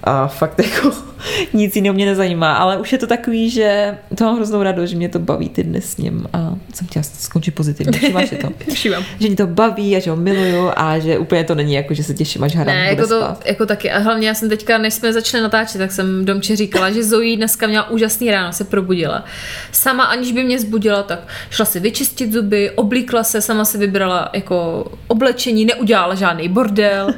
a 0.05 0.27
fakt 0.27 0.59
jako 0.59 0.91
nic 1.53 1.75
jiného 1.75 1.93
mě 1.93 2.05
nezajímá. 2.05 2.53
Ale 2.53 2.77
už 2.77 2.91
je 2.91 2.97
to 2.97 3.07
takový, 3.07 3.49
že 3.49 3.97
to 4.17 4.23
mám 4.23 4.35
hroznou 4.35 4.63
radost, 4.63 4.89
že 4.89 4.95
mě 4.95 5.09
to 5.09 5.19
baví 5.19 5.49
ty 5.49 5.63
dny 5.63 5.81
s 5.81 5.97
ním 5.97 6.25
a 6.33 6.55
jsem 6.73 6.87
chtěla 6.87 7.03
skončit 7.03 7.51
pozitivně. 7.51 7.99
Všimáš 7.99 8.29
si 8.29 8.35
to? 8.35 8.49
Všímám. 8.73 9.03
Že 9.19 9.27
mě 9.27 9.35
to 9.35 9.47
baví 9.47 9.95
a 9.95 9.99
že 9.99 10.09
ho 10.09 10.15
miluju 10.15 10.71
a 10.75 10.99
že 10.99 11.17
úplně 11.17 11.43
to 11.43 11.55
není 11.55 11.73
jako, 11.73 11.93
že 11.93 12.03
se 12.03 12.13
těším, 12.13 12.43
až 12.43 12.55
hra 12.55 12.65
Ne, 12.73 12.85
jako 12.85 13.07
to, 13.07 13.19
spát. 13.19 13.45
jako 13.45 13.65
taky. 13.65 13.91
A 13.91 13.99
hlavně 13.99 14.27
já 14.27 14.33
jsem 14.33 14.49
teďka, 14.49 14.77
než 14.77 14.93
jsme 14.93 15.13
začali 15.13 15.43
natáčet, 15.43 15.77
tak 15.77 15.91
jsem 15.91 16.25
Domče 16.25 16.55
říkala, 16.55 16.91
že 16.91 17.03
Zoe 17.03 17.35
dneska 17.37 17.67
měla 17.67 17.89
úžasný 17.89 18.31
ráno, 18.31 18.53
se 18.53 18.63
probudila. 18.63 19.25
Sama, 19.71 20.03
aniž 20.03 20.31
by 20.31 20.43
mě 20.43 20.59
zbudila, 20.59 21.03
tak 21.03 21.19
šla 21.49 21.65
si 21.65 21.79
vyčistit 21.79 22.33
zuby, 22.33 22.71
oblíkla 22.71 23.23
se, 23.23 23.41
sama 23.41 23.65
si 23.65 23.77
vybrala 23.77 24.29
jako 24.33 24.85
oblečení, 25.07 25.65
neudělala 25.65 26.15
žádný 26.15 26.49
bordel. 26.49 27.13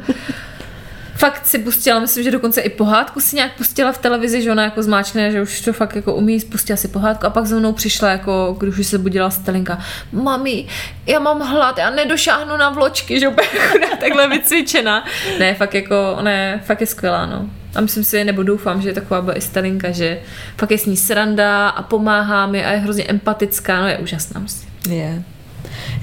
Fakt 1.17 1.47
si 1.47 1.59
pustila, 1.59 1.99
myslím, 1.99 2.23
že 2.23 2.31
dokonce 2.31 2.61
i 2.61 2.69
pohádku 2.69 3.19
si 3.19 3.35
nějak 3.35 3.55
pustila 3.55 3.91
v 3.91 3.97
televizi, 3.97 4.41
že 4.41 4.51
ona 4.51 4.63
jako 4.63 4.83
zmáčkne, 4.83 5.31
že 5.31 5.41
už 5.41 5.61
to 5.61 5.73
fakt 5.73 5.95
jako 5.95 6.15
umí, 6.15 6.39
spustila 6.39 6.77
si 6.77 6.87
pohádku 6.87 7.25
a 7.25 7.29
pak 7.29 7.45
za 7.45 7.59
mnou 7.59 7.73
přišla, 7.73 8.09
jako 8.09 8.55
když 8.59 8.77
už 8.77 8.87
se 8.87 8.97
budila 8.97 9.29
Stelinka, 9.29 9.79
mami, 10.11 10.65
já 11.05 11.19
mám 11.19 11.39
hlad, 11.39 11.77
já 11.77 11.89
nedošáhnu 11.89 12.57
na 12.57 12.69
vločky, 12.69 13.19
že 13.19 13.27
úplně 13.27 13.47
chudá, 13.47 13.87
takhle 13.99 14.29
vycvičená. 14.29 15.05
Ne, 15.39 15.53
fakt 15.53 15.73
jako, 15.73 16.17
je, 16.27 16.59
fakt 16.65 16.81
je 16.81 16.87
skvělá, 16.87 17.25
no. 17.25 17.49
A 17.75 17.81
myslím 17.81 18.03
si, 18.03 18.23
nebo 18.23 18.43
doufám, 18.43 18.81
že 18.81 18.89
je 18.89 18.93
taková 18.93 19.21
byla 19.21 19.37
i 19.37 19.41
Stelinka, 19.41 19.91
že 19.91 20.19
fakt 20.57 20.71
je 20.71 20.77
s 20.77 20.85
ní 20.85 20.97
sranda 20.97 21.69
a 21.69 21.83
pomáhá 21.83 22.47
mi 22.47 22.65
a 22.65 22.71
je 22.71 22.77
hrozně 22.77 23.03
empatická, 23.03 23.81
no 23.81 23.87
je 23.87 23.97
úžasná, 23.97 24.39
myslím. 24.39 24.69
Je. 24.89 25.23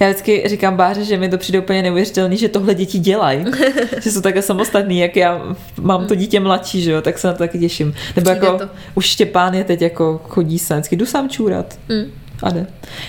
Já 0.00 0.08
vždycky 0.08 0.42
říkám 0.46 0.76
Báře, 0.76 1.04
že 1.04 1.16
mi 1.16 1.28
to 1.28 1.38
přijde 1.38 1.58
úplně 1.58 1.82
neuvěřitelný, 1.82 2.36
že 2.36 2.48
tohle 2.48 2.74
děti 2.74 2.98
dělají. 2.98 3.44
že 4.02 4.10
jsou 4.12 4.20
takhle 4.20 4.42
samostatný, 4.42 4.98
jak 4.98 5.16
já 5.16 5.56
mám 5.80 6.06
to 6.06 6.14
dítě 6.14 6.40
mladší, 6.40 6.82
že 6.82 6.90
jo, 6.90 7.02
tak 7.02 7.18
se 7.18 7.26
na 7.26 7.32
to 7.32 7.38
taky 7.38 7.58
těším. 7.58 7.94
Nebo 8.16 8.30
Přijde 8.30 8.46
jako 8.46 8.58
to. 8.58 8.68
už 8.94 9.06
Štěpán 9.06 9.54
je 9.54 9.64
teď 9.64 9.82
jako 9.82 10.20
chodí 10.28 10.58
sám, 10.58 10.78
vždycky 10.78 10.96
jdu 10.96 11.06
sám 11.06 11.28
čůrat. 11.28 11.78
Mm. 11.88 12.04
A 12.42 12.50
jde. 12.50 12.66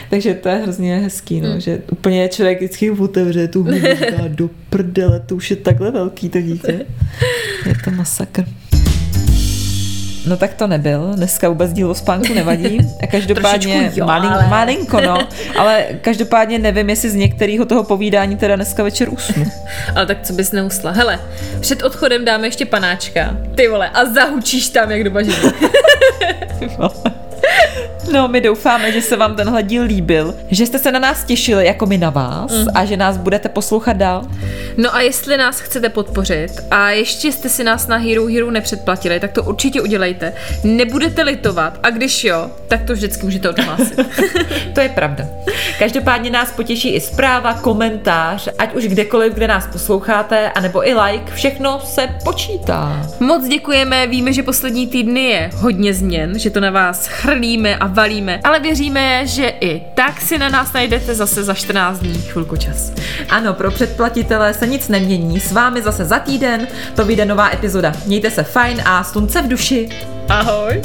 Takže 0.10 0.34
to 0.34 0.50
je 0.50 0.56
hrozně 0.56 0.98
hezký, 1.00 1.42
no, 1.42 1.60
že 1.60 1.82
úplně 1.92 2.30
člověk 2.30 2.58
vždycky 2.58 2.92
otevře 2.92 3.48
tu 3.48 3.60
hubu, 3.64 3.72
říká, 3.74 4.24
do 4.28 4.50
prdele, 4.70 5.20
to 5.20 5.36
už 5.36 5.50
je 5.50 5.56
takhle 5.56 5.92
velký 5.92 6.30
to 6.30 6.42
dítě. 6.42 6.86
Je 7.66 7.74
to 7.84 7.92
masakr. 7.92 8.46
No 10.28 10.38
tak 10.38 10.54
to 10.54 10.68
nebyl, 10.68 11.12
dneska 11.16 11.50
vůbec 11.50 11.74
dílo 11.74 11.96
spánku 11.96 12.34
nevadí. 12.34 12.78
A 13.04 13.08
každopádně 13.08 13.92
jo, 13.96 14.06
malin, 14.06 14.30
ale- 14.32 14.48
malinko, 14.48 15.02
no. 15.02 15.18
Ale 15.58 15.86
každopádně 16.02 16.60
nevím, 16.60 16.90
jestli 16.90 17.10
z 17.10 17.16
některého 17.16 17.66
toho 17.66 17.84
povídání 17.84 18.38
teda 18.38 18.56
dneska 18.56 18.84
večer 18.84 19.10
usnu. 19.10 19.46
Ale 19.96 20.06
tak 20.06 20.18
co 20.24 20.34
bys 20.34 20.52
neusla? 20.52 20.92
Hele, 20.92 21.20
před 21.60 21.84
odchodem 21.84 22.26
dáme 22.26 22.48
ještě 22.48 22.66
panáčka. 22.66 23.38
Ty 23.56 23.68
vole, 23.68 23.90
a 23.90 24.06
zahučíš 24.06 24.70
tam 24.70 24.92
jak 24.92 25.04
do 25.04 25.12
bažiny. 25.12 25.36
No, 28.12 28.28
my 28.28 28.42
doufáme, 28.42 28.92
že 28.92 29.02
se 29.02 29.16
vám 29.18 29.36
tenhle 29.36 29.64
díl 29.64 29.84
líbil, 29.84 30.36
že 30.52 30.66
jste 30.66 30.80
se 30.80 30.92
na 30.92 31.00
nás 31.00 31.24
těšili, 31.24 31.66
jako 31.66 31.86
my 31.86 31.98
na 31.98 32.10
vás, 32.10 32.52
Mhm. 32.52 32.68
a 32.74 32.86
že 32.86 32.98
nás 32.98 33.18
budete 33.18 33.50
poslouchat 33.50 33.98
dál. 33.98 34.22
No 34.78 34.96
a 34.96 35.02
jestli 35.02 35.38
nás 35.38 35.60
chcete 35.60 35.90
podpořit 35.90 36.52
a 36.72 36.90
ještě 36.90 37.32
jste 37.32 37.50
si 37.50 37.64
nás 37.64 37.88
na 37.88 37.98
Hero 37.98 38.26
Hero 38.28 38.52
nepředplatili, 38.52 39.20
tak 39.20 39.32
to 39.32 39.44
určitě 39.44 39.82
udělejte. 39.82 40.34
Nebudete 40.64 41.24
litovat 41.24 41.80
a 41.84 41.90
když 41.90 42.24
jo, 42.24 42.50
tak 42.68 42.84
to 42.84 42.94
vždycky 42.94 43.24
můžete 43.26 43.50
odhlásit. 43.50 44.00
To 44.74 44.82
je 44.82 44.90
pravda. 44.90 45.26
Každopádně 45.80 46.30
nás 46.30 46.52
potěší 46.52 46.90
i 46.96 47.02
zpráva, 47.02 47.54
komentář, 47.54 48.48
ať 48.58 48.74
už 48.76 48.84
kdekoliv, 48.88 49.34
kde 49.34 49.48
nás 49.48 49.68
posloucháte, 49.68 50.50
anebo 50.52 50.88
i 50.90 50.94
like, 50.94 51.32
všechno 51.34 51.80
se 51.84 52.08
počítá. 52.24 53.08
Moc 53.20 53.48
děkujeme, 53.48 54.08
víme, 54.08 54.34
že 54.34 54.44
poslední 54.44 54.88
týdny 54.88 55.24
je 55.24 55.50
hodně 55.56 55.94
změn, 55.94 56.40
že 56.40 56.50
to 56.50 56.60
na 56.60 56.72
vás 56.72 57.08
chrlíme 57.08 57.76
a 57.76 57.88
valíme, 57.96 58.40
ale 58.44 58.60
věříme, 58.60 59.28
že 59.28 59.48
i 59.48 59.82
tak 59.96 60.22
si 60.22 60.38
na 60.38 60.50
nás 60.50 60.74
najdete 60.74 61.16
zase 61.16 61.44
za 61.44 61.54
14 61.54 62.00
dní 62.00 62.22
chvilku 62.22 62.58
čas. 62.58 62.92
Ano, 63.30 63.54
pro 63.54 63.72
předplatitele 63.72 64.54
se 64.54 64.68
nic 64.68 64.88
nemění, 64.88 65.40
s 65.40 65.52
vámi 65.52 65.82
zase 65.82 66.06
za 66.06 66.20
týden, 66.20 66.68
to 66.96 67.06
vyjde 67.06 67.26
nová 67.26 67.54
epizoda. 67.54 67.94
Mějte 68.06 68.32
se 68.32 68.44
fajn 68.44 68.82
a 68.86 69.04
slunce 69.04 69.42
v 69.42 69.48
duši. 69.48 69.90
Ahoj! 70.30 70.82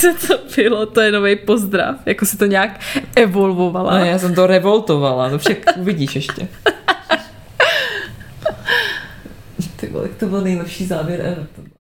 Co 0.00 0.14
to 0.26 0.38
bylo? 0.56 0.86
To 0.86 1.00
je 1.00 1.12
nový 1.12 1.36
pozdrav. 1.36 1.96
Jako 2.06 2.26
si 2.26 2.36
to 2.36 2.46
nějak 2.46 2.80
evolvovala. 3.16 3.98
No, 3.98 4.04
já 4.04 4.18
jsem 4.18 4.34
to 4.34 4.46
revoltovala, 4.46 5.28
no 5.28 5.38
však 5.38 5.58
uvidíš 5.76 6.14
ještě. 6.14 6.48
Ty 9.76 9.86
vole, 9.86 10.08
to 10.08 10.26
byl 10.26 10.40
nejlepší 10.40 10.86
závěr 10.86 11.20
ever. 11.20 11.46